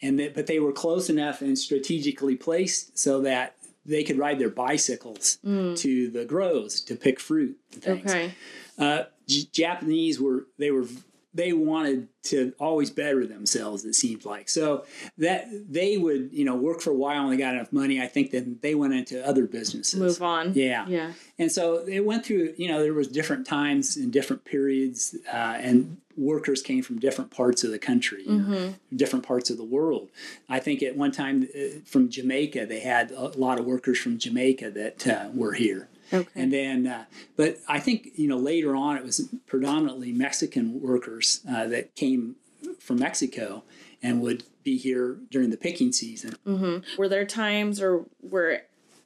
and 0.00 0.18
that, 0.18 0.34
but 0.34 0.46
they 0.46 0.58
were 0.58 0.72
close 0.72 1.10
enough 1.10 1.42
and 1.42 1.58
strategically 1.58 2.36
placed 2.36 2.98
so 2.98 3.20
that 3.20 3.56
they 3.84 4.04
could 4.04 4.18
ride 4.18 4.38
their 4.38 4.50
bicycles 4.50 5.38
mm. 5.44 5.76
to 5.78 6.10
the 6.10 6.24
groves 6.24 6.80
to 6.82 6.96
pick 6.96 7.18
fruit. 7.18 7.58
Things. 7.72 8.10
Okay. 8.10 8.32
Uh, 8.78 9.04
J- 9.30 9.48
Japanese 9.52 10.20
were 10.20 10.46
they 10.58 10.70
were 10.70 10.86
they 11.32 11.52
wanted 11.52 12.08
to 12.22 12.52
always 12.58 12.90
better 12.90 13.24
themselves 13.26 13.84
it 13.84 13.94
seemed 13.94 14.24
like. 14.24 14.48
So 14.48 14.84
that 15.18 15.46
they 15.50 15.96
would 15.96 16.30
you 16.32 16.44
know 16.44 16.56
work 16.56 16.80
for 16.80 16.90
a 16.90 16.94
while 16.94 17.22
and 17.22 17.32
they 17.32 17.36
got 17.36 17.54
enough 17.54 17.72
money 17.72 18.00
i 18.02 18.06
think 18.06 18.30
then 18.30 18.58
they 18.62 18.74
went 18.74 18.94
into 18.94 19.26
other 19.26 19.46
businesses. 19.46 19.98
Move 19.98 20.22
on. 20.22 20.52
Yeah. 20.54 20.86
Yeah. 20.88 21.12
And 21.38 21.50
so 21.50 21.86
it 21.86 22.04
went 22.04 22.26
through 22.26 22.54
you 22.56 22.68
know 22.68 22.82
there 22.82 22.94
was 22.94 23.08
different 23.08 23.46
times 23.46 23.96
and 23.96 24.12
different 24.12 24.44
periods 24.44 25.16
uh, 25.32 25.58
and 25.60 25.98
workers 26.16 26.60
came 26.60 26.82
from 26.82 26.98
different 26.98 27.30
parts 27.30 27.64
of 27.64 27.70
the 27.70 27.78
country 27.78 28.24
mm-hmm. 28.26 28.72
different 28.94 29.24
parts 29.24 29.48
of 29.50 29.56
the 29.56 29.64
world. 29.64 30.10
I 30.48 30.58
think 30.58 30.82
at 30.82 30.96
one 30.96 31.12
time 31.12 31.48
uh, 31.54 31.80
from 31.84 32.10
jamaica 32.10 32.66
they 32.66 32.80
had 32.80 33.12
a 33.12 33.28
lot 33.38 33.58
of 33.58 33.64
workers 33.64 33.98
from 33.98 34.18
jamaica 34.18 34.70
that 34.72 35.06
uh, 35.06 35.28
were 35.32 35.52
here 35.52 35.88
Okay. 36.12 36.40
And 36.40 36.52
then, 36.52 36.86
uh, 36.86 37.04
but 37.36 37.58
I 37.68 37.80
think 37.80 38.10
you 38.14 38.28
know 38.28 38.38
later 38.38 38.74
on 38.74 38.96
it 38.96 39.04
was 39.04 39.28
predominantly 39.46 40.12
Mexican 40.12 40.80
workers 40.80 41.40
uh, 41.48 41.66
that 41.68 41.94
came 41.94 42.36
from 42.78 42.98
Mexico 42.98 43.64
and 44.02 44.20
would 44.20 44.44
be 44.62 44.76
here 44.76 45.16
during 45.30 45.50
the 45.50 45.56
picking 45.56 45.92
season. 45.92 46.34
Mm-hmm. 46.46 46.98
Were 46.98 47.08
there 47.08 47.24
times 47.24 47.80
or 47.80 48.06
were 48.22 48.62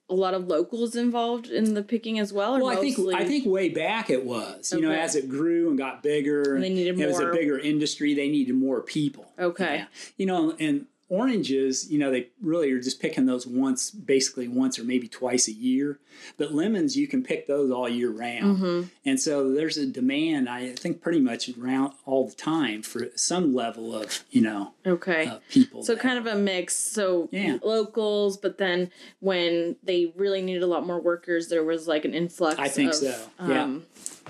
a 0.08 0.14
lot 0.14 0.34
of 0.34 0.48
locals 0.48 0.94
involved 0.96 1.48
in 1.48 1.74
the 1.74 1.82
picking 1.82 2.18
as 2.18 2.32
well? 2.32 2.60
well, 2.60 2.74
mostly? 2.74 3.14
I 3.14 3.18
think 3.18 3.22
I 3.22 3.28
think 3.28 3.46
way 3.46 3.68
back 3.68 4.10
it 4.10 4.24
was. 4.24 4.72
You 4.72 4.78
okay. 4.78 4.86
know, 4.86 4.92
as 4.92 5.14
it 5.14 5.28
grew 5.28 5.68
and 5.68 5.78
got 5.78 6.02
bigger, 6.02 6.54
and 6.54 6.62
they 6.62 6.68
needed 6.68 6.98
it 6.98 6.98
more. 6.98 7.08
was 7.08 7.20
a 7.20 7.30
bigger 7.30 7.58
industry. 7.58 8.14
They 8.14 8.28
needed 8.28 8.54
more 8.54 8.82
people. 8.82 9.32
Okay. 9.38 9.76
Yeah. 9.76 9.86
You 10.16 10.26
know, 10.26 10.56
and 10.58 10.86
oranges, 11.08 11.90
you 11.90 11.98
know, 11.98 12.10
they 12.10 12.28
really 12.40 12.72
are 12.72 12.80
just 12.80 13.00
picking 13.00 13.26
those 13.26 13.46
once, 13.46 13.90
basically 13.90 14.48
once 14.48 14.78
or 14.78 14.84
maybe 14.84 15.06
twice 15.06 15.48
a 15.48 15.52
year. 15.52 15.98
But 16.38 16.54
lemons, 16.54 16.96
you 16.96 17.06
can 17.06 17.22
pick 17.22 17.46
those 17.46 17.70
all 17.70 17.88
year 17.88 18.10
round. 18.10 18.58
Mm-hmm. 18.58 18.88
And 19.04 19.20
so 19.20 19.52
there's 19.52 19.76
a 19.76 19.86
demand, 19.86 20.48
I 20.48 20.70
think, 20.72 21.02
pretty 21.02 21.20
much 21.20 21.50
around 21.58 21.92
all 22.06 22.28
the 22.28 22.34
time 22.34 22.82
for 22.82 23.06
some 23.16 23.54
level 23.54 23.94
of, 23.94 24.24
you 24.30 24.40
know, 24.40 24.72
okay, 24.86 25.26
uh, 25.26 25.38
people. 25.50 25.82
So 25.82 25.96
kind 25.96 26.18
of 26.18 26.26
a 26.26 26.36
mix. 26.36 26.74
So 26.76 27.28
yeah. 27.32 27.58
locals, 27.62 28.36
but 28.36 28.58
then 28.58 28.90
when 29.20 29.76
they 29.82 30.12
really 30.16 30.40
needed 30.40 30.62
a 30.62 30.66
lot 30.66 30.86
more 30.86 31.00
workers, 31.00 31.48
there 31.48 31.64
was 31.64 31.86
like 31.86 32.04
an 32.04 32.14
influx. 32.14 32.58
I 32.58 32.68
think 32.68 32.90
of, 32.90 32.96
so. 32.96 33.26
Yeah. 33.46 33.64
Um, 33.64 33.86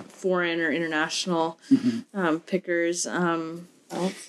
foreign 0.08 0.60
or 0.60 0.72
international 0.72 1.58
mm-hmm. 1.70 2.18
um, 2.18 2.40
pickers. 2.40 3.06
Um, 3.06 3.68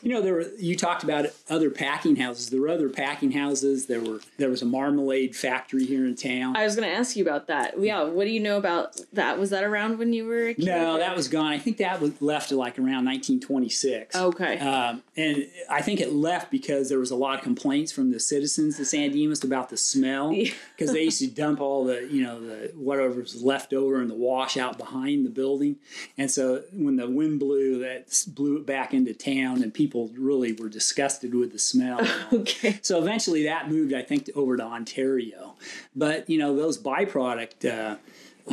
you 0.02 0.12
know, 0.12 0.22
there 0.22 0.34
were 0.34 0.46
you 0.58 0.76
talked 0.76 1.04
about 1.04 1.26
other 1.50 1.70
packing 1.70 2.16
houses. 2.16 2.50
There 2.50 2.62
were 2.62 2.70
other 2.70 2.90
packing 2.90 3.32
houses. 3.32 3.86
There 3.88 4.02
were 4.02 4.20
there 4.38 4.50
was 4.50 4.62
a 4.62 4.66
marmalade 4.66 5.36
factory 5.36 5.86
here 5.86 6.06
in 6.06 6.16
town. 6.16 6.56
I 6.56 6.64
was 6.64 6.76
going 6.76 6.88
to 6.88 6.96
ask 6.96 7.16
you 7.16 7.24
about 7.24 7.48
that. 7.48 7.80
Yeah, 7.80 8.04
what 8.04 8.26
do 8.26 8.32
you 8.32 8.40
know 8.40 8.58
about 8.58 9.00
that? 9.14 9.40
Was 9.40 9.50
that 9.52 9.64
around 9.64 9.98
when 9.98 10.14
you 10.14 10.26
were 10.26 10.48
a 10.48 10.54
kid? 10.54 10.66
No, 10.66 10.98
that 10.98 11.16
was 11.16 11.28
gone. 11.28 11.52
I 11.52 11.60
think 11.60 11.78
that 11.78 12.02
was 12.02 12.22
left 12.22 12.52
like 12.52 12.78
around 12.78 13.06
1926. 13.06 14.16
Okay. 14.16 14.60
Um, 14.60 15.02
and 15.18 15.48
I 15.70 15.82
think 15.82 16.02
it 16.02 16.14
left 16.14 16.52
because 16.52 16.90
there 16.90 17.00
was 17.00 17.12
a 17.12 17.16
lot 17.16 17.36
of 17.36 17.42
complaints 17.42 17.92
from 17.92 18.12
the 18.12 18.20
citizens 18.20 18.80
of 18.80 18.88
San 18.88 19.12
Dimas 19.12 19.44
about 19.44 19.70
the 19.70 19.78
smell 19.78 20.32
because 20.32 20.92
they 20.94 21.04
used 21.04 21.20
to 21.20 21.28
dump 21.28 21.62
all 21.62 21.86
the 21.86 22.08
you 22.12 22.24
know 22.24 22.40
the 22.40 22.72
whatever 22.76 23.22
was 23.22 23.42
left 23.42 23.74
over 23.74 24.02
in 24.02 24.08
the 24.08 24.16
wash 24.16 24.58
out 24.58 24.78
behind 24.78 25.26
the 25.26 25.30
building, 25.30 25.78
and 26.18 26.30
so 26.30 26.64
when 26.74 26.96
the 26.98 27.10
wind 27.10 27.40
blew, 27.40 27.80
that 27.80 28.24
blew 28.28 28.58
it 28.58 28.66
back 28.66 28.94
into 28.94 29.14
town 29.14 29.45
and 29.54 29.74
people 29.74 30.12
really 30.18 30.54
were 30.54 30.70
disgusted 30.70 31.34
with 31.34 31.52
the 31.52 31.60
smell. 31.60 32.00
okay. 32.34 32.80
So 32.82 33.00
eventually 33.00 33.44
that 33.44 33.70
moved, 33.70 33.94
I 33.94 34.02
think, 34.02 34.30
over 34.36 34.58
to 34.58 34.64
Ontario. 34.64 35.56
But, 35.96 36.30
you 36.30 36.38
know, 36.38 36.56
those 36.56 36.78
byproduct, 36.78 37.66
uh, 37.66 37.96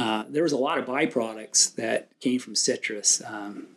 uh, 0.01 0.25
there 0.29 0.43
was 0.43 0.53
a 0.53 0.57
lot 0.57 0.79
of 0.79 0.87
byproducts 0.87 1.75
that 1.77 2.09
came 2.21 2.39
from 2.39 2.55
citrus. 2.55 3.23
Um, 3.27 3.69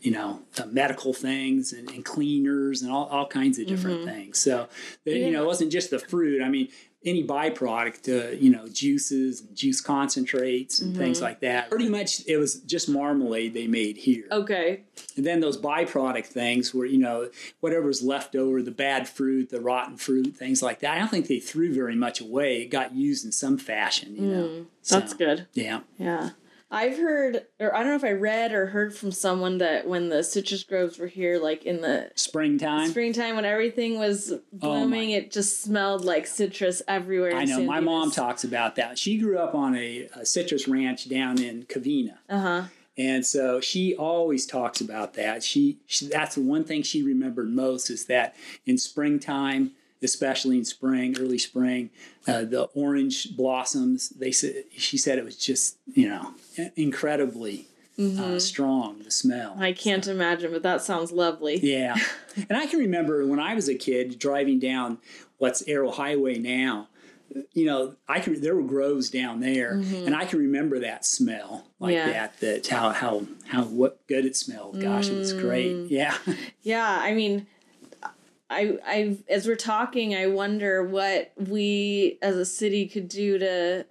you 0.00 0.10
know, 0.10 0.40
uh, 0.58 0.66
medical 0.66 1.12
things 1.12 1.72
and, 1.72 1.90
and, 1.90 2.02
cleaners 2.02 2.80
and 2.80 2.90
all, 2.90 3.06
all 3.06 3.26
kinds 3.26 3.58
of 3.58 3.66
different 3.66 3.98
mm-hmm. 3.98 4.08
things. 4.08 4.38
So, 4.38 4.68
you 5.04 5.30
know, 5.30 5.42
it 5.42 5.46
wasn't 5.46 5.70
just 5.70 5.90
the 5.90 5.98
fruit. 5.98 6.42
I 6.42 6.48
mean, 6.48 6.68
any 7.04 7.24
byproduct, 7.24 8.08
uh, 8.08 8.30
you 8.32 8.50
know, 8.50 8.66
juices 8.68 9.40
and 9.40 9.56
juice 9.56 9.80
concentrates 9.80 10.80
and 10.80 10.92
mm-hmm. 10.92 11.02
things 11.02 11.22
like 11.22 11.40
that. 11.40 11.70
Pretty 11.70 11.88
much 11.88 12.26
it 12.26 12.36
was 12.36 12.56
just 12.60 12.88
marmalade 12.88 13.54
they 13.54 13.66
made 13.66 13.96
here. 13.96 14.24
Okay. 14.30 14.82
And 15.16 15.24
then 15.24 15.40
those 15.40 15.56
byproduct 15.56 16.26
things 16.26 16.74
were, 16.74 16.84
you 16.84 16.98
know, 16.98 17.30
whatever's 17.60 18.02
left 18.02 18.34
over, 18.34 18.60
the 18.62 18.70
bad 18.70 19.08
fruit, 19.08 19.50
the 19.50 19.60
rotten 19.60 19.96
fruit, 19.96 20.36
things 20.36 20.62
like 20.62 20.80
that. 20.80 20.94
I 20.94 20.98
don't 20.98 21.08
think 21.08 21.28
they 21.28 21.40
threw 21.40 21.72
very 21.72 21.96
much 21.96 22.20
away. 22.20 22.62
It 22.62 22.70
got 22.70 22.94
used 22.94 23.24
in 23.24 23.32
some 23.32 23.58
fashion, 23.58 24.16
you 24.16 24.22
mm, 24.22 24.30
know. 24.30 24.66
That's 24.88 25.12
so, 25.12 25.18
good. 25.18 25.46
Yeah. 25.54 25.80
Yeah. 25.98 26.30
I've 26.70 26.96
heard, 26.96 27.46
or 27.60 27.74
I 27.74 27.78
don't 27.78 27.90
know 27.90 27.96
if 27.96 28.04
I 28.04 28.12
read 28.12 28.52
or 28.52 28.66
heard 28.66 28.94
from 28.94 29.12
someone 29.12 29.58
that 29.58 29.86
when 29.86 30.08
the 30.08 30.24
citrus 30.24 30.64
groves 30.64 30.98
were 30.98 31.06
here, 31.06 31.38
like 31.38 31.64
in 31.64 31.80
the 31.80 32.10
springtime, 32.16 32.88
springtime 32.88 33.36
when 33.36 33.44
everything 33.44 33.98
was 33.98 34.32
oh 34.32 34.40
blooming, 34.52 35.12
oh 35.12 35.18
it 35.18 35.30
just 35.30 35.62
smelled 35.62 36.04
like 36.04 36.26
citrus 36.26 36.82
everywhere. 36.88 37.36
I 37.36 37.44
know. 37.44 37.62
My 37.62 37.78
mom 37.78 38.10
talks 38.10 38.42
about 38.42 38.74
that. 38.76 38.98
She 38.98 39.16
grew 39.16 39.38
up 39.38 39.54
on 39.54 39.76
a, 39.76 40.08
a 40.14 40.26
citrus 40.26 40.66
ranch 40.66 41.08
down 41.08 41.40
in 41.40 41.64
Covina. 41.64 42.18
Uh 42.28 42.40
huh. 42.40 42.62
And 42.98 43.24
so 43.24 43.60
she 43.60 43.94
always 43.94 44.46
talks 44.46 44.80
about 44.80 45.14
that. 45.14 45.44
She, 45.44 45.78
she 45.86 46.08
that's 46.08 46.34
the 46.34 46.40
one 46.40 46.64
thing 46.64 46.82
she 46.82 47.02
remembered 47.02 47.48
most 47.48 47.90
is 47.90 48.06
that 48.06 48.34
in 48.64 48.76
springtime 48.78 49.72
especially 50.06 50.56
in 50.56 50.64
spring, 50.64 51.16
early 51.18 51.38
spring. 51.38 51.90
Uh, 52.26 52.44
the 52.44 52.62
orange 52.74 53.36
blossoms. 53.36 54.08
They 54.10 54.32
said 54.32 54.64
she 54.76 54.96
said 54.96 55.18
it 55.18 55.24
was 55.24 55.36
just 55.36 55.76
you 55.92 56.08
know 56.08 56.34
incredibly 56.76 57.68
uh, 57.98 58.02
mm-hmm. 58.02 58.36
uh, 58.36 58.40
strong. 58.40 59.02
The 59.02 59.10
smell. 59.10 59.56
I 59.58 59.72
can't 59.72 60.04
so. 60.04 60.12
imagine, 60.12 60.52
but 60.52 60.62
that 60.62 60.82
sounds 60.82 61.12
lovely. 61.12 61.58
Yeah, 61.62 61.96
and 62.48 62.56
I 62.56 62.66
can 62.66 62.78
remember 62.78 63.26
when 63.26 63.40
I 63.40 63.54
was 63.54 63.68
a 63.68 63.74
kid 63.74 64.18
driving 64.18 64.58
down 64.58 64.98
what's 65.38 65.66
Arrow 65.68 65.90
Highway 65.90 66.38
now. 66.38 66.88
You 67.52 67.66
know, 67.66 67.96
I 68.08 68.20
can. 68.20 68.40
There 68.40 68.54
were 68.54 68.62
groves 68.62 69.10
down 69.10 69.40
there, 69.40 69.74
mm-hmm. 69.74 70.06
and 70.06 70.16
I 70.16 70.24
can 70.24 70.38
remember 70.38 70.78
that 70.80 71.04
smell 71.04 71.66
like 71.80 71.94
yeah. 71.94 72.06
that. 72.06 72.40
That 72.40 72.66
how 72.68 72.90
how 72.90 73.26
how 73.48 73.64
what 73.64 74.06
good 74.06 74.24
it 74.24 74.36
smelled. 74.36 74.80
Gosh, 74.80 75.08
mm. 75.08 75.16
it 75.16 75.18
was 75.18 75.32
great. 75.32 75.72
Mm. 75.72 75.90
Yeah. 75.90 76.16
Yeah, 76.62 76.98
I 77.00 77.14
mean, 77.14 77.46
I, 78.48 78.78
I, 78.86 79.18
as 79.28 79.46
we're 79.48 79.56
talking, 79.56 80.14
I 80.14 80.26
wonder 80.26 80.84
what 80.84 81.32
we 81.36 82.18
as 82.22 82.36
a 82.36 82.44
city 82.44 82.86
could 82.86 83.08
do 83.08 83.38
to 83.38 83.86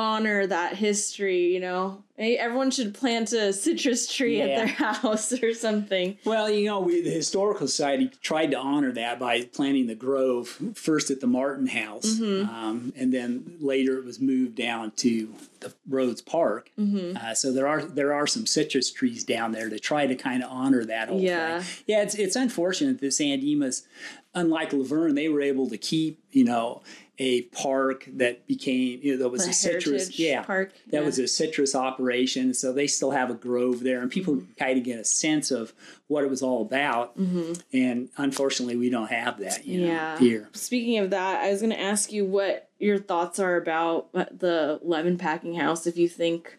honor 0.00 0.46
that 0.46 0.76
history, 0.76 1.52
you 1.52 1.60
know, 1.60 2.02
Everyone 2.20 2.70
should 2.70 2.92
plant 2.92 3.32
a 3.32 3.50
citrus 3.50 4.12
tree 4.12 4.38
yeah. 4.38 4.44
at 4.44 4.56
their 4.56 4.66
house 4.92 5.32
or 5.42 5.54
something. 5.54 6.18
Well, 6.26 6.50
you 6.50 6.66
know, 6.66 6.80
we, 6.80 7.00
the 7.00 7.10
Historical 7.10 7.66
Society 7.66 8.10
tried 8.20 8.50
to 8.50 8.58
honor 8.58 8.92
that 8.92 9.18
by 9.18 9.42
planting 9.42 9.86
the 9.86 9.94
grove 9.94 10.60
first 10.74 11.10
at 11.10 11.20
the 11.20 11.26
Martin 11.26 11.66
House, 11.66 12.04
mm-hmm. 12.04 12.46
um, 12.54 12.92
and 12.94 13.14
then 13.14 13.56
later 13.58 13.96
it 13.96 14.04
was 14.04 14.20
moved 14.20 14.54
down 14.54 14.90
to 14.96 15.34
the 15.60 15.72
Rhodes 15.88 16.20
Park. 16.20 16.70
Mm-hmm. 16.78 17.16
Uh, 17.16 17.34
so 17.34 17.52
there 17.52 17.66
are 17.66 17.82
there 17.82 18.12
are 18.12 18.26
some 18.26 18.44
citrus 18.44 18.92
trees 18.92 19.24
down 19.24 19.52
there 19.52 19.70
to 19.70 19.78
try 19.78 20.06
to 20.06 20.14
kind 20.14 20.42
of 20.42 20.50
honor 20.50 20.84
that 20.84 21.08
whole 21.08 21.20
yeah. 21.20 21.62
thing. 21.62 21.84
Yeah, 21.86 22.02
it's 22.02 22.14
it's 22.16 22.36
unfortunate 22.36 23.00
that 23.00 23.12
San 23.12 23.40
Dimas, 23.40 23.86
unlike 24.34 24.74
La 24.74 24.84
Verne, 24.84 25.14
they 25.14 25.30
were 25.30 25.40
able 25.40 25.70
to 25.70 25.78
keep 25.78 26.22
you 26.32 26.44
know 26.44 26.82
a 27.20 27.42
park 27.42 28.08
that 28.14 28.46
became 28.46 28.98
you 29.02 29.12
know 29.12 29.22
that 29.22 29.28
was 29.28 29.44
the 29.44 29.50
a 29.50 29.52
citrus 29.52 30.18
yeah 30.18 30.42
park 30.42 30.72
that 30.86 31.00
yeah. 31.00 31.06
was 31.06 31.18
a 31.18 31.28
citrus 31.28 31.74
operation 31.74 32.54
so 32.54 32.72
they 32.72 32.86
still 32.86 33.10
have 33.10 33.30
a 33.30 33.34
grove 33.34 33.80
there 33.80 34.00
and 34.00 34.10
people 34.10 34.36
mm-hmm. 34.36 34.52
kind 34.58 34.78
of 34.78 34.84
get 34.84 34.98
a 34.98 35.04
sense 35.04 35.50
of 35.50 35.74
what 36.08 36.24
it 36.24 36.30
was 36.30 36.42
all 36.42 36.62
about 36.62 37.16
mm-hmm. 37.18 37.52
and 37.74 38.08
unfortunately 38.16 38.74
we 38.74 38.88
don't 38.88 39.10
have 39.10 39.38
that 39.38 39.66
yeah 39.66 40.14
know, 40.14 40.16
here 40.18 40.48
speaking 40.52 40.98
of 40.98 41.10
that 41.10 41.40
i 41.42 41.50
was 41.50 41.60
going 41.60 41.70
to 41.70 41.80
ask 41.80 42.10
you 42.10 42.24
what 42.24 42.70
your 42.78 42.98
thoughts 42.98 43.38
are 43.38 43.56
about 43.56 44.08
uh, 44.14 44.24
the 44.32 44.80
lemon 44.82 45.18
packing 45.18 45.54
house 45.54 45.86
if 45.86 45.98
you 45.98 46.08
think 46.08 46.56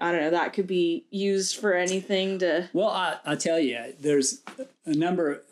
I 0.00 0.12
don't 0.12 0.20
know, 0.20 0.30
that 0.30 0.52
could 0.52 0.68
be 0.68 1.06
used 1.10 1.56
for 1.56 1.74
anything 1.74 2.38
to. 2.38 2.70
Well, 2.72 2.88
I, 2.88 3.16
I'll 3.26 3.36
tell 3.36 3.58
you, 3.58 3.94
there's 3.98 4.42
a 4.86 4.94
number 4.94 5.42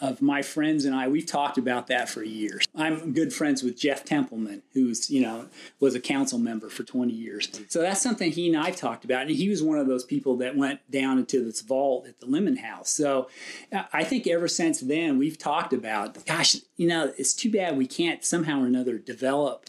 of 0.00 0.22
my 0.22 0.42
friends 0.42 0.84
and 0.84 0.94
I, 0.94 1.08
we've 1.08 1.26
talked 1.26 1.58
about 1.58 1.88
that 1.88 2.08
for 2.08 2.22
years. 2.22 2.66
I'm 2.74 3.12
good 3.12 3.32
friends 3.32 3.62
with 3.62 3.76
Jeff 3.76 4.04
Templeman, 4.04 4.62
who's, 4.72 5.10
you 5.10 5.20
know, 5.20 5.46
was 5.80 5.94
a 5.94 6.00
council 6.00 6.38
member 6.38 6.68
for 6.68 6.84
20 6.84 7.12
years. 7.12 7.48
So 7.68 7.80
that's 7.80 8.00
something 8.00 8.30
he 8.30 8.48
and 8.48 8.56
I've 8.56 8.76
talked 8.76 9.04
about. 9.04 9.22
And 9.22 9.30
he 9.30 9.48
was 9.48 9.62
one 9.62 9.78
of 9.78 9.86
those 9.86 10.04
people 10.04 10.36
that 10.36 10.56
went 10.56 10.80
down 10.90 11.18
into 11.18 11.44
this 11.44 11.60
vault 11.60 12.06
at 12.06 12.20
the 12.20 12.26
Lemon 12.26 12.56
House. 12.56 12.90
So 12.90 13.28
uh, 13.72 13.84
I 13.92 14.04
think 14.04 14.26
ever 14.26 14.48
since 14.48 14.80
then, 14.80 15.18
we've 15.18 15.38
talked 15.38 15.72
about, 15.72 16.24
gosh, 16.26 16.56
you 16.76 16.86
know, 16.86 17.12
it's 17.18 17.34
too 17.34 17.50
bad 17.50 17.76
we 17.76 17.86
can't 17.86 18.24
somehow 18.24 18.62
or 18.62 18.66
another 18.66 18.98
develop 18.98 19.66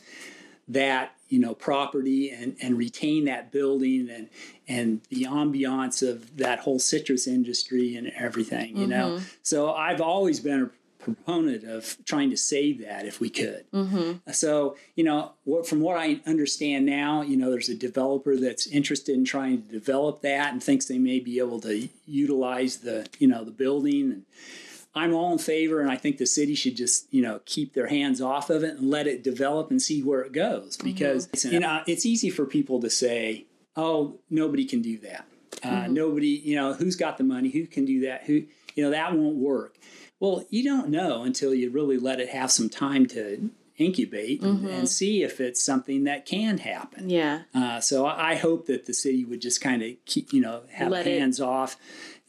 that 0.67 1.15
you 1.30 1.39
know 1.39 1.53
property 1.53 2.30
and 2.32 2.55
and 2.61 2.77
retain 2.77 3.25
that 3.25 3.51
building 3.51 4.09
and 4.09 4.30
and 4.67 5.01
the 5.09 5.23
ambiance 5.23 6.07
of 6.07 6.38
that 6.38 6.59
whole 6.59 6.80
citrus 6.80 7.27
industry 7.27 7.95
and 7.95 8.11
everything 8.17 8.75
you 8.75 8.88
mm-hmm. 8.88 8.89
know 8.89 9.19
so 9.41 9.73
i've 9.73 10.01
always 10.01 10.39
been 10.39 10.63
a 10.63 10.69
proponent 11.01 11.63
of 11.63 11.97
trying 12.03 12.30
to 12.30 12.36
save 12.36 12.82
that 12.82 13.05
if 13.05 13.21
we 13.21 13.30
could 13.30 13.63
mm-hmm. 13.71 14.13
so 14.32 14.75
you 14.95 15.03
know 15.03 15.32
what, 15.45 15.65
from 15.65 15.80
what 15.80 15.97
i 15.97 16.19
understand 16.25 16.86
now 16.86 17.21
you 17.21 17.38
know 17.38 17.49
there's 17.49 17.69
a 17.69 17.75
developer 17.75 18.36
that's 18.36 18.67
interested 18.67 19.15
in 19.15 19.23
trying 19.23 19.61
to 19.61 19.71
develop 19.71 20.21
that 20.21 20.51
and 20.51 20.61
thinks 20.61 20.86
they 20.86 20.99
may 20.99 21.19
be 21.19 21.39
able 21.39 21.61
to 21.61 21.88
utilize 22.05 22.77
the 22.77 23.07
you 23.17 23.27
know 23.27 23.45
the 23.45 23.51
building 23.51 24.11
and 24.11 24.25
I'm 24.95 25.13
all 25.13 25.31
in 25.31 25.37
favor, 25.37 25.81
and 25.81 25.91
I 25.91 25.97
think 25.97 26.17
the 26.17 26.25
city 26.25 26.55
should 26.55 26.75
just 26.75 27.11
you 27.13 27.21
know 27.21 27.41
keep 27.45 27.73
their 27.73 27.87
hands 27.87 28.21
off 28.21 28.49
of 28.49 28.63
it 28.63 28.77
and 28.77 28.89
let 28.89 29.07
it 29.07 29.23
develop 29.23 29.69
and 29.71 29.81
see 29.81 30.01
where 30.01 30.21
it 30.21 30.31
goes. 30.31 30.77
Mm-hmm. 30.77 30.87
Because 30.87 31.27
mm-hmm. 31.27 31.53
you 31.53 31.59
know 31.59 31.81
it's 31.87 32.05
easy 32.05 32.29
for 32.29 32.45
people 32.45 32.79
to 32.81 32.89
say, 32.89 33.45
"Oh, 33.75 34.19
nobody 34.29 34.65
can 34.65 34.81
do 34.81 34.97
that. 34.99 35.25
Uh, 35.63 35.67
mm-hmm. 35.67 35.93
Nobody, 35.93 36.27
you 36.27 36.55
know, 36.55 36.73
who's 36.73 36.95
got 36.95 37.17
the 37.17 37.23
money? 37.23 37.49
Who 37.49 37.67
can 37.67 37.85
do 37.85 38.01
that? 38.01 38.23
Who, 38.23 38.43
you 38.75 38.83
know, 38.83 38.91
that 38.91 39.15
won't 39.15 39.37
work." 39.37 39.75
Well, 40.19 40.45
you 40.49 40.63
don't 40.63 40.89
know 40.89 41.23
until 41.23 41.53
you 41.53 41.69
really 41.69 41.97
let 41.97 42.19
it 42.19 42.29
have 42.29 42.51
some 42.51 42.69
time 42.69 43.05
to 43.07 43.51
incubate 43.79 44.41
mm-hmm. 44.41 44.67
and, 44.67 44.89
see 44.89 45.23
if 45.23 45.39
it's 45.39 45.63
something 45.63 46.03
that 46.03 46.25
can 46.25 46.57
happen. 46.57 47.09
Yeah. 47.09 47.43
Uh, 47.55 47.79
so 47.79 48.05
I 48.05 48.35
hope 48.35 48.67
that 48.67 48.85
the 48.85 48.93
city 48.93 49.23
would 49.23 49.41
just 49.41 49.61
kind 49.61 49.81
of 49.81 49.91
keep, 50.05 50.33
you 50.33 50.41
know, 50.41 50.63
have 50.71 50.91
Let 50.91 51.05
hands 51.05 51.39
it. 51.39 51.43
off 51.43 51.77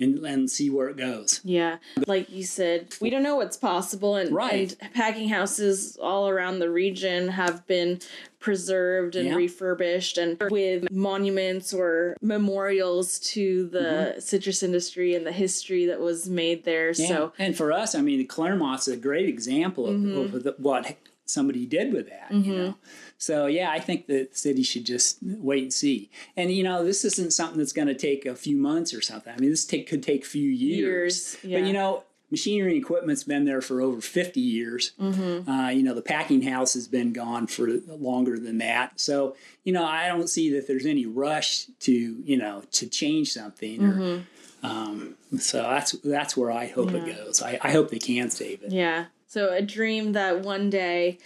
and, 0.00 0.24
and 0.24 0.50
see 0.50 0.70
where 0.70 0.88
it 0.88 0.96
goes. 0.96 1.40
Yeah. 1.44 1.76
Like 2.06 2.30
you 2.30 2.44
said, 2.44 2.94
we 3.00 3.10
don't 3.10 3.22
know 3.22 3.36
what's 3.36 3.56
possible. 3.56 4.16
And, 4.16 4.32
right. 4.32 4.74
and 4.80 4.94
packing 4.94 5.28
houses 5.28 5.96
all 6.00 6.28
around 6.28 6.58
the 6.58 6.70
region 6.70 7.28
have 7.28 7.66
been 7.66 8.00
preserved 8.38 9.16
and 9.16 9.28
yeah. 9.28 9.34
refurbished 9.34 10.16
and 10.16 10.40
with 10.50 10.90
monuments 10.90 11.74
or 11.74 12.16
memorials 12.22 13.18
to 13.18 13.68
the 13.68 13.78
mm-hmm. 13.78 14.20
citrus 14.20 14.62
industry 14.62 15.14
and 15.14 15.26
the 15.26 15.32
history 15.32 15.86
that 15.86 16.00
was 16.00 16.28
made 16.28 16.64
there. 16.64 16.92
Yeah. 16.92 17.08
So, 17.08 17.32
and 17.38 17.54
for 17.54 17.70
us, 17.70 17.94
I 17.94 18.00
mean, 18.00 18.26
Claremont's 18.26 18.88
a 18.88 18.96
great 18.96 19.28
example 19.28 19.86
of, 19.86 19.96
mm-hmm. 19.96 20.48
of 20.48 20.54
what 20.58 20.96
somebody 21.30 21.66
did 21.66 21.92
with 21.92 22.08
that, 22.08 22.30
mm-hmm. 22.30 22.50
you 22.50 22.56
know. 22.56 22.74
So 23.18 23.46
yeah, 23.46 23.70
I 23.70 23.80
think 23.80 24.06
the 24.06 24.28
city 24.32 24.62
should 24.62 24.86
just 24.86 25.18
wait 25.22 25.62
and 25.64 25.72
see. 25.72 26.10
And 26.36 26.50
you 26.50 26.62
know, 26.62 26.84
this 26.84 27.04
isn't 27.04 27.32
something 27.32 27.58
that's 27.58 27.72
going 27.72 27.88
to 27.88 27.94
take 27.94 28.26
a 28.26 28.34
few 28.34 28.56
months 28.56 28.94
or 28.94 29.00
something. 29.00 29.32
I 29.32 29.38
mean, 29.38 29.50
this 29.50 29.64
take, 29.64 29.88
could 29.88 30.02
take 30.02 30.24
a 30.24 30.28
few 30.28 30.48
years. 30.48 31.34
years 31.34 31.44
yeah. 31.44 31.60
But 31.60 31.66
you 31.66 31.72
know, 31.72 32.04
machinery 32.30 32.74
and 32.74 32.82
equipment's 32.82 33.24
been 33.24 33.44
there 33.44 33.60
for 33.60 33.80
over 33.80 34.00
50 34.00 34.40
years. 34.40 34.92
Mm-hmm. 35.00 35.50
Uh, 35.50 35.70
you 35.70 35.82
know, 35.82 35.94
the 35.94 36.02
packing 36.02 36.42
house 36.42 36.74
has 36.74 36.86
been 36.86 37.12
gone 37.12 37.46
for 37.46 37.68
longer 37.88 38.38
than 38.38 38.58
that. 38.58 39.00
So, 39.00 39.36
you 39.64 39.72
know, 39.72 39.84
I 39.84 40.08
don't 40.08 40.28
see 40.28 40.52
that 40.54 40.66
there's 40.66 40.86
any 40.86 41.06
rush 41.06 41.66
to, 41.80 41.92
you 41.92 42.36
know, 42.36 42.62
to 42.72 42.86
change 42.88 43.32
something. 43.32 43.80
Mm-hmm. 43.80 44.02
Or, 44.02 44.22
um, 44.62 45.14
so 45.38 45.62
that's 45.62 45.92
that's 45.92 46.36
where 46.36 46.50
I 46.50 46.66
hope 46.66 46.90
yeah. 46.92 46.98
it 46.98 47.16
goes. 47.16 47.42
I, 47.42 47.58
I 47.62 47.72
hope 47.72 47.90
they 47.90 47.98
can 47.98 48.30
save 48.30 48.62
it. 48.62 48.72
Yeah. 48.72 49.06
So 49.30 49.52
a 49.52 49.62
dream 49.62 50.10
that 50.14 50.40
one 50.40 50.70
day 50.70 51.18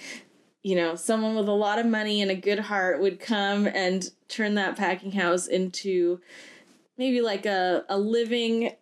you 0.63 0.75
know, 0.75 0.95
someone 0.95 1.37
with 1.37 1.47
a 1.47 1.53
lot 1.53 1.79
of 1.79 1.85
money 1.85 2.23
and 2.23 2.31
a 2.31 2.35
good 2.35 2.59
heart 2.59 2.99
would 2.99 3.21
come 3.21 3.67
and 3.67 4.11
turn 4.29 4.55
that 4.55 4.77
packing 4.77 5.13
house 5.13 5.47
into 5.47 6.21
maybe 6.97 7.21
like 7.21 7.45
a, 7.45 7.85
a 7.91 7.99
living 7.99 8.73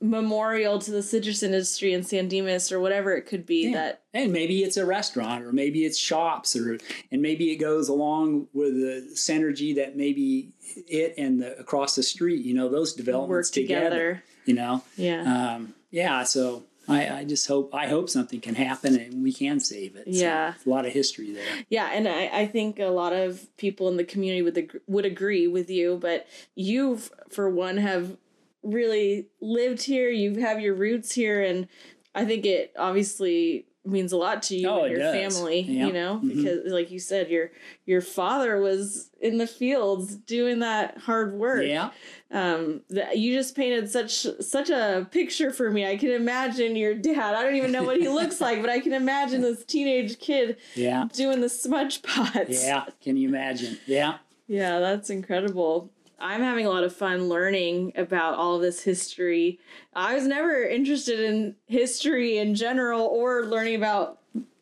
memorial 0.00 0.78
to 0.78 0.92
the 0.92 1.02
citrus 1.02 1.42
industry 1.42 1.92
in 1.92 2.04
San 2.04 2.28
Dimas 2.28 2.70
or 2.70 2.78
whatever 2.78 3.16
it 3.16 3.22
could 3.22 3.46
be 3.46 3.68
yeah. 3.68 3.72
that 3.72 4.02
and 4.12 4.32
maybe 4.32 4.62
it's 4.62 4.76
a 4.76 4.84
restaurant 4.84 5.42
or 5.42 5.52
maybe 5.52 5.84
it's 5.84 5.98
shops 5.98 6.54
or 6.54 6.78
and 7.10 7.22
maybe 7.22 7.50
it 7.50 7.56
goes 7.56 7.88
along 7.88 8.46
with 8.52 8.74
the 8.74 9.08
synergy 9.14 9.74
that 9.74 9.96
maybe 9.96 10.50
it 10.86 11.14
and 11.16 11.40
the 11.40 11.58
across 11.58 11.96
the 11.96 12.02
street 12.02 12.44
you 12.44 12.52
know 12.54 12.68
those 12.68 12.92
developments 12.92 13.48
Work 13.48 13.54
together, 13.54 13.88
together 13.88 14.22
you 14.44 14.54
know? 14.54 14.84
Yeah. 14.96 15.54
Um, 15.54 15.74
yeah 15.90 16.22
so 16.24 16.64
I, 16.88 17.18
I 17.18 17.24
just 17.24 17.46
hope 17.46 17.74
I 17.74 17.86
hope 17.86 18.08
something 18.08 18.40
can 18.40 18.54
happen 18.54 18.98
and 18.98 19.22
we 19.22 19.32
can 19.32 19.60
save 19.60 19.96
it. 19.96 20.04
Yeah, 20.06 20.54
so 20.54 20.70
a 20.70 20.72
lot 20.72 20.86
of 20.86 20.92
history 20.92 21.32
there. 21.32 21.64
Yeah, 21.68 21.90
and 21.92 22.08
I, 22.08 22.26
I 22.26 22.46
think 22.46 22.78
a 22.78 22.86
lot 22.86 23.12
of 23.12 23.46
people 23.56 23.88
in 23.88 23.96
the 23.96 24.04
community 24.04 24.42
would 24.42 24.80
would 24.86 25.04
agree 25.04 25.46
with 25.46 25.70
you. 25.70 25.98
But 26.00 26.26
you, 26.54 26.98
for 27.30 27.48
one, 27.48 27.78
have 27.78 28.16
really 28.62 29.28
lived 29.40 29.82
here. 29.82 30.10
You 30.10 30.40
have 30.40 30.60
your 30.60 30.74
roots 30.74 31.12
here, 31.12 31.42
and 31.42 31.68
I 32.14 32.24
think 32.24 32.46
it 32.46 32.72
obviously 32.78 33.66
means 33.86 34.12
a 34.12 34.16
lot 34.16 34.42
to 34.42 34.56
you 34.56 34.68
oh, 34.68 34.84
and 34.84 34.90
your 34.90 35.00
does. 35.00 35.34
family 35.34 35.60
you 35.60 35.92
know? 35.92 36.16
Mm-hmm. 36.16 36.28
because 36.28 36.72
like 36.72 36.90
you 36.90 36.98
said 36.98 37.30
your 37.30 37.50
your 37.84 38.00
father 38.00 38.60
was 38.60 39.10
in 39.20 39.38
the 39.38 39.46
fields 39.46 40.14
doing 40.16 40.60
that 40.60 40.98
hard 40.98 41.34
work. 41.34 41.64
Yeah. 41.64 41.90
Um 42.30 42.82
that 42.90 43.18
you 43.18 43.34
just 43.34 43.56
painted 43.56 43.90
such 43.90 44.26
such 44.40 44.70
a 44.70 45.06
picture 45.10 45.52
for 45.52 45.70
me. 45.70 45.86
I 45.86 45.96
can 45.96 46.10
imagine 46.10 46.76
your 46.76 46.94
dad. 46.94 47.34
I 47.34 47.42
don't 47.42 47.56
even 47.56 47.72
know 47.72 47.84
what 47.84 47.98
he 47.98 48.08
looks 48.08 48.40
like 48.46 48.60
but 48.60 48.70
i 48.70 48.80
can 48.80 48.92
imagine 48.92 49.42
this 49.42 49.64
teenage 49.64 50.18
kid 50.18 50.56
yeah. 50.74 51.08
doing 51.12 51.40
the 51.40 51.48
smudge 51.48 52.02
pots. 52.02 52.64
Yeah 52.64 52.84
can 53.00 53.16
you 53.16 53.28
imagine? 53.28 53.78
Yeah. 53.86 54.18
Yeah 54.46 54.80
that's 54.80 55.10
incredible 55.10 55.90
I'm 56.18 56.40
having 56.40 56.66
a 56.66 56.70
lot 56.70 56.84
of 56.84 56.94
fun 56.94 57.28
learning 57.28 57.92
about 57.96 58.34
all 58.34 58.56
of 58.56 58.62
this 58.62 58.82
history. 58.82 59.58
I 59.94 60.14
was 60.14 60.26
never 60.26 60.62
interested 60.62 61.20
in 61.20 61.56
history 61.66 62.38
in 62.38 62.54
general 62.54 63.02
or 63.02 63.44
learning 63.44 63.76
about 63.76 64.18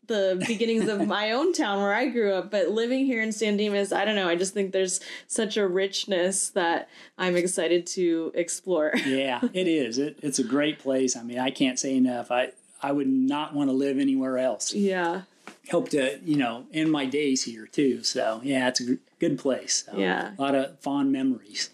the 0.06 0.42
beginnings 0.46 0.88
of 0.88 1.06
my 1.06 1.30
own 1.30 1.52
town 1.52 1.80
where 1.80 1.94
I 1.94 2.08
grew 2.08 2.32
up, 2.34 2.50
but 2.50 2.68
living 2.68 3.06
here 3.06 3.22
in 3.22 3.32
San 3.32 3.56
Dimas, 3.56 3.92
I 3.92 4.04
don't 4.04 4.16
know. 4.16 4.28
I 4.28 4.36
just 4.36 4.52
think 4.52 4.72
there's 4.72 5.00
such 5.26 5.56
a 5.56 5.66
richness 5.66 6.50
that 6.50 6.88
I'm 7.16 7.36
excited 7.36 7.86
to 7.88 8.32
explore. 8.34 8.92
yeah, 9.06 9.40
it 9.52 9.66
is. 9.68 9.98
It, 9.98 10.18
it's 10.22 10.38
a 10.38 10.44
great 10.44 10.78
place. 10.78 11.16
I 11.16 11.22
mean, 11.22 11.38
I 11.38 11.50
can't 11.50 11.78
say 11.78 11.96
enough. 11.96 12.30
I 12.30 12.52
I 12.82 12.92
would 12.92 13.08
not 13.08 13.54
want 13.54 13.70
to 13.70 13.74
live 13.74 13.98
anywhere 13.98 14.36
else. 14.36 14.74
Yeah. 14.74 15.22
Hope 15.70 15.88
to, 15.90 16.18
you 16.22 16.36
know, 16.36 16.66
end 16.74 16.92
my 16.92 17.06
days 17.06 17.44
here 17.44 17.66
too. 17.66 18.02
So, 18.02 18.42
yeah, 18.44 18.68
it's 18.68 18.82
a 18.82 18.98
good 19.28 19.38
place. 19.38 19.84
So, 19.86 19.98
yeah. 19.98 20.32
A 20.38 20.42
lot 20.42 20.54
of 20.54 20.78
fond 20.80 21.12
memories. 21.12 21.70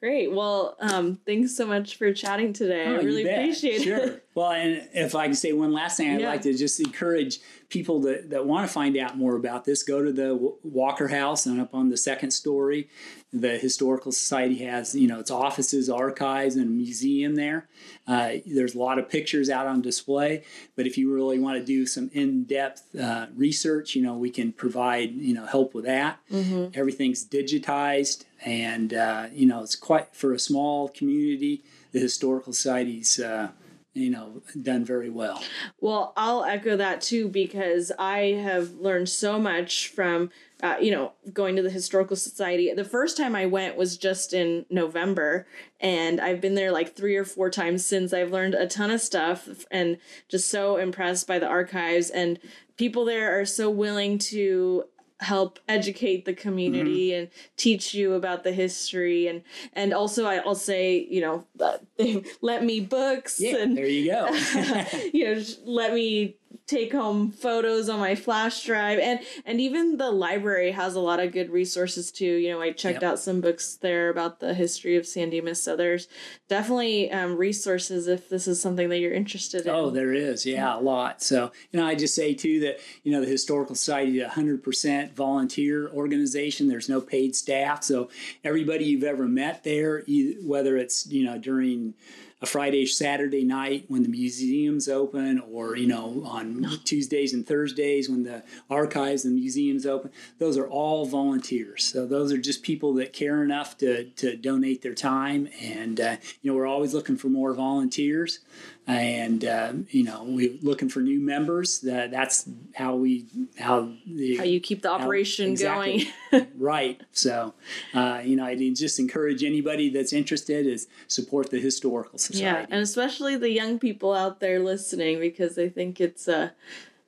Great. 0.00 0.30
Well, 0.30 0.76
um, 0.78 1.18
thanks 1.24 1.56
so 1.56 1.66
much 1.66 1.96
for 1.96 2.12
chatting 2.12 2.52
today. 2.52 2.84
Oh, 2.86 2.96
I 2.96 3.02
really 3.02 3.28
appreciate 3.28 3.82
sure. 3.82 3.96
it. 3.98 4.22
Well, 4.36 4.50
and 4.50 4.86
if 4.92 5.14
I 5.14 5.24
can 5.24 5.34
say 5.34 5.54
one 5.54 5.72
last 5.72 5.96
thing, 5.96 6.10
I'd 6.10 6.20
yeah. 6.20 6.28
like 6.28 6.42
to 6.42 6.52
just 6.52 6.78
encourage 6.78 7.38
people 7.70 8.02
that, 8.02 8.28
that 8.28 8.44
want 8.44 8.66
to 8.66 8.72
find 8.72 8.94
out 8.98 9.16
more 9.16 9.34
about 9.34 9.64
this, 9.64 9.82
go 9.82 10.04
to 10.04 10.12
the 10.12 10.54
Walker 10.62 11.08
House 11.08 11.46
and 11.46 11.58
up 11.58 11.74
on 11.74 11.88
the 11.88 11.96
second 11.96 12.32
story. 12.32 12.90
The 13.32 13.56
Historical 13.56 14.12
Society 14.12 14.56
has, 14.66 14.94
you 14.94 15.08
know, 15.08 15.20
its 15.20 15.30
offices, 15.30 15.88
archives, 15.88 16.56
and 16.56 16.66
a 16.66 16.70
museum 16.70 17.34
there. 17.34 17.66
Uh, 18.06 18.32
there's 18.44 18.74
a 18.74 18.78
lot 18.78 18.98
of 18.98 19.08
pictures 19.08 19.48
out 19.48 19.66
on 19.66 19.80
display. 19.80 20.44
But 20.76 20.86
if 20.86 20.98
you 20.98 21.10
really 21.14 21.38
want 21.38 21.58
to 21.58 21.64
do 21.64 21.86
some 21.86 22.10
in-depth 22.12 22.94
uh, 22.94 23.28
research, 23.34 23.94
you 23.94 24.02
know, 24.02 24.18
we 24.18 24.28
can 24.28 24.52
provide, 24.52 25.12
you 25.12 25.32
know, 25.32 25.46
help 25.46 25.74
with 25.74 25.86
that. 25.86 26.20
Mm-hmm. 26.30 26.78
Everything's 26.78 27.26
digitized 27.26 28.26
and 28.46 28.94
uh, 28.94 29.26
you 29.32 29.44
know 29.44 29.62
it's 29.62 29.76
quite 29.76 30.14
for 30.14 30.32
a 30.32 30.38
small 30.38 30.88
community. 30.88 31.64
The 31.92 32.00
historical 32.00 32.54
society's 32.54 33.18
uh, 33.20 33.50
you 33.92 34.08
know 34.08 34.42
done 34.62 34.84
very 34.84 35.10
well. 35.10 35.42
Well, 35.80 36.14
I'll 36.16 36.44
echo 36.44 36.76
that 36.76 37.02
too 37.02 37.28
because 37.28 37.92
I 37.98 38.38
have 38.42 38.74
learned 38.74 39.08
so 39.08 39.38
much 39.38 39.88
from 39.88 40.30
uh, 40.62 40.76
you 40.80 40.90
know, 40.90 41.12
going 41.34 41.54
to 41.54 41.62
the 41.62 41.68
historical 41.68 42.16
society. 42.16 42.72
The 42.72 42.84
first 42.84 43.18
time 43.18 43.36
I 43.36 43.44
went 43.44 43.76
was 43.76 43.98
just 43.98 44.32
in 44.32 44.64
November, 44.70 45.46
and 45.80 46.18
I've 46.18 46.40
been 46.40 46.54
there 46.54 46.72
like 46.72 46.96
three 46.96 47.14
or 47.16 47.26
four 47.26 47.50
times 47.50 47.84
since. 47.84 48.14
I've 48.14 48.32
learned 48.32 48.54
a 48.54 48.66
ton 48.66 48.90
of 48.90 49.02
stuff 49.02 49.66
and 49.70 49.98
just 50.28 50.48
so 50.48 50.78
impressed 50.78 51.26
by 51.26 51.38
the 51.38 51.46
archives 51.46 52.08
and 52.08 52.38
people 52.78 53.04
there 53.04 53.38
are 53.38 53.44
so 53.44 53.68
willing 53.68 54.18
to 54.18 54.84
help 55.20 55.58
educate 55.66 56.26
the 56.26 56.34
community 56.34 57.10
mm-hmm. 57.10 57.20
and 57.20 57.28
teach 57.56 57.94
you 57.94 58.12
about 58.12 58.44
the 58.44 58.52
history 58.52 59.26
and 59.26 59.42
and 59.72 59.94
also 59.94 60.26
I, 60.26 60.40
will 60.44 60.54
say 60.54 61.06
you 61.10 61.22
know 61.22 61.46
uh, 61.58 61.78
let 62.42 62.62
me 62.62 62.80
books 62.80 63.40
yeah, 63.40 63.56
and 63.56 63.76
there 63.76 63.86
you 63.86 64.10
go 64.10 64.28
you 65.14 65.34
know 65.34 65.42
let 65.64 65.94
me 65.94 66.36
take 66.66 66.92
home 66.92 67.30
photos 67.30 67.88
on 67.88 67.98
my 67.98 68.14
flash 68.14 68.64
drive. 68.64 68.98
And 68.98 69.20
and 69.44 69.60
even 69.60 69.96
the 69.96 70.10
library 70.10 70.72
has 70.72 70.94
a 70.94 71.00
lot 71.00 71.20
of 71.20 71.32
good 71.32 71.50
resources 71.50 72.10
too. 72.10 72.24
You 72.24 72.52
know 72.52 72.60
i 72.60 72.72
checked 72.72 73.02
yep. 73.02 73.12
out 73.12 73.18
some 73.18 73.40
books 73.40 73.76
there 73.76 74.08
about 74.08 74.40
the 74.40 74.54
history 74.54 74.96
of 74.96 75.06
san 75.06 75.30
dimas 75.30 75.62
so 75.62 75.76
there's 75.76 76.08
definitely 76.48 77.10
um, 77.10 77.36
resources 77.36 78.08
if 78.08 78.28
this 78.28 78.46
is 78.46 78.60
something 78.60 78.88
that 78.88 78.98
you're 78.98 79.12
interested 79.12 79.66
in. 79.66 79.70
Oh 79.70 79.90
there 79.90 80.12
is. 80.12 80.46
Yeah 80.46 80.78
a 80.78 80.80
lot. 80.80 81.22
So 81.22 81.50
you 81.70 81.80
know 81.80 81.86
i 81.86 81.94
just 81.94 82.14
say 82.14 82.34
too 82.34 82.60
that 82.60 82.80
you 83.02 83.12
know 83.12 83.20
the 83.20 83.26
historical 83.26 83.74
society 83.74 84.20
is 84.20 84.30
100% 84.30 85.14
volunteer 85.14 85.88
organization. 85.90 86.68
There's 86.68 86.88
no 86.88 87.00
paid 87.00 87.34
staff. 87.36 87.84
So 87.84 88.10
everybody 88.44 88.84
you've 88.84 89.04
ever 89.04 89.26
met 89.26 89.64
there 89.64 90.04
whether 90.42 90.76
it's 90.76 91.06
you 91.06 91.24
know 91.24 91.38
during 91.38 91.94
a 92.42 92.46
Friday, 92.46 92.84
Saturday 92.84 93.44
night 93.44 93.86
when 93.88 94.02
the 94.02 94.08
museum's 94.08 94.88
open, 94.88 95.40
or 95.40 95.76
you 95.76 95.86
know 95.86 96.22
on 96.26 96.66
Tuesdays 96.84 97.32
and 97.32 97.46
Thursdays 97.46 98.08
when 98.08 98.24
the 98.24 98.42
archives 98.68 99.24
and 99.24 99.34
museums 99.34 99.86
open. 99.86 100.10
Those 100.38 100.58
are 100.58 100.68
all 100.68 101.06
volunteers. 101.06 101.84
So 101.84 102.06
those 102.06 102.32
are 102.32 102.38
just 102.38 102.62
people 102.62 102.92
that 102.94 103.12
care 103.12 103.42
enough 103.42 103.78
to 103.78 104.04
to 104.04 104.36
donate 104.36 104.82
their 104.82 104.94
time, 104.94 105.48
and 105.62 106.00
uh, 106.00 106.16
you 106.42 106.50
know 106.50 106.56
we're 106.56 106.66
always 106.66 106.94
looking 106.94 107.16
for 107.16 107.28
more 107.28 107.54
volunteers 107.54 108.40
and 108.86 109.44
uh, 109.44 109.72
you 109.90 110.04
know 110.04 110.22
we're 110.24 110.56
looking 110.62 110.88
for 110.88 111.00
new 111.00 111.20
members. 111.20 111.80
That 111.80 112.10
that's 112.10 112.48
how 112.74 112.94
we 112.94 113.26
how 113.58 113.92
the 114.06 114.36
how 114.36 114.44
you 114.44 114.60
keep 114.60 114.82
the 114.82 114.90
operation 114.90 115.46
how, 115.46 115.52
exactly, 115.52 116.08
going. 116.30 116.46
right. 116.56 117.00
So 117.12 117.54
uh, 117.94 118.20
you 118.24 118.36
know 118.36 118.44
I 118.44 118.54
just 118.70 118.98
encourage 118.98 119.42
anybody 119.42 119.90
that's 119.90 120.12
interested 120.12 120.66
is 120.66 120.86
support 121.08 121.50
the 121.50 121.60
historical 121.60 122.18
society. 122.18 122.44
Yeah, 122.44 122.66
and 122.70 122.80
especially 122.82 123.36
the 123.36 123.50
young 123.50 123.78
people 123.78 124.12
out 124.12 124.40
there 124.40 124.60
listening 124.60 125.18
because 125.20 125.58
I 125.58 125.68
think 125.68 126.00
it's 126.00 126.28
a. 126.28 126.52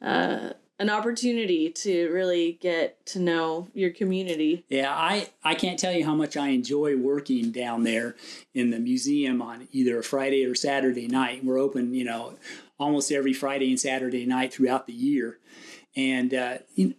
Uh, 0.00 0.50
an 0.78 0.90
opportunity 0.90 1.70
to 1.70 2.08
really 2.12 2.58
get 2.60 3.04
to 3.06 3.18
know 3.18 3.68
your 3.74 3.90
community. 3.90 4.64
Yeah, 4.68 4.92
I, 4.94 5.30
I 5.42 5.54
can't 5.54 5.78
tell 5.78 5.92
you 5.92 6.04
how 6.04 6.14
much 6.14 6.36
I 6.36 6.48
enjoy 6.48 6.96
working 6.96 7.50
down 7.50 7.82
there 7.82 8.14
in 8.54 8.70
the 8.70 8.78
museum 8.78 9.42
on 9.42 9.68
either 9.72 9.98
a 9.98 10.04
Friday 10.04 10.44
or 10.44 10.54
Saturday 10.54 11.08
night. 11.08 11.44
We're 11.44 11.58
open, 11.58 11.94
you 11.94 12.04
know, 12.04 12.34
almost 12.78 13.10
every 13.10 13.32
Friday 13.32 13.70
and 13.70 13.80
Saturday 13.80 14.24
night 14.24 14.52
throughout 14.52 14.86
the 14.86 14.92
year. 14.92 15.38
And 15.96 16.32
uh, 16.32 16.58
you 16.76 16.88
know, 16.88 16.94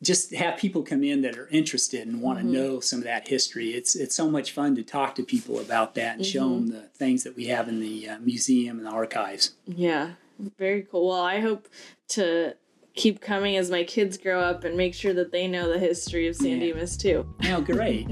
just 0.00 0.32
have 0.32 0.56
people 0.58 0.82
come 0.82 1.02
in 1.02 1.22
that 1.22 1.36
are 1.36 1.48
interested 1.48 2.06
and 2.06 2.22
want 2.22 2.38
mm-hmm. 2.38 2.52
to 2.52 2.54
know 2.54 2.80
some 2.80 3.00
of 3.00 3.04
that 3.04 3.26
history. 3.26 3.70
It's 3.70 3.96
it's 3.96 4.14
so 4.14 4.30
much 4.30 4.52
fun 4.52 4.76
to 4.76 4.82
talk 4.84 5.16
to 5.16 5.24
people 5.24 5.58
about 5.58 5.96
that 5.96 6.16
and 6.16 6.22
mm-hmm. 6.22 6.30
show 6.30 6.48
them 6.50 6.68
the 6.68 6.82
things 6.96 7.24
that 7.24 7.34
we 7.34 7.46
have 7.46 7.68
in 7.68 7.80
the 7.80 8.10
uh, 8.10 8.18
museum 8.20 8.78
and 8.78 8.86
the 8.86 8.90
archives. 8.90 9.54
Yeah, 9.66 10.12
very 10.56 10.82
cool. 10.82 11.08
Well, 11.08 11.20
I 11.20 11.40
hope 11.40 11.66
to 12.10 12.54
keep 12.98 13.20
coming 13.20 13.56
as 13.56 13.70
my 13.70 13.84
kids 13.84 14.18
grow 14.18 14.40
up 14.40 14.64
and 14.64 14.76
make 14.76 14.92
sure 14.92 15.14
that 15.14 15.30
they 15.30 15.46
know 15.46 15.72
the 15.72 15.78
history 15.78 16.26
of 16.26 16.34
San 16.34 16.60
yeah. 16.60 16.72
Dimas 16.72 16.96
too. 16.96 17.32
Oh, 17.44 17.60
great. 17.60 18.08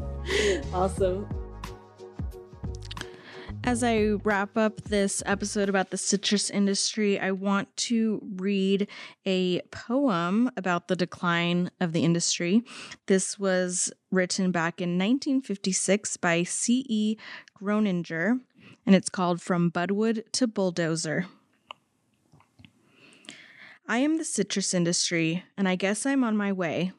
awesome. 0.72 1.28
As 3.64 3.84
I 3.84 4.12
wrap 4.24 4.56
up 4.56 4.82
this 4.82 5.22
episode 5.26 5.68
about 5.68 5.90
the 5.90 5.96
citrus 5.96 6.50
industry, 6.50 7.18
I 7.18 7.30
want 7.32 7.76
to 7.88 8.20
read 8.36 8.88
a 9.26 9.60
poem 9.70 10.50
about 10.56 10.88
the 10.88 10.96
decline 10.96 11.70
of 11.80 11.92
the 11.92 12.04
industry. 12.04 12.62
This 13.06 13.38
was 13.38 13.92
written 14.10 14.50
back 14.50 14.80
in 14.80 14.98
1956 14.98 16.16
by 16.16 16.42
C.E. 16.42 17.16
Groninger, 17.60 18.40
and 18.84 18.94
it's 18.96 19.08
called 19.08 19.40
From 19.40 19.70
Budwood 19.70 20.24
to 20.32 20.46
Bulldozer. 20.48 21.26
I 23.88 23.98
am 23.98 24.16
the 24.16 24.24
citrus 24.24 24.72
industry, 24.74 25.44
and 25.56 25.68
I 25.68 25.74
guess 25.74 26.06
I'm 26.06 26.22
on 26.22 26.36
my 26.36 26.52
way. 26.52 26.92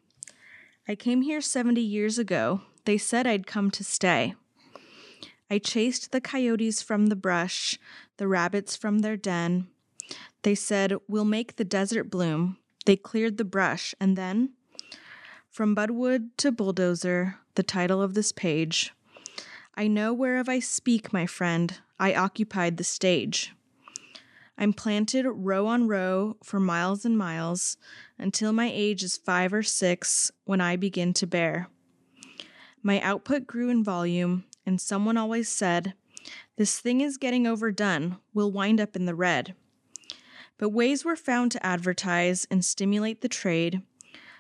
I 0.88 0.96
came 0.96 1.22
here 1.22 1.40
70 1.40 1.80
years 1.80 2.20
ago. 2.20 2.62
They 2.86 2.98
said 2.98 3.26
I'd 3.26 3.48
come 3.48 3.72
to 3.72 3.84
stay. 3.84 4.36
I 5.50 5.60
chased 5.60 6.12
the 6.12 6.20
coyotes 6.20 6.82
from 6.82 7.08
the 7.08 7.16
brush, 7.16 7.80
the 8.18 8.28
rabbits 8.28 8.76
from 8.76 9.00
their 9.00 9.16
den. 9.16 9.68
They 10.42 10.56
said, 10.56 10.94
We'll 11.08 11.26
make 11.26 11.56
the 11.56 11.64
desert 11.64 12.10
bloom. 12.10 12.58
They 12.86 12.98
cleared 12.98 13.38
the 13.38 13.46
brush, 13.46 13.96
and 14.00 14.18
then, 14.18 14.50
from 15.50 15.76
Budwood 15.76 16.32
to 16.38 16.52
Bulldozer, 16.52 17.38
the 17.56 17.64
title 17.64 18.02
of 18.02 18.14
this 18.14 18.34
page. 18.34 18.94
I 19.76 19.88
know 19.88 20.14
whereof 20.14 20.50
I 20.50 20.60
speak, 20.60 21.14
my 21.14 21.26
friend. 21.26 21.80
I 21.98 22.14
occupied 22.14 22.76
the 22.76 22.84
stage. 22.84 23.54
I'm 24.58 24.74
planted 24.74 25.26
row 25.28 25.66
on 25.66 25.88
row 25.88 26.38
for 26.44 26.60
miles 26.60 27.06
and 27.06 27.18
miles 27.18 27.78
until 28.20 28.54
my 28.54 28.70
age 28.72 29.04
is 29.04 29.18
five 29.18 29.54
or 29.54 29.64
six 29.64 30.32
when 30.46 30.62
I 30.62 30.76
begin 30.76 31.14
to 31.14 31.28
bear. 31.28 31.70
My 32.84 33.02
output 33.02 33.48
grew 33.48 33.70
in 33.70 33.84
volume, 33.84 34.46
and 34.66 34.80
someone 34.80 35.18
always 35.18 35.50
said, 35.50 35.94
This 36.58 36.80
thing 36.80 37.02
is 37.02 37.18
getting 37.18 37.48
overdone, 37.48 38.18
we'll 38.34 38.52
wind 38.52 38.80
up 38.80 38.96
in 38.96 39.06
the 39.06 39.16
red. 39.16 39.56
But 40.58 40.70
ways 40.70 41.04
were 41.04 41.16
found 41.16 41.52
to 41.54 41.66
advertise 41.66 42.46
and 42.52 42.64
stimulate 42.64 43.22
the 43.22 43.30
trade, 43.30 43.82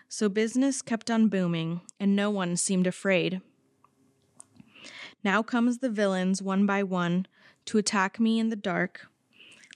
so 0.07 0.29
business 0.29 0.81
kept 0.81 1.09
on 1.09 1.27
booming, 1.27 1.81
and 1.99 2.15
no 2.15 2.29
one 2.29 2.55
seemed 2.55 2.85
afraid. 2.85 3.41
Now 5.23 5.41
comes 5.41 5.79
the 5.79 5.89
villains 5.89 6.41
one 6.41 6.65
by 6.65 6.83
one 6.83 7.25
to 7.65 7.77
attack 7.77 8.19
me 8.19 8.39
in 8.39 8.49
the 8.49 8.55
dark 8.55 9.07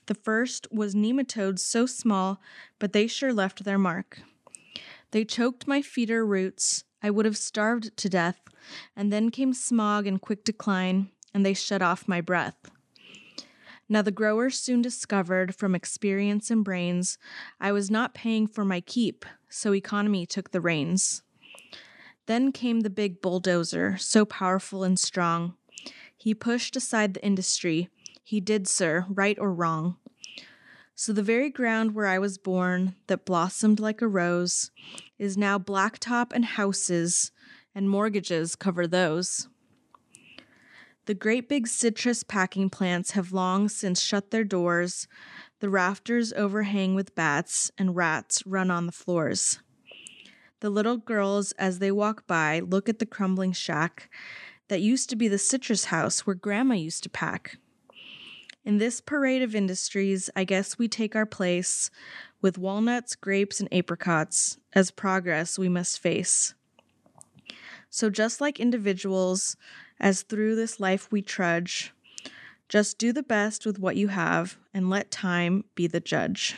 the 0.08 0.14
first 0.14 0.66
was 0.72 0.94
nematodes 0.94 1.60
so 1.60 1.86
small, 1.86 2.40
but 2.78 2.92
they 2.92 3.06
sure 3.06 3.32
left 3.32 3.64
their 3.64 3.78
mark. 3.78 4.20
They 5.12 5.24
choked 5.24 5.66
my 5.66 5.80
feeder 5.80 6.26
roots. 6.26 6.84
I 7.02 7.10
would 7.10 7.24
have 7.24 7.36
starved 7.36 7.96
to 7.96 8.08
death. 8.08 8.40
And 8.96 9.12
then 9.12 9.30
came 9.30 9.54
smog 9.54 10.06
and 10.06 10.20
quick 10.20 10.44
decline, 10.44 11.10
and 11.32 11.46
they 11.46 11.54
shut 11.54 11.80
off 11.80 12.08
my 12.08 12.20
breath. 12.20 12.70
Now 13.88 14.02
the 14.02 14.10
growers 14.10 14.58
soon 14.58 14.82
discovered 14.82 15.54
from 15.54 15.74
experience 15.74 16.50
and 16.50 16.62
brains 16.62 17.16
I 17.60 17.72
was 17.72 17.90
not 17.90 18.14
paying 18.14 18.46
for 18.46 18.64
my 18.64 18.80
keep, 18.82 19.24
so 19.48 19.72
economy 19.72 20.26
took 20.26 20.50
the 20.50 20.60
reins. 20.60 21.22
Then 22.26 22.52
came 22.52 22.80
the 22.80 22.90
big 22.90 23.22
bulldozer, 23.22 23.96
so 23.96 24.26
powerful 24.26 24.84
and 24.84 24.98
strong. 24.98 25.54
He 26.14 26.34
pushed 26.34 26.76
aside 26.76 27.14
the 27.14 27.24
industry, 27.24 27.88
he 28.28 28.40
did, 28.40 28.68
sir, 28.68 29.06
right 29.08 29.38
or 29.38 29.50
wrong. 29.50 29.96
So 30.94 31.14
the 31.14 31.22
very 31.22 31.48
ground 31.48 31.94
where 31.94 32.04
I 32.04 32.18
was 32.18 32.36
born, 32.36 32.94
that 33.06 33.24
blossomed 33.24 33.80
like 33.80 34.02
a 34.02 34.06
rose, 34.06 34.70
is 35.18 35.38
now 35.38 35.58
blacktop 35.58 36.34
and 36.34 36.44
houses, 36.44 37.32
and 37.74 37.88
mortgages 37.88 38.54
cover 38.54 38.86
those. 38.86 39.48
The 41.06 41.14
great 41.14 41.48
big 41.48 41.66
citrus 41.68 42.22
packing 42.22 42.68
plants 42.68 43.12
have 43.12 43.32
long 43.32 43.66
since 43.70 43.98
shut 43.98 44.30
their 44.30 44.44
doors. 44.44 45.08
The 45.60 45.70
rafters 45.70 46.34
overhang 46.34 46.94
with 46.94 47.14
bats, 47.14 47.70
and 47.78 47.96
rats 47.96 48.44
run 48.44 48.70
on 48.70 48.84
the 48.84 48.92
floors. 48.92 49.60
The 50.60 50.68
little 50.68 50.98
girls, 50.98 51.52
as 51.52 51.78
they 51.78 51.90
walk 51.90 52.26
by, 52.26 52.60
look 52.60 52.90
at 52.90 52.98
the 52.98 53.06
crumbling 53.06 53.52
shack 53.52 54.10
that 54.68 54.82
used 54.82 55.08
to 55.08 55.16
be 55.16 55.28
the 55.28 55.38
citrus 55.38 55.86
house 55.86 56.26
where 56.26 56.36
Grandma 56.36 56.74
used 56.74 57.04
to 57.04 57.08
pack. 57.08 57.56
In 58.68 58.76
this 58.76 59.00
parade 59.00 59.40
of 59.40 59.54
industries, 59.54 60.28
I 60.36 60.44
guess 60.44 60.76
we 60.76 60.88
take 60.88 61.16
our 61.16 61.24
place 61.24 61.90
with 62.42 62.58
walnuts, 62.58 63.16
grapes, 63.16 63.60
and 63.60 63.68
apricots 63.72 64.58
as 64.74 64.90
progress 64.90 65.58
we 65.58 65.70
must 65.70 65.98
face. 65.98 66.52
So, 67.88 68.10
just 68.10 68.42
like 68.42 68.60
individuals, 68.60 69.56
as 69.98 70.20
through 70.20 70.54
this 70.54 70.78
life 70.78 71.10
we 71.10 71.22
trudge, 71.22 71.94
just 72.68 72.98
do 72.98 73.10
the 73.10 73.22
best 73.22 73.64
with 73.64 73.78
what 73.78 73.96
you 73.96 74.08
have 74.08 74.58
and 74.74 74.90
let 74.90 75.10
time 75.10 75.64
be 75.74 75.86
the 75.86 75.98
judge. 75.98 76.56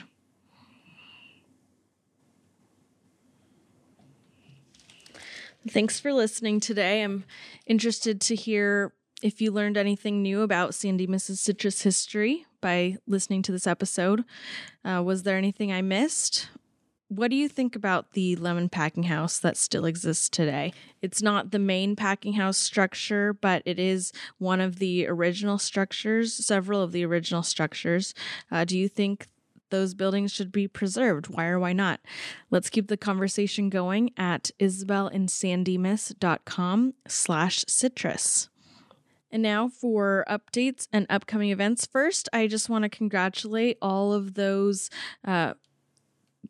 Thanks 5.69 6.01
for 6.01 6.13
listening 6.13 6.59
today. 6.59 7.05
I'm 7.05 7.23
interested 7.67 8.21
to 8.23 8.35
hear 8.35 8.93
if 9.23 9.41
you 9.41 9.51
learned 9.51 9.77
anything 9.77 10.23
new 10.23 10.43
about 10.43 10.75
San 10.75 10.97
Dimas' 10.97 11.41
citrus 11.41 11.83
history 11.83 12.47
by 12.61 12.97
listening 13.07 13.43
to 13.43 13.53
this 13.53 13.67
episode. 13.67 14.25
Uh, 14.85 15.03
was 15.05 15.23
there 15.23 15.37
anything 15.37 15.73
I 15.73 15.83
missed? 15.83 16.49
What 17.09 17.31
do 17.31 17.37
you 17.37 17.49
think 17.49 17.75
about 17.75 18.13
the 18.13 18.37
lemon 18.37 18.69
packing 18.69 19.05
house 19.05 19.39
that 19.41 19.57
still 19.57 19.85
exists 19.85 20.29
today? 20.29 20.73
It's 21.03 21.21
not 21.21 21.51
the 21.51 21.59
main 21.59 21.97
packing 21.97 22.35
house 22.35 22.57
structure, 22.57 23.33
but 23.33 23.63
it 23.67 23.81
is 23.81 24.13
one 24.39 24.61
of 24.61 24.79
the 24.79 25.09
original 25.09 25.59
structures, 25.59 26.33
several 26.33 26.83
of 26.83 26.93
the 26.93 27.05
original 27.05 27.43
structures. 27.43 28.15
Uh, 28.51 28.65
do 28.65 28.79
you 28.79 28.89
think 28.89 29.27
those 29.71 29.95
buildings 29.95 30.33
should 30.33 30.53
be 30.53 30.69
preserved? 30.69 31.29
Why 31.29 31.47
or 31.47 31.59
why 31.59 31.73
not? 31.73 31.99
Let's 32.49 32.71
keep 32.71 32.87
the 32.87 32.97
conversation 32.97 33.71
going 33.71 34.13
at 34.17 34.53
isabelandsandimas.com 34.61 36.95
slash 37.09 37.65
citrus. 37.67 38.50
And 39.33 39.43
now 39.43 39.69
for 39.69 40.25
updates 40.29 40.89
and 40.93 41.07
upcoming 41.09 41.51
events. 41.51 41.87
First, 41.87 42.29
I 42.33 42.47
just 42.47 42.69
want 42.69 42.83
to 42.83 42.89
congratulate 42.89 43.79
all 43.81 44.13
of 44.13 44.35
those 44.35 44.91
uh, 45.25 45.55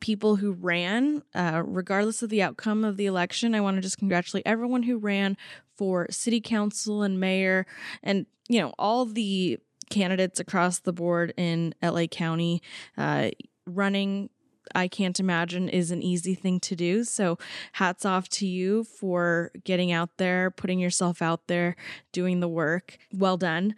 people 0.00 0.36
who 0.36 0.52
ran, 0.52 1.22
uh, 1.34 1.62
regardless 1.64 2.22
of 2.22 2.30
the 2.30 2.42
outcome 2.42 2.84
of 2.84 2.96
the 2.96 3.06
election. 3.06 3.54
I 3.54 3.60
want 3.60 3.76
to 3.76 3.82
just 3.82 3.98
congratulate 3.98 4.46
everyone 4.46 4.82
who 4.82 4.98
ran 4.98 5.36
for 5.76 6.06
city 6.10 6.40
council 6.40 7.02
and 7.02 7.20
mayor 7.20 7.66
and, 8.02 8.26
you 8.48 8.60
know, 8.60 8.72
all 8.78 9.04
the 9.04 9.58
candidates 9.90 10.40
across 10.40 10.78
the 10.78 10.92
board 10.92 11.34
in 11.36 11.74
LA 11.82 12.06
County. 12.06 12.62
Uh, 12.96 13.30
running 13.66 14.30
I 14.74 14.88
can't 14.88 15.18
imagine 15.18 15.68
is 15.68 15.90
an 15.90 16.02
easy 16.02 16.34
thing 16.34 16.60
to 16.60 16.76
do. 16.76 17.04
So, 17.04 17.38
hats 17.72 18.04
off 18.04 18.28
to 18.30 18.46
you 18.46 18.84
for 18.84 19.50
getting 19.64 19.92
out 19.92 20.16
there, 20.16 20.50
putting 20.50 20.78
yourself 20.78 21.22
out 21.22 21.46
there, 21.46 21.76
doing 22.12 22.40
the 22.40 22.48
work. 22.48 22.98
Well 23.12 23.36
done. 23.36 23.74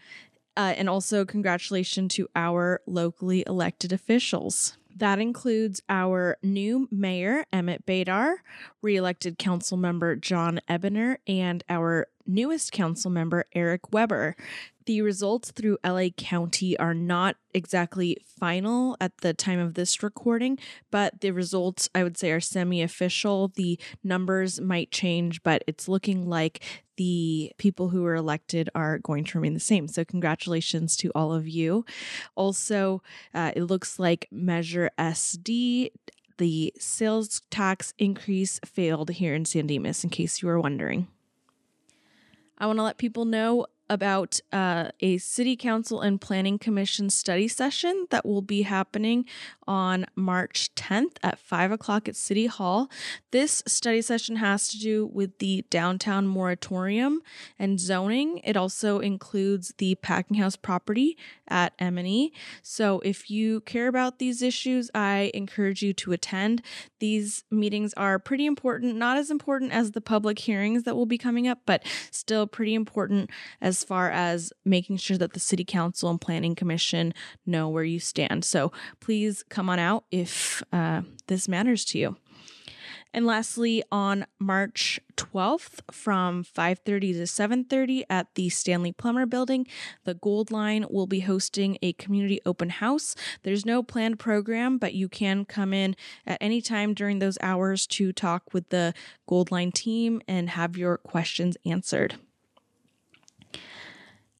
Uh, 0.56 0.74
and 0.76 0.88
also, 0.88 1.24
congratulations 1.24 2.14
to 2.14 2.28
our 2.36 2.82
locally 2.86 3.42
elected 3.46 3.92
officials. 3.92 4.76
That 4.94 5.18
includes 5.18 5.80
our 5.88 6.36
new 6.42 6.88
mayor, 6.90 7.46
Emmett 7.52 7.86
Badar, 7.86 8.36
reelected 8.82 9.38
council 9.38 9.78
member 9.78 10.16
John 10.16 10.60
Ebiner, 10.68 11.18
and 11.26 11.64
our 11.68 12.08
newest 12.26 12.72
council 12.72 13.10
member, 13.10 13.46
Eric 13.54 13.92
Weber. 13.92 14.36
The 14.86 15.02
results 15.02 15.50
through 15.52 15.78
LA 15.84 16.08
County 16.16 16.76
are 16.78 16.94
not 16.94 17.36
exactly 17.54 18.16
final 18.38 18.96
at 19.00 19.18
the 19.18 19.32
time 19.32 19.58
of 19.58 19.74
this 19.74 20.02
recording, 20.02 20.58
but 20.90 21.20
the 21.20 21.30
results 21.30 21.88
I 21.94 22.02
would 22.02 22.16
say 22.16 22.32
are 22.32 22.40
semi 22.40 22.82
official. 22.82 23.48
The 23.48 23.78
numbers 24.02 24.60
might 24.60 24.90
change, 24.90 25.42
but 25.42 25.62
it's 25.66 25.88
looking 25.88 26.28
like 26.28 26.62
the 26.96 27.52
people 27.58 27.90
who 27.90 28.02
were 28.02 28.16
elected 28.16 28.68
are 28.74 28.98
going 28.98 29.24
to 29.24 29.38
remain 29.38 29.54
the 29.54 29.60
same. 29.60 29.88
So, 29.88 30.04
congratulations 30.04 30.96
to 30.98 31.12
all 31.14 31.32
of 31.32 31.46
you. 31.46 31.84
Also, 32.34 33.02
uh, 33.34 33.52
it 33.54 33.62
looks 33.62 33.98
like 33.98 34.28
Measure 34.30 34.90
SD 34.98 35.90
the 36.38 36.72
sales 36.76 37.42
tax 37.50 37.94
increase 37.98 38.58
failed 38.64 39.10
here 39.10 39.34
in 39.34 39.44
San 39.44 39.66
Dimas, 39.66 40.02
in 40.02 40.10
case 40.10 40.42
you 40.42 40.48
were 40.48 40.58
wondering. 40.58 41.06
I 42.58 42.66
want 42.66 42.78
to 42.78 42.82
let 42.82 42.98
people 42.98 43.24
know 43.24 43.66
about 43.92 44.40
uh, 44.52 44.88
a 45.00 45.18
city 45.18 45.54
council 45.54 46.00
and 46.00 46.18
planning 46.18 46.58
commission 46.58 47.10
study 47.10 47.46
session 47.46 48.06
that 48.08 48.24
will 48.24 48.40
be 48.40 48.62
happening 48.62 49.26
on 49.66 50.06
March 50.16 50.74
10th 50.74 51.16
at 51.22 51.38
5 51.38 51.72
o'clock 51.72 52.08
at 52.08 52.16
City 52.16 52.46
Hall. 52.46 52.90
This 53.32 53.62
study 53.66 54.00
session 54.00 54.36
has 54.36 54.68
to 54.68 54.78
do 54.78 55.06
with 55.06 55.38
the 55.38 55.66
downtown 55.68 56.26
moratorium 56.26 57.20
and 57.58 57.78
zoning. 57.78 58.38
It 58.44 58.56
also 58.56 58.98
includes 58.98 59.74
the 59.76 59.94
packing 59.96 60.38
house 60.38 60.56
property 60.56 61.18
at 61.48 61.74
M&E. 61.78 62.32
So 62.62 63.00
if 63.04 63.30
you 63.30 63.60
care 63.60 63.88
about 63.88 64.18
these 64.18 64.40
issues, 64.40 64.90
I 64.94 65.30
encourage 65.34 65.82
you 65.82 65.92
to 65.92 66.12
attend. 66.12 66.62
These 66.98 67.44
meetings 67.50 67.92
are 67.94 68.18
pretty 68.18 68.46
important, 68.46 68.96
not 68.96 69.18
as 69.18 69.30
important 69.30 69.72
as 69.72 69.92
the 69.92 70.00
public 70.00 70.38
hearings 70.38 70.84
that 70.84 70.96
will 70.96 71.06
be 71.06 71.18
coming 71.18 71.46
up, 71.46 71.58
but 71.66 71.84
still 72.10 72.46
pretty 72.46 72.74
important 72.74 73.30
as 73.60 73.81
far 73.84 74.10
as 74.10 74.52
making 74.64 74.96
sure 74.98 75.18
that 75.18 75.32
the 75.32 75.40
city 75.40 75.64
council 75.64 76.10
and 76.10 76.20
planning 76.20 76.54
commission 76.54 77.14
know 77.46 77.68
where 77.68 77.84
you 77.84 78.00
stand. 78.00 78.44
So 78.44 78.72
please 79.00 79.42
come 79.48 79.68
on 79.68 79.78
out 79.78 80.04
if 80.10 80.62
uh, 80.72 81.02
this 81.26 81.48
matters 81.48 81.84
to 81.86 81.98
you. 81.98 82.16
And 83.14 83.26
lastly, 83.26 83.82
on 83.92 84.26
March 84.38 84.98
12th 85.16 85.80
from 85.90 86.44
5:30 86.44 87.12
to 87.12 87.26
7:30 87.26 88.04
at 88.08 88.34
the 88.34 88.48
Stanley 88.48 88.92
Plummer 88.92 89.26
Building, 89.26 89.66
the 90.04 90.14
Gold 90.14 90.50
Line 90.50 90.86
will 90.88 91.06
be 91.06 91.20
hosting 91.20 91.76
a 91.82 91.92
community 91.94 92.40
open 92.46 92.70
house. 92.70 93.14
There's 93.42 93.66
no 93.66 93.82
planned 93.82 94.18
program, 94.18 94.78
but 94.78 94.94
you 94.94 95.08
can 95.08 95.44
come 95.44 95.74
in 95.74 95.94
at 96.26 96.38
any 96.40 96.62
time 96.62 96.94
during 96.94 97.18
those 97.18 97.36
hours 97.42 97.86
to 97.88 98.12
talk 98.12 98.54
with 98.54 98.70
the 98.70 98.94
Gold 99.26 99.50
Line 99.50 99.72
team 99.72 100.22
and 100.26 100.50
have 100.50 100.78
your 100.78 100.96
questions 100.96 101.56
answered. 101.66 102.18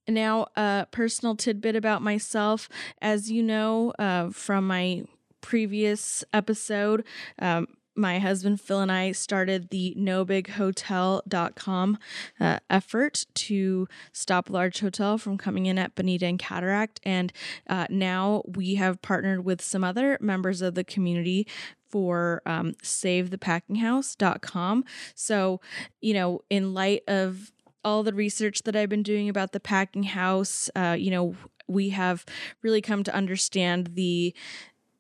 Now, 0.09 0.49
a 0.57 0.87
personal 0.91 1.37
tidbit 1.37 1.77
about 1.77 2.03
myself. 2.03 2.69
As 3.01 3.31
you 3.31 3.41
know 3.43 3.93
uh, 3.99 4.31
from 4.31 4.67
my 4.67 5.05
previous 5.41 6.25
episode, 6.33 7.05
um, 7.39 7.69
my 7.95 8.19
husband 8.19 8.59
Phil 8.61 8.81
and 8.81 8.91
I 8.91 9.13
started 9.13 9.69
the 9.69 9.95
nobighotel.com 9.99 11.99
uh, 12.41 12.59
effort 12.71 13.27
to 13.35 13.87
stop 14.13 14.49
large 14.49 14.81
hotel 14.81 15.19
from 15.19 15.37
coming 15.37 15.67
in 15.67 15.77
at 15.79 15.95
Bonita 15.95 16.25
and 16.27 16.39
Cataract. 16.39 17.01
And 17.05 17.31
uh, 17.69 17.87
now 17.91 18.45
we 18.47 18.77
have 18.77 19.03
partnered 19.03 19.45
with 19.45 19.61
some 19.61 19.85
other 19.85 20.17
members 20.21 20.63
of 20.63 20.75
the 20.75 20.85
community 20.85 21.47
for 21.91 22.41
um, 22.47 22.73
savethepackinghouse.com. 22.83 24.85
So, 25.15 25.61
you 26.01 26.15
know, 26.15 26.41
in 26.49 26.73
light 26.73 27.03
of 27.07 27.53
all 27.85 28.03
the 28.03 28.15
research 28.15 28.63
that 28.63 28.77
I've 28.77 28.89
been 28.89 29.03
doing 29.03 29.29
about 29.29 29.53
the 29.53 29.61
packing 29.61 30.05
house, 30.05 30.71
uh, 30.77 30.97
you 30.99 31.11
know, 31.11 31.35
we 31.69 31.91
have 31.91 32.25
really 32.63 32.81
come 32.81 33.03
to 33.05 33.15
understand 33.15 33.91
the 33.95 34.35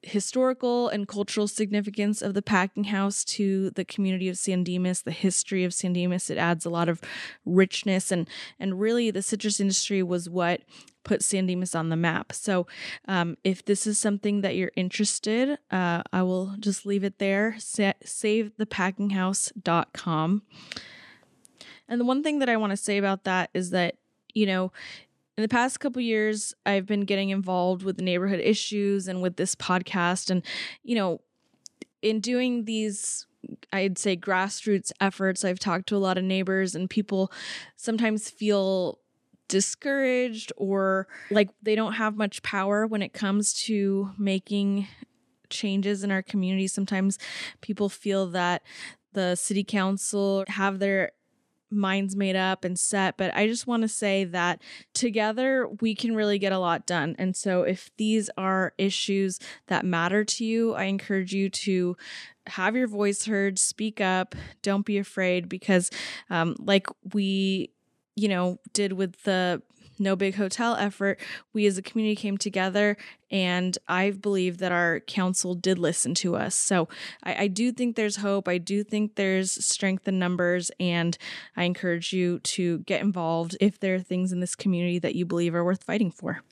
historical 0.02 0.88
and 0.88 1.06
cultural 1.06 1.46
significance 1.46 2.22
of 2.22 2.34
the 2.34 2.42
packing 2.42 2.82
house 2.84 3.24
to 3.24 3.70
the 3.70 3.84
community 3.84 4.28
of 4.28 4.36
San 4.36 4.64
Dimas, 4.64 5.02
the 5.02 5.12
history 5.12 5.62
of 5.64 5.72
San 5.72 5.92
Dimas. 5.92 6.28
It 6.28 6.38
adds 6.38 6.66
a 6.66 6.70
lot 6.70 6.88
of 6.88 7.00
richness 7.44 8.10
and 8.10 8.28
and 8.58 8.80
really 8.80 9.12
the 9.12 9.22
citrus 9.22 9.60
industry 9.60 10.02
was 10.02 10.28
what 10.28 10.62
put 11.04 11.22
San 11.22 11.46
Dimas 11.46 11.74
on 11.74 11.88
the 11.88 11.96
map. 11.96 12.32
So 12.32 12.66
um, 13.06 13.38
if 13.44 13.64
this 13.64 13.86
is 13.86 13.98
something 13.98 14.42
that 14.42 14.56
you're 14.56 14.72
interested, 14.76 15.58
uh, 15.70 16.02
I 16.12 16.22
will 16.22 16.54
just 16.58 16.84
leave 16.86 17.04
it 17.04 17.18
there. 17.18 17.56
Sa- 17.58 17.92
savethepackinghouse.com. 18.04 20.42
And 21.88 22.00
the 22.00 22.04
one 22.04 22.22
thing 22.22 22.38
that 22.38 22.48
I 22.48 22.56
want 22.56 22.70
to 22.70 22.76
say 22.76 22.98
about 22.98 23.24
that 23.24 23.50
is 23.54 23.70
that, 23.70 23.96
you 24.34 24.46
know, 24.46 24.72
in 25.36 25.42
the 25.42 25.48
past 25.48 25.80
couple 25.80 26.02
years, 26.02 26.54
I've 26.66 26.86
been 26.86 27.02
getting 27.02 27.30
involved 27.30 27.82
with 27.82 28.00
neighborhood 28.00 28.40
issues 28.40 29.08
and 29.08 29.22
with 29.22 29.36
this 29.36 29.54
podcast. 29.54 30.30
And, 30.30 30.42
you 30.82 30.94
know, 30.94 31.20
in 32.02 32.20
doing 32.20 32.64
these, 32.64 33.26
I'd 33.72 33.98
say 33.98 34.16
grassroots 34.16 34.92
efforts, 35.00 35.44
I've 35.44 35.58
talked 35.58 35.88
to 35.88 35.96
a 35.96 35.98
lot 35.98 36.18
of 36.18 36.24
neighbors, 36.24 36.74
and 36.74 36.88
people 36.88 37.32
sometimes 37.76 38.28
feel 38.28 38.98
discouraged 39.48 40.52
or 40.56 41.06
like 41.30 41.50
they 41.62 41.74
don't 41.74 41.94
have 41.94 42.16
much 42.16 42.42
power 42.42 42.86
when 42.86 43.02
it 43.02 43.12
comes 43.12 43.52
to 43.52 44.10
making 44.16 44.86
changes 45.50 46.02
in 46.02 46.10
our 46.10 46.22
community. 46.22 46.66
Sometimes 46.66 47.18
people 47.60 47.88
feel 47.88 48.26
that 48.28 48.62
the 49.12 49.34
city 49.34 49.62
council 49.62 50.44
have 50.48 50.78
their 50.78 51.12
minds 51.72 52.14
made 52.14 52.36
up 52.36 52.64
and 52.64 52.78
set, 52.78 53.16
but 53.16 53.34
I 53.34 53.46
just 53.46 53.66
want 53.66 53.82
to 53.82 53.88
say 53.88 54.24
that 54.24 54.60
together 54.94 55.68
we 55.80 55.94
can 55.94 56.14
really 56.14 56.38
get 56.38 56.52
a 56.52 56.58
lot 56.58 56.86
done. 56.86 57.16
And 57.18 57.36
so 57.36 57.62
if 57.62 57.90
these 57.96 58.30
are 58.36 58.72
issues 58.78 59.38
that 59.66 59.84
matter 59.84 60.24
to 60.24 60.44
you, 60.44 60.74
I 60.74 60.84
encourage 60.84 61.32
you 61.32 61.50
to 61.50 61.96
have 62.46 62.76
your 62.76 62.88
voice 62.88 63.26
heard, 63.26 63.58
speak 63.58 64.00
up, 64.00 64.34
don't 64.62 64.84
be 64.84 64.98
afraid 64.98 65.48
because 65.48 65.90
um, 66.30 66.56
like 66.58 66.86
we 67.12 67.70
you 68.14 68.28
know 68.28 68.58
did 68.72 68.92
with 68.92 69.22
the 69.22 69.62
no 69.98 70.16
Big 70.16 70.34
Hotel 70.36 70.74
effort, 70.76 71.20
we 71.52 71.66
as 71.66 71.78
a 71.78 71.82
community 71.82 72.16
came 72.16 72.38
together, 72.38 72.96
and 73.30 73.76
I 73.88 74.10
believe 74.10 74.58
that 74.58 74.72
our 74.72 75.00
council 75.00 75.54
did 75.54 75.78
listen 75.78 76.14
to 76.16 76.36
us. 76.36 76.54
So 76.54 76.88
I, 77.22 77.44
I 77.44 77.46
do 77.48 77.72
think 77.72 77.96
there's 77.96 78.16
hope. 78.16 78.48
I 78.48 78.58
do 78.58 78.84
think 78.84 79.14
there's 79.14 79.64
strength 79.64 80.06
in 80.06 80.18
numbers, 80.18 80.70
and 80.78 81.16
I 81.56 81.64
encourage 81.64 82.12
you 82.12 82.40
to 82.40 82.78
get 82.80 83.00
involved 83.00 83.56
if 83.60 83.78
there 83.78 83.94
are 83.94 84.00
things 84.00 84.32
in 84.32 84.40
this 84.40 84.54
community 84.54 84.98
that 84.98 85.14
you 85.14 85.24
believe 85.24 85.54
are 85.54 85.64
worth 85.64 85.84
fighting 85.84 86.10
for. 86.10 86.42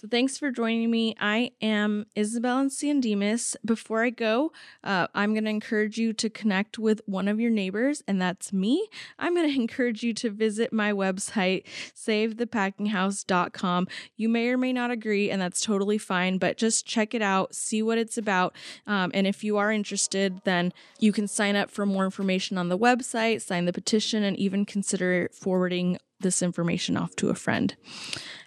So 0.00 0.06
thanks 0.06 0.38
for 0.38 0.52
joining 0.52 0.92
me. 0.92 1.16
I 1.18 1.50
am 1.60 2.06
Isabel 2.14 2.58
and 2.58 2.72
San 2.72 3.00
Dimas. 3.00 3.56
Before 3.64 4.04
I 4.04 4.10
go, 4.10 4.52
uh, 4.84 5.08
I'm 5.12 5.34
going 5.34 5.42
to 5.42 5.50
encourage 5.50 5.98
you 5.98 6.12
to 6.12 6.30
connect 6.30 6.78
with 6.78 7.00
one 7.06 7.26
of 7.26 7.40
your 7.40 7.50
neighbors, 7.50 8.04
and 8.06 8.22
that's 8.22 8.52
me. 8.52 8.88
I'm 9.18 9.34
going 9.34 9.48
to 9.52 9.60
encourage 9.60 10.04
you 10.04 10.14
to 10.14 10.30
visit 10.30 10.72
my 10.72 10.92
website, 10.92 11.64
savethepackinghouse.com. 11.96 13.88
You 14.16 14.28
may 14.28 14.48
or 14.50 14.56
may 14.56 14.72
not 14.72 14.92
agree, 14.92 15.32
and 15.32 15.42
that's 15.42 15.62
totally 15.62 15.98
fine, 15.98 16.38
but 16.38 16.56
just 16.56 16.86
check 16.86 17.12
it 17.12 17.20
out, 17.20 17.56
see 17.56 17.82
what 17.82 17.98
it's 17.98 18.16
about. 18.16 18.54
Um, 18.86 19.10
and 19.14 19.26
if 19.26 19.42
you 19.42 19.56
are 19.56 19.72
interested, 19.72 20.42
then 20.44 20.72
you 21.00 21.10
can 21.10 21.26
sign 21.26 21.56
up 21.56 21.72
for 21.72 21.84
more 21.84 22.04
information 22.04 22.56
on 22.56 22.68
the 22.68 22.78
website, 22.78 23.42
sign 23.42 23.64
the 23.64 23.72
petition, 23.72 24.22
and 24.22 24.38
even 24.38 24.64
consider 24.64 25.28
forwarding 25.32 25.98
this 26.20 26.42
information 26.42 26.96
off 26.96 27.14
to 27.16 27.28
a 27.28 27.34
friend. 27.34 27.76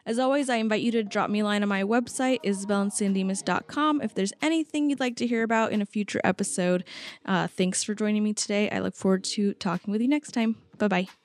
As 0.05 0.19
always, 0.19 0.49
I 0.49 0.55
invite 0.55 0.81
you 0.81 0.91
to 0.93 1.03
drop 1.03 1.29
me 1.29 1.41
a 1.41 1.43
line 1.43 1.63
on 1.63 1.69
my 1.69 1.83
website, 1.83 2.39
isabelandsandimas.com, 2.43 4.01
if 4.01 4.15
there's 4.15 4.33
anything 4.41 4.89
you'd 4.89 4.99
like 4.99 5.15
to 5.17 5.27
hear 5.27 5.43
about 5.43 5.71
in 5.71 5.81
a 5.81 5.85
future 5.85 6.21
episode. 6.23 6.83
Uh, 7.25 7.47
thanks 7.47 7.83
for 7.83 7.93
joining 7.93 8.23
me 8.23 8.33
today. 8.33 8.69
I 8.69 8.79
look 8.79 8.95
forward 8.95 9.23
to 9.25 9.53
talking 9.53 9.91
with 9.91 10.01
you 10.01 10.07
next 10.07 10.31
time. 10.31 10.57
Bye 10.77 10.87
bye. 10.87 11.20